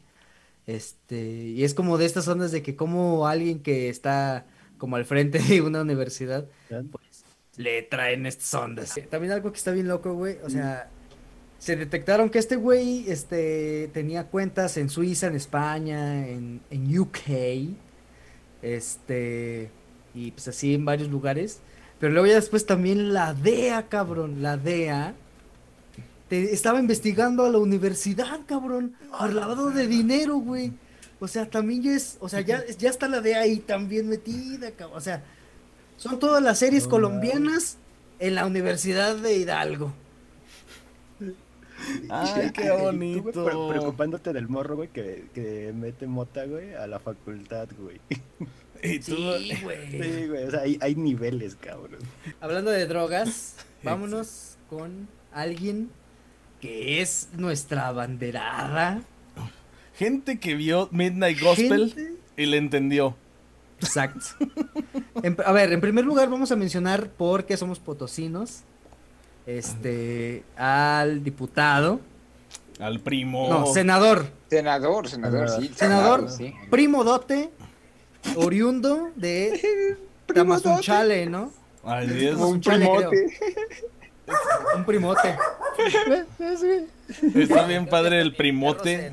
Este, 0.66 1.20
y 1.20 1.64
es 1.64 1.74
como 1.74 1.96
de 1.96 2.06
estas 2.06 2.26
ondas 2.28 2.50
de 2.50 2.62
que 2.62 2.74
como 2.74 3.28
alguien 3.28 3.60
que 3.60 3.88
está 3.88 4.46
como 4.78 4.96
al 4.96 5.04
frente 5.04 5.38
de 5.48 5.62
una 5.62 5.80
universidad 5.80 6.46
pues 6.68 7.24
le 7.56 7.82
traen 7.82 8.26
estas 8.26 8.52
ondas. 8.54 8.98
También 9.08 9.32
algo 9.32 9.50
que 9.50 9.58
está 9.58 9.70
bien 9.70 9.88
loco, 9.88 10.12
güey, 10.14 10.36
o 10.44 10.50
sea, 10.50 10.90
se 11.58 11.76
detectaron 11.76 12.28
que 12.28 12.38
este 12.38 12.56
güey, 12.56 13.06
este, 13.08 13.88
tenía 13.94 14.24
cuentas 14.24 14.76
en 14.76 14.90
Suiza, 14.90 15.28
en 15.28 15.36
España, 15.36 16.28
en, 16.28 16.60
en 16.70 16.98
UK, 16.98 17.76
este, 18.60 19.70
y 20.14 20.32
pues 20.32 20.48
así 20.48 20.74
en 20.74 20.84
varios 20.84 21.08
lugares, 21.08 21.60
pero 21.98 22.12
luego 22.12 22.26
ya 22.26 22.34
después 22.34 22.66
también 22.66 23.14
la 23.14 23.32
DEA, 23.32 23.88
cabrón, 23.88 24.42
la 24.42 24.58
DEA, 24.58 25.14
te- 26.28 26.52
estaba 26.52 26.78
investigando 26.80 27.44
a 27.44 27.50
la 27.50 27.58
universidad, 27.58 28.40
cabrón, 28.46 28.94
por 29.18 29.32
lavado 29.32 29.70
de 29.70 29.86
dinero, 29.86 30.36
güey. 30.36 30.72
O 31.20 31.28
sea, 31.28 31.48
también 31.48 31.82
ya 31.82 31.92
es, 31.92 32.18
o 32.20 32.28
sea, 32.28 32.40
ya, 32.40 32.62
ya 32.78 32.90
está 32.90 33.08
la 33.08 33.20
DEA 33.20 33.40
ahí 33.40 33.58
también 33.58 34.08
metida, 34.08 34.70
cabrón. 34.72 34.98
O 34.98 35.00
sea, 35.00 35.22
son 35.96 36.18
todas 36.18 36.42
las 36.42 36.58
series 36.58 36.86
colombianas 36.88 37.78
en 38.18 38.34
la 38.34 38.44
Universidad 38.46 39.16
de 39.16 39.36
Hidalgo. 39.36 39.92
Ay, 42.08 42.50
qué 42.52 42.62
tú, 42.62 42.68
güey, 42.72 42.82
bonito. 42.82 43.44
pre- 43.44 43.54
preocupándote 43.78 44.32
del 44.32 44.48
morro, 44.48 44.76
güey, 44.76 44.88
que, 44.88 45.26
que 45.34 45.72
mete 45.74 46.06
mota, 46.06 46.44
güey, 46.46 46.74
a 46.74 46.86
la 46.86 46.98
facultad, 46.98 47.68
güey. 47.78 48.00
Y 48.82 48.98
tú- 48.98 49.16
Sí, 49.38 49.52
güey. 49.62 49.90
Sí, 49.90 50.26
güey, 50.28 50.44
o 50.44 50.50
sea, 50.50 50.60
hay, 50.60 50.78
hay 50.80 50.94
niveles, 50.94 51.56
cabrón. 51.56 52.00
Hablando 52.40 52.70
de 52.70 52.86
drogas, 52.86 53.56
vámonos 53.82 54.56
con 54.68 55.08
alguien 55.32 55.90
que 56.60 57.00
es 57.02 57.28
nuestra 57.36 57.92
banderada. 57.92 59.02
Gente 59.94 60.38
que 60.38 60.54
vio 60.54 60.88
Midnight 60.92 61.40
Gospel 61.40 61.92
Gente- 61.94 62.12
y 62.36 62.46
le 62.46 62.56
entendió. 62.58 63.16
Exacto. 63.80 64.20
En- 65.22 65.36
a 65.44 65.52
ver, 65.52 65.72
en 65.72 65.80
primer 65.80 66.04
lugar 66.04 66.28
vamos 66.30 66.50
a 66.52 66.56
mencionar 66.56 67.08
por 67.10 67.44
qué 67.46 67.56
somos 67.56 67.78
potosinos. 67.78 68.60
Este, 69.46 70.42
al 70.56 71.22
diputado 71.22 72.00
Al 72.80 72.98
primo. 73.00 73.48
No, 73.48 73.66
senador. 73.66 74.26
Senador, 74.50 75.08
senador, 75.08 75.48
sí. 75.48 75.70
Senador, 75.74 76.28
sí. 76.30 76.52
primo 76.70 77.04
dote, 77.04 77.50
oriundo 78.34 79.10
de 79.14 79.96
Tamazunchale, 80.34 81.26
¿no? 81.26 81.52
Así 81.84 82.26
es. 82.26 82.34
Un 82.34 82.60
primote. 82.60 83.38
Un 84.76 84.84
primote. 84.84 85.36
Está 87.34 87.66
bien 87.66 87.86
padre 87.86 88.20
el 88.20 88.34
primote. 88.34 89.12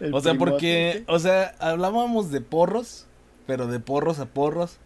El 0.00 0.14
O 0.14 0.20
sea, 0.20 0.34
porque, 0.34 1.04
o 1.06 1.18
sea, 1.18 1.54
hablábamos 1.58 2.30
de 2.30 2.40
porros, 2.40 3.06
pero 3.46 3.66
de 3.66 3.80
porros 3.80 4.18
a 4.18 4.26
porros. 4.26 4.78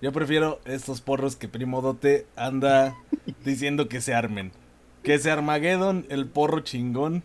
Yo 0.00 0.12
prefiero 0.12 0.60
estos 0.64 1.00
porros 1.00 1.36
que 1.36 1.48
Primo 1.48 1.80
Dote 1.82 2.26
anda 2.36 2.96
diciendo 3.44 3.88
que 3.88 4.00
se 4.00 4.14
armen. 4.14 4.52
Que 5.02 5.18
se 5.18 5.30
Armageddon, 5.30 6.06
el 6.08 6.26
porro 6.26 6.60
chingón, 6.60 7.22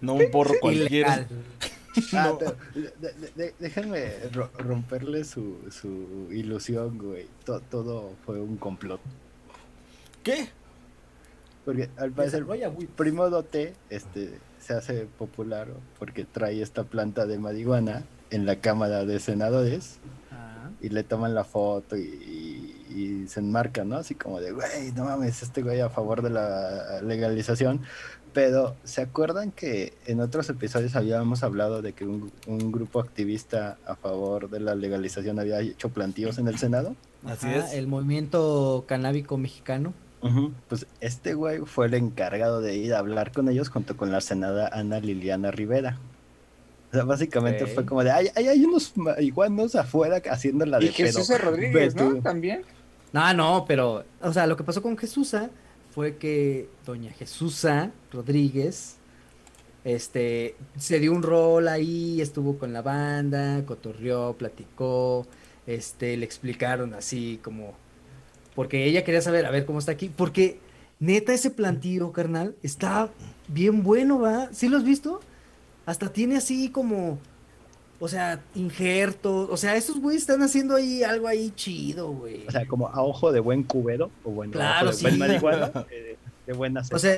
no 0.00 0.14
un 0.14 0.30
porro 0.30 0.54
cualquiera. 0.60 1.26
Ah, 2.12 2.28
No. 2.30 2.38
pero, 2.38 2.56
de- 2.74 2.92
de- 3.12 3.30
de- 3.34 3.54
déjenme 3.58 4.12
ro- 4.32 4.50
romperle 4.58 5.24
su, 5.24 5.58
su 5.70 6.28
ilusión, 6.32 6.98
güey. 6.98 7.26
To- 7.44 7.60
todo 7.60 8.14
fue 8.24 8.40
un 8.40 8.56
complot. 8.58 9.00
¿Qué? 10.22 10.48
Porque 11.70 11.90
al 11.96 12.10
parecer. 12.12 12.44
Primo 12.96 13.30
Dote 13.30 13.74
este, 13.90 14.38
se 14.60 14.74
hace 14.74 15.06
popular 15.18 15.68
porque 15.98 16.24
trae 16.24 16.60
esta 16.62 16.84
planta 16.84 17.26
de 17.26 17.38
marihuana 17.38 18.02
en 18.30 18.46
la 18.46 18.56
Cámara 18.56 19.04
de 19.04 19.18
Senadores 19.20 19.98
Ah, 20.32 20.70
y 20.80 20.88
le 20.88 21.02
toman 21.04 21.34
la 21.34 21.44
foto 21.44 21.96
y, 21.96 22.00
y- 22.02 22.76
y 22.92 23.28
se 23.28 23.38
enmarcan, 23.40 23.88
¿no? 23.88 23.96
Así 23.98 24.16
como 24.16 24.40
de, 24.40 24.50
güey, 24.50 24.90
no 24.96 25.04
mames, 25.04 25.42
este 25.44 25.62
güey 25.62 25.80
a 25.80 25.90
favor 25.90 26.22
de 26.22 26.30
la 26.30 27.00
legalización. 27.02 27.82
Pero, 28.32 28.74
¿se 28.84 29.00
acuerdan 29.02 29.50
que 29.52 29.92
en 30.06 30.20
otros 30.20 30.48
episodios 30.50 30.94
habíamos 30.96 31.42
hablado 31.44 31.82
de 31.82 31.92
que 31.92 32.04
un, 32.04 32.30
un 32.46 32.70
grupo 32.72 33.00
activista 33.00 33.76
a 33.86 33.94
favor 33.96 34.50
de 34.50 34.60
la 34.60 34.74
legalización 34.76 35.38
había 35.40 35.60
hecho 35.60 35.88
plantíos 35.90 36.38
en 36.38 36.46
el 36.48 36.58
Senado? 36.58 36.94
Así 37.24 37.46
ajá, 37.46 37.56
es. 37.66 37.72
El 37.74 37.86
movimiento 37.86 38.84
canábico 38.88 39.36
mexicano. 39.36 39.94
Pues 40.68 40.86
este 41.00 41.34
güey 41.34 41.60
fue 41.60 41.86
el 41.86 41.94
encargado 41.94 42.60
de 42.60 42.76
ir 42.76 42.94
a 42.94 42.98
hablar 42.98 43.32
con 43.32 43.48
ellos 43.48 43.70
junto 43.70 43.96
con 43.96 44.12
la 44.12 44.20
senada 44.20 44.68
Ana 44.72 45.00
Liliana 45.00 45.50
Rivera. 45.50 45.98
O 46.90 46.94
sea, 46.94 47.04
básicamente 47.04 47.66
fue 47.66 47.86
como 47.86 48.02
de, 48.02 48.10
hay, 48.10 48.28
hay, 48.34 48.48
hay 48.48 48.64
unos 48.64 48.96
marihuanos 48.96 49.76
afuera 49.76 50.20
haciéndola 50.30 50.78
de 50.78 50.86
Y 50.86 50.88
Jesús. 50.88 51.30
Rodríguez, 51.40 51.94
¿no? 51.94 52.10
tú". 52.10 52.20
También. 52.20 52.62
No, 53.12 53.32
no, 53.32 53.64
pero, 53.66 54.04
o 54.20 54.32
sea, 54.32 54.46
lo 54.46 54.56
que 54.56 54.64
pasó 54.64 54.82
con 54.82 54.96
Jesusa 54.98 55.50
fue 55.92 56.16
que 56.16 56.68
doña 56.86 57.12
Jesusa 57.12 57.90
Rodríguez, 58.12 58.96
este, 59.84 60.54
se 60.78 61.00
dio 61.00 61.12
un 61.12 61.22
rol 61.22 61.68
ahí, 61.68 62.20
estuvo 62.20 62.58
con 62.58 62.72
la 62.72 62.82
banda, 62.82 63.64
cotorreó, 63.66 64.34
platicó, 64.36 65.26
este, 65.66 66.16
le 66.16 66.24
explicaron 66.24 66.94
así 66.94 67.40
como, 67.42 67.74
porque 68.60 68.84
ella 68.84 69.04
quería 69.04 69.22
saber, 69.22 69.46
a 69.46 69.50
ver 69.50 69.64
cómo 69.64 69.78
está 69.78 69.92
aquí, 69.92 70.10
porque 70.14 70.58
neta 70.98 71.32
ese 71.32 71.50
plantío, 71.50 72.12
carnal, 72.12 72.54
está 72.62 73.08
bien 73.48 73.82
bueno, 73.82 74.18
¿va? 74.20 74.52
¿Sí 74.52 74.68
lo 74.68 74.76
has 74.76 74.84
visto? 74.84 75.22
Hasta 75.86 76.12
tiene 76.12 76.36
así 76.36 76.68
como, 76.68 77.18
o 77.98 78.06
sea, 78.06 78.42
injertos, 78.54 79.48
o 79.50 79.56
sea, 79.56 79.76
esos 79.76 79.98
güeyes 79.98 80.24
están 80.24 80.42
haciendo 80.42 80.74
ahí 80.74 81.02
algo 81.02 81.26
ahí 81.26 81.54
chido, 81.56 82.12
güey. 82.12 82.46
O 82.46 82.50
sea, 82.50 82.66
como 82.66 82.88
a 82.88 83.02
ojo 83.02 83.32
de 83.32 83.40
buen 83.40 83.62
cubero, 83.62 84.10
o 84.24 84.30
bueno, 84.30 84.52
Claro, 84.52 84.92
de 84.92 85.00
buen 85.00 85.14
sí. 85.14 85.18
marihuana, 85.18 85.70
eh, 85.90 86.18
de 86.46 86.52
buena 86.52 86.82
O 86.92 86.98
sea, 86.98 87.16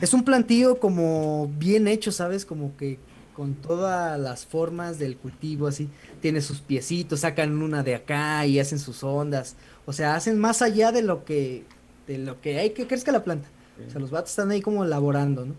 es 0.00 0.14
un 0.14 0.22
plantío 0.22 0.78
como 0.78 1.50
bien 1.58 1.88
hecho, 1.88 2.12
¿sabes? 2.12 2.46
Como 2.46 2.76
que 2.76 3.00
con 3.34 3.54
todas 3.54 4.16
las 4.20 4.46
formas 4.46 5.00
del 5.00 5.16
cultivo, 5.16 5.66
así. 5.66 5.88
Tiene 6.20 6.40
sus 6.40 6.60
piecitos, 6.60 7.20
sacan 7.20 7.60
una 7.60 7.82
de 7.82 7.96
acá 7.96 8.46
y 8.46 8.60
hacen 8.60 8.78
sus 8.78 9.02
ondas. 9.02 9.56
O 9.86 9.92
sea, 9.92 10.14
hacen 10.14 10.38
más 10.38 10.62
allá 10.62 10.92
de 10.92 11.02
lo 11.02 11.24
que, 11.24 11.64
de 12.06 12.18
lo 12.18 12.40
que 12.40 12.58
hay 12.58 12.70
que 12.70 12.86
crezca 12.86 13.12
la 13.12 13.24
planta. 13.24 13.48
O 13.86 13.90
sea, 13.90 14.00
los 14.00 14.10
vatos 14.10 14.30
están 14.30 14.50
ahí 14.50 14.60
como 14.60 14.84
elaborando, 14.84 15.44
¿no? 15.44 15.54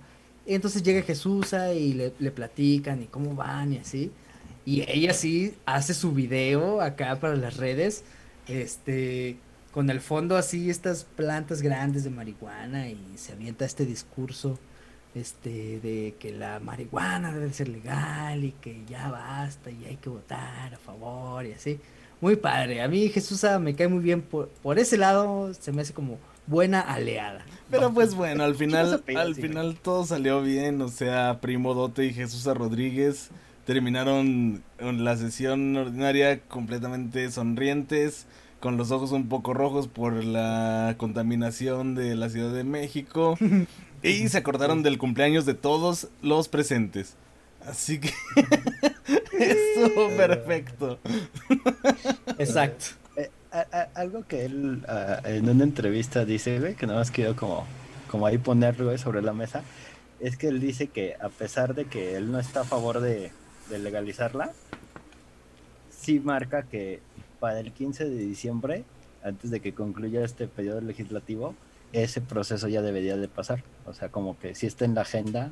Entonces 0.46 0.84
llega 0.84 1.02
Jesús 1.02 1.54
y 1.76 1.94
le, 1.94 2.14
le 2.20 2.32
platican 2.32 3.02
y 3.02 3.06
cómo 3.06 3.36
van 3.36 3.74
y 3.74 3.78
así. 3.78 4.12
Y 4.66 4.84
ella 4.90 5.14
sí 5.14 5.56
hace 5.66 5.94
su 5.94 6.12
video 6.12 6.82
acá 6.82 7.20
para 7.20 7.36
las 7.36 7.58
redes, 7.58 8.04
este, 8.48 9.38
con 9.72 9.90
el 9.90 10.02
fondo 10.02 10.38
así, 10.38 10.70
estas 10.70 11.04
plantas 11.04 11.62
grandes 11.62 12.04
de 12.04 12.10
marihuana 12.10 12.90
y 12.90 12.98
se 13.16 13.34
avienta 13.34 13.66
este 13.66 13.86
discurso, 13.86 14.58
este, 15.14 15.80
de 15.80 16.16
que 16.20 16.32
la 16.32 16.60
marihuana 16.60 17.32
debe 17.32 17.54
ser 17.54 17.70
legal 17.70 18.44
y 18.44 18.54
que 18.54 18.84
ya 18.88 19.10
basta 19.10 19.70
y 19.70 19.86
hay 19.86 19.98
que 19.98 20.10
votar 20.10 20.74
a 20.74 20.78
favor 20.78 21.46
y 21.46 21.54
así. 21.54 21.80
Muy 22.26 22.38
padre. 22.38 22.82
A 22.82 22.88
mí 22.88 23.08
Jesús 23.10 23.46
me 23.62 23.76
cae 23.76 23.88
muy 23.88 24.04
bien 24.04 24.24
por, 24.24 24.50
por 24.64 24.80
ese 24.80 24.98
lado, 24.98 25.54
se 25.54 25.72
me 25.72 25.84
hace 25.84 25.94
como 25.94 26.18
buena 26.48 26.82
aleada. 26.82 27.46
Pero 27.70 27.94
pues 27.94 28.16
bueno, 28.16 28.44
al 28.44 28.56
final, 28.56 29.04
al 29.16 29.36
sí, 29.36 29.44
final 29.44 29.78
todo 29.80 30.08
salió 30.08 30.42
bien, 30.42 30.82
o 30.82 30.88
sea, 30.88 31.38
Primo 31.40 31.76
Dote 31.76 32.04
y 32.04 32.14
Jesús 32.14 32.44
Rodríguez 32.46 33.30
terminaron 33.68 34.64
la 34.80 35.16
sesión 35.18 35.78
ordinaria 35.78 36.40
completamente 36.40 37.30
sonrientes, 37.30 38.26
con 38.60 38.76
los 38.76 38.90
ojos 38.90 39.12
un 39.12 39.30
poco 39.30 39.54
rojos 39.54 39.88
por 39.88 40.24
la 40.24 40.96
contaminación 40.98 41.94
de 41.94 42.16
la 42.16 42.30
Ciudad 42.30 42.56
de 42.56 42.64
México, 42.64 43.38
y 44.02 44.30
se 44.30 44.38
acordaron 44.40 44.82
del 44.82 44.98
cumpleaños 44.98 45.46
de 45.46 45.54
todos 45.54 46.08
los 46.24 46.48
presentes. 46.48 47.18
Así 47.68 48.00
que 48.00 48.10
estuvo 49.40 50.10
perfecto. 50.16 51.00
Exacto. 52.38 52.86
Eh, 53.18 53.30
a- 53.52 53.66
a- 53.72 53.90
algo 53.96 54.26
que 54.28 54.46
él 54.46 54.84
ah, 54.88 55.22
en 55.26 55.50
una 55.50 55.64
entrevista 55.64 56.26
dice, 56.26 56.60
güey, 56.60 56.76
que 56.76 56.86
nada 56.88 57.00
más 57.00 57.12
quiero 57.12 57.36
como, 57.36 57.66
como 58.10 58.26
ahí 58.28 58.38
ponerlo 58.38 58.86
güey, 58.86 58.98
sobre 58.98 59.22
la 59.22 59.34
mesa, 59.34 59.64
es 60.20 60.38
que 60.38 60.48
él 60.48 60.60
dice 60.60 60.88
que 60.88 61.16
a 61.20 61.30
pesar 61.30 61.74
de 61.76 61.86
que 61.86 62.16
él 62.16 62.32
no 62.32 62.40
está 62.40 62.62
a 62.62 62.66
favor 62.66 63.00
de, 63.02 63.32
de 63.70 63.80
legalizarla, 63.80 64.52
sí 65.90 66.20
marca 66.20 66.64
que 66.64 67.00
para 67.40 67.60
el 67.60 67.72
15 67.72 68.06
de 68.06 68.18
diciembre, 68.18 68.84
antes 69.24 69.50
de 69.52 69.60
que 69.60 69.74
concluya 69.74 70.24
este 70.24 70.48
periodo 70.48 70.82
legislativo, 70.82 71.56
ese 71.94 72.22
proceso 72.22 72.68
ya 72.68 72.82
debería 72.82 73.18
de 73.18 73.28
pasar. 73.28 73.64
O 73.86 73.94
sea, 73.94 74.10
como 74.10 74.38
que 74.40 74.56
sí 74.56 74.68
está 74.68 74.86
en 74.86 74.96
la 74.96 75.02
agenda 75.02 75.52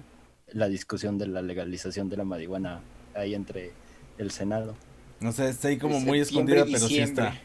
la 0.51 0.67
discusión 0.67 1.17
de 1.17 1.27
la 1.27 1.41
legalización 1.41 2.09
de 2.09 2.17
la 2.17 2.23
marihuana 2.23 2.81
ahí 3.15 3.33
entre 3.35 3.71
el 4.17 4.31
Senado. 4.31 4.75
O 5.21 5.31
sea, 5.31 5.47
está 5.47 5.69
ahí 5.69 5.77
como 5.77 5.99
muy 5.99 6.19
escondida, 6.19 6.65
pero 6.65 6.79
sí 6.79 6.99
está. 6.99 7.35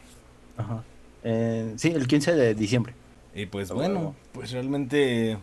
Ajá. 0.57 0.83
Eh, 1.23 1.73
sí, 1.77 1.89
el 1.89 2.07
15 2.07 2.35
de 2.35 2.55
diciembre. 2.55 2.93
Y 3.33 3.45
pues 3.45 3.71
bueno, 3.71 4.15
pues 4.33 4.51
realmente 4.51 5.31
ese 5.31 5.39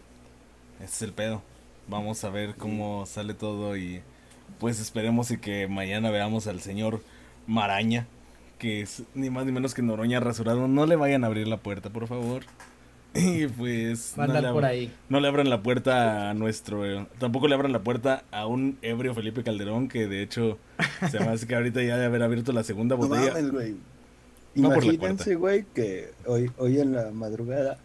es 0.84 1.02
el 1.02 1.12
pedo. 1.12 1.42
Vamos 1.88 2.24
a 2.24 2.30
ver 2.30 2.56
cómo 2.56 3.06
sale 3.06 3.34
todo 3.34 3.76
y 3.76 4.02
pues 4.58 4.80
esperemos 4.80 5.30
y 5.30 5.38
que 5.38 5.68
mañana 5.68 6.10
veamos 6.10 6.46
al 6.46 6.60
señor 6.60 7.02
Maraña, 7.46 8.06
que 8.58 8.82
es 8.82 9.04
ni 9.14 9.30
más 9.30 9.46
ni 9.46 9.52
menos 9.52 9.74
que 9.74 9.82
Noroña 9.82 10.20
rasurado. 10.20 10.68
No 10.68 10.86
le 10.86 10.96
vayan 10.96 11.24
a 11.24 11.28
abrir 11.28 11.46
la 11.48 11.58
puerta, 11.58 11.90
por 11.90 12.06
favor. 12.08 12.42
Y 13.44 13.46
pues 13.46 14.14
Va 14.18 14.24
a 14.24 14.26
no 14.26 14.34
le, 14.34 14.40
por 14.40 14.48
abran- 14.64 14.64
ahí. 14.70 14.92
no 15.08 15.20
le 15.20 15.28
abran 15.28 15.48
la 15.50 15.62
puerta 15.62 16.30
a 16.30 16.34
nuestro, 16.34 16.84
eh, 16.84 17.06
tampoco 17.18 17.48
le 17.48 17.54
abran 17.54 17.72
la 17.72 17.80
puerta 17.80 18.24
a 18.30 18.46
un 18.46 18.78
ebrio 18.82 19.14
Felipe 19.14 19.42
Calderón, 19.42 19.88
que 19.88 20.06
de 20.06 20.22
hecho 20.22 20.58
se 21.10 21.18
me 21.20 21.26
hace 21.28 21.46
que 21.46 21.54
ahorita 21.54 21.82
ya 21.82 21.96
de 21.96 22.04
haber 22.04 22.22
abierto 22.22 22.52
la 22.52 22.62
segunda 22.64 22.96
No 22.96 23.06
botella. 23.06 23.32
mames, 23.32 23.50
güey. 23.50 23.76
Imagínense, 24.54 25.34
güey, 25.34 25.64
que 25.74 26.12
hoy, 26.26 26.50
hoy 26.58 26.80
en 26.80 26.92
la 26.92 27.10
madrugada 27.10 27.78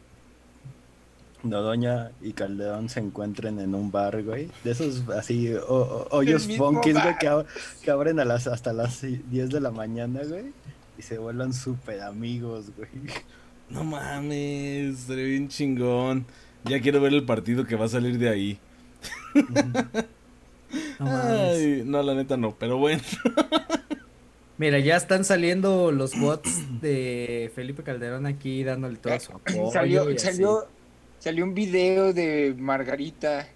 Nodoña 1.43 2.11
y 2.21 2.33
Calderón 2.33 2.87
se 2.87 2.99
encuentren 2.99 3.59
en 3.59 3.73
un 3.73 3.91
bar, 3.91 4.21
güey. 4.23 4.49
De 4.63 4.71
esos 4.71 5.01
así, 5.09 5.51
o- 5.53 5.65
o- 5.67 6.07
hoyos 6.15 6.47
funkies, 6.55 6.93
güey, 7.01 7.17
que, 7.19 7.29
ab- 7.29 7.45
que 7.83 7.89
abren 7.91 8.19
a 8.19 8.25
las, 8.25 8.45
hasta 8.47 8.73
las 8.73 9.01
10 9.01 9.49
de 9.49 9.59
la 9.59 9.71
mañana, 9.71 10.21
güey. 10.23 10.53
Y 10.99 11.01
se 11.01 11.17
vuelvan 11.17 11.51
súper 11.53 12.01
amigos, 12.01 12.65
güey. 12.77 12.89
No 13.71 13.83
mames, 13.83 14.99
estaría 15.01 15.25
bien 15.25 15.47
chingón. 15.47 16.25
Ya 16.65 16.79
quiero 16.81 17.01
ver 17.01 17.13
el 17.13 17.25
partido 17.25 17.65
que 17.65 17.75
va 17.75 17.85
a 17.85 17.89
salir 17.89 18.17
de 18.17 18.29
ahí. 18.29 18.59
No 20.99 21.09
mames. 21.09 21.57
Ay, 21.57 21.83
no, 21.85 22.01
la 22.03 22.13
neta 22.15 22.37
no, 22.37 22.55
pero 22.57 22.77
bueno. 22.77 23.01
Mira, 24.57 24.77
ya 24.79 24.95
están 24.95 25.25
saliendo 25.25 25.91
los 25.91 26.19
bots 26.19 26.81
de 26.81 27.51
Felipe 27.55 27.81
Calderón 27.83 28.27
aquí 28.27 28.63
dándole 28.63 28.97
todo 28.97 29.19
su 29.19 29.33
apoyo. 29.33 29.71
salió, 29.71 30.19
salió, 30.19 30.67
salió 31.17 31.45
un 31.45 31.55
video 31.55 32.13
de 32.13 32.53
Margarita 32.57 33.47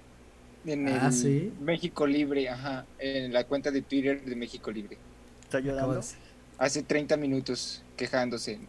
en 0.66 0.88
Ah, 0.88 1.08
el 1.08 1.14
¿sí? 1.14 1.54
México 1.62 2.08
Libre, 2.08 2.50
ajá, 2.50 2.86
en 2.98 3.32
la 3.34 3.44
cuenta 3.44 3.70
de 3.70 3.84
Twitter 3.84 4.24
de 4.24 4.36
México 4.36 4.72
Libre. 4.72 4.98
¿Está 5.44 5.60
llorando? 5.60 6.02
Hace 6.58 6.82
30 6.84 7.18
minutos 7.18 7.84
quejándose. 7.96 8.60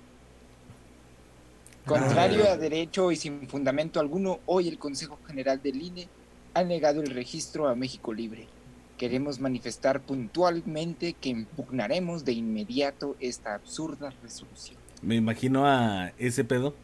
Contrario 1.86 2.46
Ah. 2.48 2.54
a 2.54 2.56
derecho 2.56 3.12
y 3.12 3.16
sin 3.16 3.46
fundamento 3.48 4.00
alguno, 4.00 4.40
hoy 4.46 4.66
el 4.68 4.76
Consejo 4.76 5.18
General 5.26 5.62
del 5.62 5.80
INE 5.80 6.08
ha 6.54 6.64
negado 6.64 7.00
el 7.00 7.10
registro 7.10 7.68
a 7.68 7.76
México 7.76 8.12
Libre. 8.12 8.48
Queremos 8.98 9.38
manifestar 9.38 10.00
puntualmente 10.00 11.12
que 11.12 11.28
impugnaremos 11.28 12.24
de 12.24 12.32
inmediato 12.32 13.14
esta 13.20 13.54
absurda 13.54 14.12
resolución. 14.22 14.78
Me 15.00 15.14
imagino 15.14 15.66
a 15.66 16.12
ese 16.18 16.42
pedo. 16.44 16.74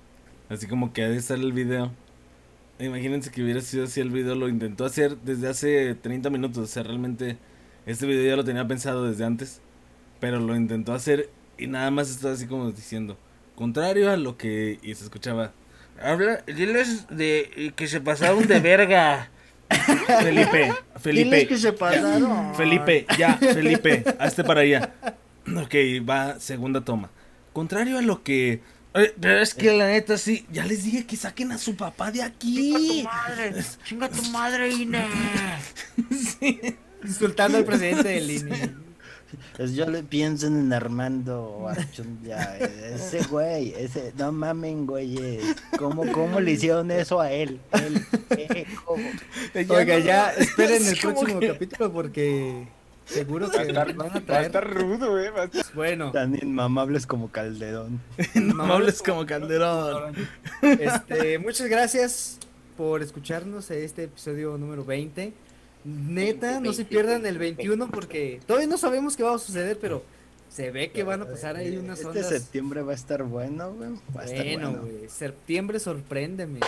Así 0.49 0.67
como 0.67 0.93
que 0.93 1.03
ha 1.03 1.09
de 1.09 1.17
estar 1.17 1.39
el 1.39 1.53
video. 1.53 1.91
Imagínense 2.79 3.31
que 3.31 3.43
hubiera 3.43 3.61
sido 3.61 3.85
así 3.85 4.01
el 4.01 4.11
video. 4.11 4.35
Lo 4.35 4.49
intentó 4.49 4.85
hacer 4.85 5.17
desde 5.19 5.49
hace 5.49 5.95
30 5.95 6.31
minutos. 6.31 6.59
O 6.59 6.67
sea, 6.67 6.83
realmente 6.83 7.39
este 7.87 8.07
video 8.07 8.29
ya 8.29 8.37
lo 8.37 8.45
tenía 8.45 8.69
pensado 8.69 9.09
desde 9.09 9.25
antes. 9.25 9.61
Pero 10.21 10.39
lo 10.39 10.55
intentó 10.55 10.93
hacer 10.93 11.31
y 11.59 11.67
nada 11.67 11.91
más 11.91 12.11
estaba 12.11 12.35
así 12.35 12.47
como 12.47 12.71
diciendo. 12.71 13.17
Contrario 13.55 14.11
a 14.11 14.17
lo 14.17 14.37
que... 14.37 14.79
Y 14.83 14.95
se 14.95 15.05
escuchaba. 15.05 15.53
Habla, 16.01 16.43
diles 16.47 17.07
de 17.11 17.73
que 17.77 17.87
se 17.87 18.01
pasaron 18.01 18.47
de 18.47 18.61
verga. 18.61 19.31
Felipe, 20.23 20.73
Felipe. 21.01 21.25
Diles 21.37 21.49
que 21.49 21.59
se 21.59 21.73
pasaron. 21.73 22.55
Felipe, 22.55 23.07
ya, 23.17 23.37
Felipe, 23.37 24.05
hazte 24.19 24.45
para 24.45 24.61
allá. 24.61 24.95
Ok, 25.45 25.75
va, 26.09 26.39
segunda 26.39 26.83
toma. 26.83 27.11
Contrario 27.53 27.99
a 27.99 28.03
lo 28.03 28.23
que. 28.23 28.61
eh, 28.95 29.13
pero 29.21 29.41
es 29.41 29.55
que 29.55 29.77
la 29.77 29.89
neta 29.89 30.17
sí, 30.17 30.47
ya 30.53 30.65
les 30.65 30.85
dije 30.85 31.05
que 31.05 31.17
saquen 31.17 31.51
a 31.51 31.59
su 31.59 31.75
papá 31.75 32.13
de 32.13 32.23
aquí. 32.23 33.03
madre, 33.05 33.53
chinga 33.85 34.09
tu 34.09 34.23
madre, 34.31 34.71
INE. 34.71 35.05
Sí. 36.11 36.61
Insultando 37.03 37.59
al 37.59 37.65
presidente 37.65 38.09
del 38.09 38.31
INE. 38.31 38.71
Pues 39.57 39.75
yo 39.75 39.87
le 39.87 40.03
pienso 40.03 40.47
en 40.47 40.73
Armando 40.73 41.67
Archundia, 41.69 42.57
ese 42.59 43.23
güey, 43.25 43.75
ese, 43.77 44.13
no 44.17 44.33
mamen, 44.33 44.87
güeyes, 44.87 45.45
¿cómo, 45.79 46.11
cómo 46.13 46.41
le 46.41 46.53
hicieron 46.53 46.91
eso 46.91 47.21
a 47.21 47.31
él? 47.33 47.61
él 47.73 48.05
eh, 48.31 48.67
¿cómo? 48.85 49.03
Oiga, 49.55 49.99
ya 49.99 50.31
esperen 50.33 50.87
el 50.87 50.97
próximo 50.99 51.41
que- 51.41 51.49
capítulo 51.49 51.93
porque 51.93 52.67
seguro 53.05 53.49
Va 53.49 53.61
a 53.61 53.63
que 53.63 53.69
estar, 53.69 53.95
van 53.95 54.07
a 54.09 54.13
va 54.13 54.17
a 54.19 54.21
traer. 54.21 54.47
estar 54.47 54.71
rudo, 54.75 55.19
eh. 55.21 55.31
va 55.31 55.43
a 55.43 55.45
estar- 55.47 55.75
Bueno, 55.75 56.13
Tan 56.13 56.35
inmamables 56.41 57.07
como 57.07 57.31
Calderón. 57.31 58.01
Hables 58.61 59.03
como 59.03 59.27
Calderón. 59.27 60.15
este, 60.63 61.39
muchas 61.39 61.69
gracias 61.69 62.39
por 62.77 63.03
escucharnos 63.03 63.71
en 63.71 63.83
este 63.83 64.05
episodio 64.05 64.57
número 64.57 64.85
20. 64.85 65.33
Neta, 65.85 66.61
no 66.61 66.73
se 66.73 66.85
pierdan 66.85 67.27
el 67.27 67.39
21 67.39 67.91
porque 67.91 68.41
todavía 68.47 68.69
no 68.69 68.79
sabemos 68.79 69.17
qué 69.17 69.23
va 69.25 69.35
a 69.35 69.39
suceder, 69.39 69.79
pero 69.81 70.05
se 70.49 70.71
ve 70.71 70.91
que 70.91 71.03
van 71.03 71.23
a 71.23 71.27
pasar 71.27 71.57
ahí 71.57 71.77
unas 71.77 71.99
Este 71.99 72.09
ondas. 72.11 72.29
septiembre 72.29 72.83
va 72.83 72.93
a 72.93 72.95
estar 72.95 73.23
bueno, 73.25 73.73
güey. 73.73 73.91
Va 74.17 74.23
a 74.23 74.25
estar 74.25 74.45
Bueno, 74.45 74.71
bueno. 74.71 74.83
güey, 74.83 75.09
septiembre 75.09 75.81
sorpréndeme. 75.81 76.61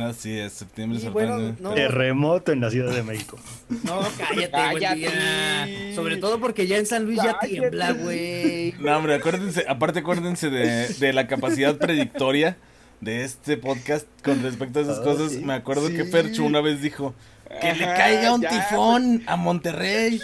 Así 0.00 0.38
es, 0.38 0.52
septiembre 0.52 0.98
bueno, 1.08 1.36
sorprende. 1.38 1.62
no, 1.62 1.72
Terremoto 1.72 2.52
en 2.52 2.60
la 2.60 2.70
Ciudad 2.70 2.92
de 2.94 3.02
México. 3.02 3.38
no, 3.84 4.00
cállate, 4.18 4.70
güey, 4.72 4.82
Cállate. 4.82 5.94
Sobre 5.94 6.18
todo 6.18 6.38
porque 6.40 6.66
ya 6.66 6.76
en 6.76 6.84
San 6.84 7.04
Luis 7.06 7.18
ya 7.22 7.38
tiembla, 7.38 7.92
güey. 7.92 8.74
No, 8.80 8.98
hombre, 8.98 9.14
acuérdense, 9.14 9.64
aparte 9.66 10.00
acuérdense 10.00 10.50
de, 10.50 10.88
de 10.88 11.12
la 11.14 11.26
capacidad 11.26 11.78
predictoria 11.78 12.58
de 13.00 13.24
este 13.24 13.56
podcast 13.56 14.06
con 14.22 14.42
respecto 14.42 14.80
a 14.80 14.82
esas 14.82 14.98
Ah, 14.98 15.02
cosas. 15.04 15.32
sí, 15.32 15.38
Me 15.38 15.54
acuerdo 15.54 15.88
que 15.88 16.04
sí. 16.04 16.10
Fercho 16.10 16.44
una 16.44 16.60
vez 16.60 16.82
dijo 16.82 17.14
que 17.60 17.74
le 17.74 17.84
caiga 17.86 18.34
un 18.34 18.42
ya, 18.42 18.48
tifón 18.50 19.22
a 19.26 19.36
Monterrey. 19.36 20.20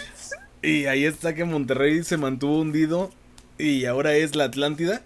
Y 0.61 0.85
ahí 0.85 1.05
está 1.05 1.33
que 1.35 1.43
Monterrey 1.45 2.03
se 2.03 2.17
mantuvo 2.17 2.59
hundido 2.59 3.11
y 3.57 3.85
ahora 3.85 4.13
es 4.15 4.35
la 4.35 4.45
Atlántida. 4.45 5.01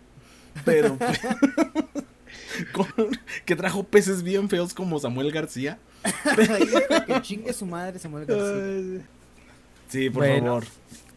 Pero 0.66 0.98
con- 2.74 2.88
que 3.46 3.56
trajo 3.56 3.84
peces 3.84 4.24
bien 4.24 4.50
feos 4.50 4.74
como 4.74 5.00
Samuel 5.00 5.32
García. 5.32 5.78
que 7.08 7.22
chingue 7.22 7.54
su 7.54 7.66
madre 7.66 8.00
Samuel 8.00 8.26
García. 8.26 9.06
Sí, 9.90 10.10
por 10.10 10.26
Bueno. 10.26 10.46
favor. 10.46 10.66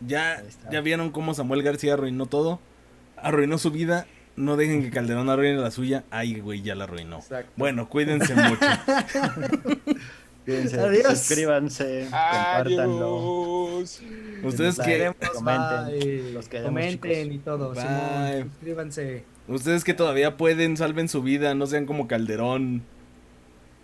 Ya, 0.06 0.42
ya 0.70 0.80
vieron 0.80 1.10
cómo 1.10 1.34
Samuel 1.34 1.62
García 1.62 1.94
arruinó 1.94 2.26
todo. 2.26 2.60
Arruinó 3.16 3.58
su 3.58 3.70
vida. 3.70 4.06
No 4.34 4.56
dejen 4.56 4.82
que 4.82 4.90
Calderón 4.90 5.28
arruine 5.28 5.56
la 5.58 5.70
suya. 5.70 6.04
Ay, 6.10 6.40
güey, 6.40 6.62
ya 6.62 6.74
la 6.74 6.84
arruinó. 6.84 7.18
Exacto. 7.18 7.52
Bueno, 7.56 7.88
cuídense 7.88 8.34
mucho. 8.34 8.66
Cuídense, 10.44 10.80
Adiós. 10.80 11.18
suscríbanse, 11.18 12.08
compártanlo. 12.10 13.68
Adiós. 13.76 14.02
Ustedes 14.44 14.76
Nos 14.78 14.86
que, 14.86 14.94
haremos. 14.94 15.16
Comenten, 15.32 15.84
Comenten, 15.84 16.34
los 16.34 16.48
queremos, 16.48 16.68
comenten 16.70 17.22
chicos. 17.22 17.34
y 17.34 17.38
todo. 17.38 17.70
Bye. 17.74 17.82
Simón, 17.82 18.50
suscríbanse. 18.50 19.24
ustedes 19.48 19.84
que 19.84 19.94
todavía 19.94 20.36
pueden, 20.36 20.76
salven 20.76 21.08
su 21.08 21.22
vida, 21.22 21.54
no 21.54 21.66
sean 21.66 21.86
como 21.86 22.08
Calderón. 22.08 22.82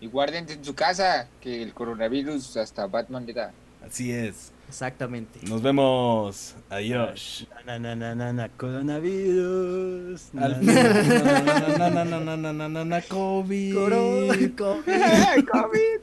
Y 0.00 0.06
guarden 0.08 0.48
en 0.48 0.64
su 0.64 0.74
casa 0.74 1.28
que 1.40 1.62
el 1.62 1.74
coronavirus 1.74 2.56
hasta 2.56 2.86
Batman 2.86 3.26
le 3.26 3.32
da. 3.34 3.52
Así 3.86 4.10
es. 4.12 4.52
Exactamente. 4.68 5.38
Nos 5.48 5.62
vemos. 5.62 6.54
Adiós. 6.68 7.46
Na, 7.64 7.78
na, 7.78 7.94
na, 7.96 8.14
na, 8.14 8.32
na, 8.32 8.48
coronavirus. 8.50 10.28
Na, 10.34 10.44
Al 10.46 10.52
na, 10.52 10.58
fin. 10.58 10.66
na, 10.66 10.82
na, 11.22 11.72
na, 11.72 11.78
Na, 11.78 12.04
na, 12.04 12.04
na, 12.04 12.20
na, 12.20 12.36
na, 12.36 12.52
na, 12.52 12.68
na, 12.68 12.84
na, 12.84 13.00
COVID. 13.02 13.74
Coro- 13.74 14.28
COVID. 14.28 16.00